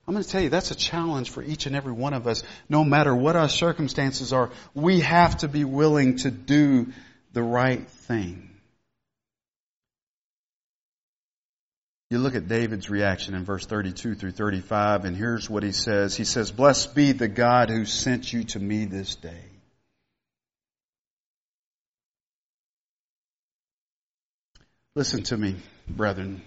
I'm 0.07 0.13
going 0.13 0.23
to 0.23 0.29
tell 0.29 0.41
you, 0.41 0.49
that's 0.49 0.69
a 0.69 0.75
challenge 0.75 1.31
for 1.31 1.41
each 1.41 1.65
and 1.65 1.75
every 1.75 1.93
one 1.93 2.13
of 2.13 2.27
us. 2.27 2.43
No 2.69 2.83
matter 2.83 3.15
what 3.15 3.35
our 3.35 3.49
circumstances 3.49 4.33
are, 4.33 4.51
we 4.75 4.99
have 4.99 5.37
to 5.37 5.47
be 5.47 5.63
willing 5.63 6.17
to 6.17 6.29
do 6.29 6.87
the 7.33 7.41
right 7.41 7.87
thing. 7.87 8.54
You 12.15 12.21
look 12.21 12.35
at 12.35 12.47
David's 12.47 12.89
reaction 12.89 13.35
in 13.35 13.43
verse 13.43 13.65
32 13.65 14.15
through 14.15 14.31
35, 14.31 15.03
and 15.03 15.17
here's 15.17 15.49
what 15.49 15.63
he 15.63 15.73
says. 15.73 16.15
He 16.15 16.23
says, 16.23 16.49
Blessed 16.49 16.95
be 16.95 17.11
the 17.11 17.27
God 17.27 17.69
who 17.69 17.83
sent 17.83 18.31
you 18.31 18.45
to 18.45 18.59
me 18.61 18.85
this 18.85 19.17
day. 19.17 19.43
Listen 24.95 25.23
to 25.23 25.35
me, 25.35 25.57
brethren. 25.89 26.41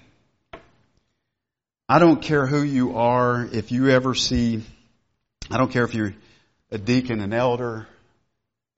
I 1.86 1.98
don't 1.98 2.22
care 2.22 2.46
who 2.46 2.62
you 2.62 2.96
are, 2.96 3.46
if 3.52 3.70
you 3.70 3.90
ever 3.90 4.14
see, 4.14 4.64
I 5.50 5.58
don't 5.58 5.70
care 5.70 5.84
if 5.84 5.94
you're 5.94 6.14
a 6.70 6.78
deacon, 6.78 7.20
an 7.20 7.34
elder, 7.34 7.86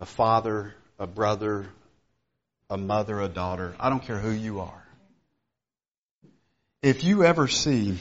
a 0.00 0.06
father, 0.06 0.74
a 0.98 1.06
brother, 1.06 1.68
a 2.68 2.76
mother, 2.76 3.20
a 3.20 3.28
daughter. 3.28 3.76
I 3.78 3.90
don't 3.90 4.02
care 4.02 4.18
who 4.18 4.32
you 4.32 4.58
are. 4.58 4.79
If 6.82 7.04
you 7.04 7.24
ever 7.24 7.46
see 7.46 7.98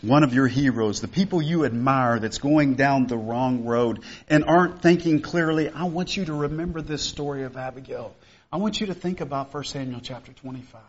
one 0.00 0.22
of 0.22 0.32
your 0.32 0.46
heroes, 0.46 1.02
the 1.02 1.08
people 1.08 1.42
you 1.42 1.66
admire 1.66 2.18
that's 2.18 2.38
going 2.38 2.74
down 2.74 3.06
the 3.06 3.18
wrong 3.18 3.66
road 3.66 4.02
and 4.28 4.44
aren't 4.44 4.80
thinking 4.80 5.20
clearly, 5.20 5.68
I 5.68 5.84
want 5.84 6.16
you 6.16 6.24
to 6.24 6.32
remember 6.32 6.80
this 6.80 7.02
story 7.02 7.42
of 7.42 7.58
Abigail. 7.58 8.14
I 8.50 8.56
want 8.56 8.80
you 8.80 8.86
to 8.86 8.94
think 8.94 9.20
about 9.20 9.52
1 9.52 9.64
Samuel 9.64 10.00
chapter 10.02 10.32
25. 10.32 10.80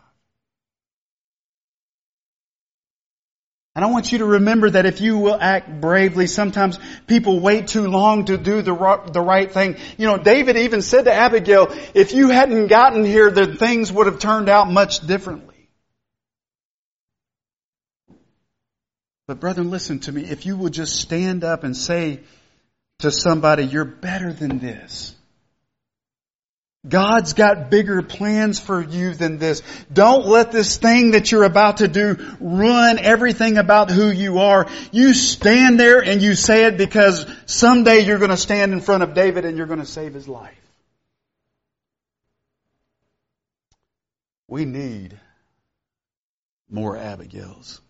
And 3.74 3.84
I 3.84 3.90
want 3.90 4.10
you 4.10 4.18
to 4.18 4.24
remember 4.24 4.70
that 4.70 4.86
if 4.86 5.02
you 5.02 5.18
will 5.18 5.38
act 5.38 5.82
bravely, 5.82 6.26
sometimes 6.26 6.78
people 7.06 7.38
wait 7.38 7.68
too 7.68 7.86
long 7.86 8.24
to 8.24 8.38
do 8.38 8.62
the, 8.62 9.02
the 9.12 9.20
right 9.20 9.52
thing. 9.52 9.76
You 9.98 10.06
know, 10.06 10.16
David 10.16 10.56
even 10.56 10.80
said 10.80 11.04
to 11.04 11.12
Abigail, 11.12 11.68
if 11.92 12.14
you 12.14 12.30
hadn't 12.30 12.68
gotten 12.68 13.04
here, 13.04 13.30
then 13.30 13.58
things 13.58 13.92
would 13.92 14.06
have 14.06 14.18
turned 14.18 14.48
out 14.48 14.72
much 14.72 15.06
differently. 15.06 15.47
But 19.28 19.40
brethren, 19.40 19.70
listen 19.70 20.00
to 20.00 20.12
me. 20.12 20.24
If 20.24 20.46
you 20.46 20.56
would 20.56 20.72
just 20.72 20.96
stand 20.96 21.44
up 21.44 21.62
and 21.62 21.76
say 21.76 22.20
to 23.00 23.12
somebody, 23.12 23.64
you're 23.64 23.84
better 23.84 24.32
than 24.32 24.58
this. 24.58 25.14
God's 26.88 27.34
got 27.34 27.70
bigger 27.70 28.00
plans 28.00 28.58
for 28.58 28.80
you 28.80 29.12
than 29.12 29.36
this. 29.36 29.62
Don't 29.92 30.24
let 30.24 30.50
this 30.50 30.78
thing 30.78 31.10
that 31.10 31.30
you're 31.30 31.44
about 31.44 31.78
to 31.78 31.88
do 31.88 32.16
ruin 32.40 32.98
everything 32.98 33.58
about 33.58 33.90
who 33.90 34.08
you 34.08 34.38
are. 34.38 34.66
You 34.92 35.12
stand 35.12 35.78
there 35.78 36.02
and 36.02 36.22
you 36.22 36.34
say 36.34 36.64
it 36.64 36.78
because 36.78 37.26
someday 37.44 38.00
you're 38.00 38.18
going 38.18 38.30
to 38.30 38.36
stand 38.36 38.72
in 38.72 38.80
front 38.80 39.02
of 39.02 39.12
David 39.12 39.44
and 39.44 39.58
you're 39.58 39.66
going 39.66 39.80
to 39.80 39.86
save 39.86 40.14
his 40.14 40.26
life. 40.26 40.54
We 44.46 44.64
need 44.64 45.20
more 46.70 46.96
Abigails. 46.96 47.82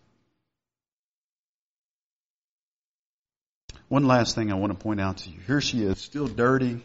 One 3.89 4.05
last 4.05 4.35
thing 4.35 4.51
I 4.51 4.55
want 4.55 4.71
to 4.71 4.77
point 4.77 5.01
out 5.01 5.17
to 5.17 5.29
you. 5.29 5.39
Here 5.47 5.61
she 5.61 5.83
is, 5.83 5.99
still 5.99 6.27
dirty, 6.27 6.81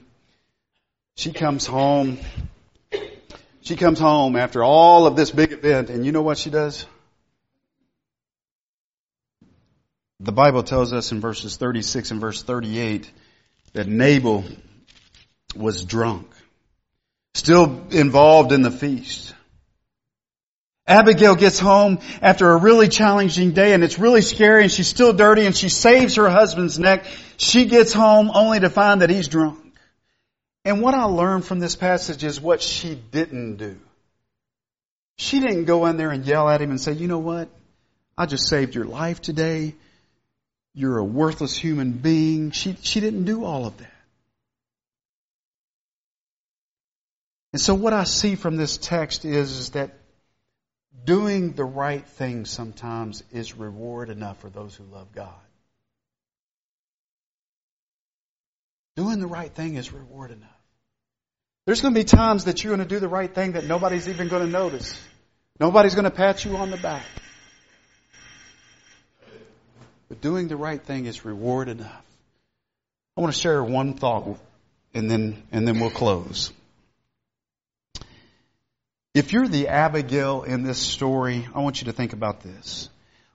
she 1.16 1.32
comes 1.32 1.66
home. 1.66 2.18
She 3.60 3.76
comes 3.76 3.98
home 3.98 4.36
after 4.36 4.62
all 4.62 5.06
of 5.06 5.16
this 5.16 5.30
big 5.30 5.52
event, 5.52 5.88
and 5.88 6.04
you 6.04 6.12
know 6.12 6.22
what 6.22 6.38
she 6.38 6.50
does? 6.50 6.86
The 10.20 10.32
Bible 10.32 10.62
tells 10.62 10.92
us 10.92 11.12
in 11.12 11.20
verses 11.20 11.56
36 11.56 12.10
and 12.10 12.20
verse 12.20 12.42
38 12.42 13.10
that 13.74 13.86
Nabal 13.86 14.44
was 15.54 15.84
drunk, 15.84 16.26
still 17.34 17.86
involved 17.90 18.52
in 18.52 18.62
the 18.62 18.70
feast. 18.70 19.34
Abigail 20.86 21.34
gets 21.34 21.58
home 21.58 21.98
after 22.20 22.50
a 22.50 22.56
really 22.56 22.88
challenging 22.88 23.52
day 23.52 23.72
and 23.72 23.82
it's 23.82 23.98
really 23.98 24.20
scary 24.20 24.64
and 24.64 24.72
she's 24.72 24.88
still 24.88 25.14
dirty 25.14 25.46
and 25.46 25.56
she 25.56 25.70
saves 25.70 26.16
her 26.16 26.28
husband's 26.28 26.78
neck. 26.78 27.06
She 27.38 27.64
gets 27.64 27.92
home 27.92 28.30
only 28.32 28.60
to 28.60 28.68
find 28.68 29.00
that 29.00 29.08
he's 29.08 29.28
drunk. 29.28 29.58
And 30.64 30.82
what 30.82 30.94
I 30.94 31.04
learned 31.04 31.46
from 31.46 31.58
this 31.58 31.74
passage 31.74 32.22
is 32.22 32.40
what 32.40 32.60
she 32.60 32.94
didn't 32.94 33.56
do. 33.56 33.78
She 35.16 35.40
didn't 35.40 35.64
go 35.64 35.86
in 35.86 35.96
there 35.96 36.10
and 36.10 36.24
yell 36.24 36.48
at 36.48 36.60
him 36.60 36.70
and 36.70 36.80
say, 36.80 36.92
you 36.92 37.08
know 37.08 37.18
what? 37.18 37.48
I 38.16 38.26
just 38.26 38.48
saved 38.48 38.74
your 38.74 38.84
life 38.84 39.22
today. 39.22 39.74
You're 40.74 40.98
a 40.98 41.04
worthless 41.04 41.56
human 41.56 41.92
being. 41.92 42.50
She, 42.50 42.76
she 42.82 43.00
didn't 43.00 43.24
do 43.24 43.44
all 43.44 43.66
of 43.66 43.76
that. 43.78 43.90
And 47.52 47.60
so 47.60 47.74
what 47.74 47.92
I 47.92 48.04
see 48.04 48.34
from 48.34 48.56
this 48.56 48.76
text 48.76 49.24
is, 49.24 49.52
is 49.52 49.70
that 49.70 49.92
doing 51.04 51.52
the 51.52 51.64
right 51.64 52.06
thing 52.06 52.44
sometimes 52.44 53.22
is 53.32 53.56
reward 53.56 54.10
enough 54.10 54.40
for 54.40 54.48
those 54.48 54.74
who 54.74 54.84
love 54.84 55.12
God. 55.12 55.34
Doing 58.96 59.18
the 59.18 59.26
right 59.26 59.50
thing 59.50 59.74
is 59.74 59.92
reward 59.92 60.30
enough. 60.30 60.48
There's 61.66 61.80
going 61.80 61.94
to 61.94 62.00
be 62.00 62.04
times 62.04 62.44
that 62.44 62.62
you're 62.62 62.76
going 62.76 62.86
to 62.86 62.94
do 62.94 63.00
the 63.00 63.08
right 63.08 63.32
thing 63.32 63.52
that 63.52 63.64
nobody's 63.64 64.08
even 64.08 64.28
going 64.28 64.44
to 64.44 64.50
notice. 64.50 64.98
Nobody's 65.58 65.94
going 65.94 66.04
to 66.04 66.10
pat 66.10 66.44
you 66.44 66.56
on 66.56 66.70
the 66.70 66.76
back. 66.76 67.04
But 70.08 70.20
doing 70.20 70.48
the 70.48 70.56
right 70.56 70.80
thing 70.80 71.06
is 71.06 71.24
reward 71.24 71.68
enough. 71.68 72.04
I 73.16 73.20
want 73.20 73.34
to 73.34 73.40
share 73.40 73.62
one 73.64 73.94
thought 73.94 74.38
and 74.92 75.10
then, 75.10 75.42
and 75.50 75.66
then 75.66 75.80
we'll 75.80 75.90
close. 75.90 76.52
If 79.14 79.32
you're 79.32 79.46
the 79.46 79.68
Abigail 79.68 80.42
in 80.42 80.64
this 80.64 80.78
story, 80.78 81.46
I 81.54 81.60
want 81.60 81.80
you 81.80 81.84
to 81.86 81.92
think 81.92 82.12
about 82.12 82.40
this. 82.40 82.88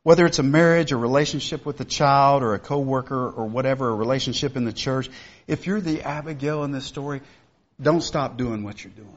Whether 0.03 0.25
it's 0.25 0.39
a 0.39 0.43
marriage, 0.43 0.91
a 0.91 0.97
relationship 0.97 1.65
with 1.65 1.79
a 1.79 1.85
child, 1.85 2.43
or 2.43 2.53
a 2.53 2.59
coworker, 2.59 3.29
or 3.29 3.45
whatever, 3.45 3.89
a 3.89 3.95
relationship 3.95 4.57
in 4.57 4.65
the 4.65 4.73
church, 4.73 5.09
if 5.47 5.67
you're 5.67 5.79
the 5.79 6.01
Abigail 6.01 6.65
in 6.65 6.71
this 6.71 6.85
story, 6.85 7.21
don't 7.81 8.01
stop 8.01 8.37
doing 8.37 8.63
what 8.63 8.83
you're 8.83 8.93
doing. 8.93 9.07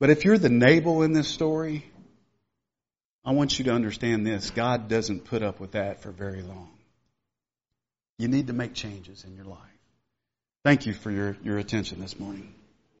But 0.00 0.10
if 0.10 0.24
you're 0.24 0.38
the 0.38 0.48
Nabal 0.48 1.02
in 1.02 1.12
this 1.12 1.28
story, 1.28 1.84
I 3.24 3.32
want 3.32 3.58
you 3.58 3.66
to 3.66 3.72
understand 3.72 4.26
this. 4.26 4.50
God 4.50 4.88
doesn't 4.88 5.26
put 5.26 5.42
up 5.42 5.60
with 5.60 5.72
that 5.72 6.02
for 6.02 6.10
very 6.10 6.42
long. 6.42 6.70
You 8.18 8.28
need 8.28 8.48
to 8.48 8.52
make 8.52 8.74
changes 8.74 9.24
in 9.24 9.36
your 9.36 9.44
life. 9.44 9.58
Thank 10.64 10.86
you 10.86 10.92
for 10.92 11.10
your, 11.10 11.36
your 11.44 11.58
attention 11.58 12.00
this 12.00 12.18
morning. 12.18 12.52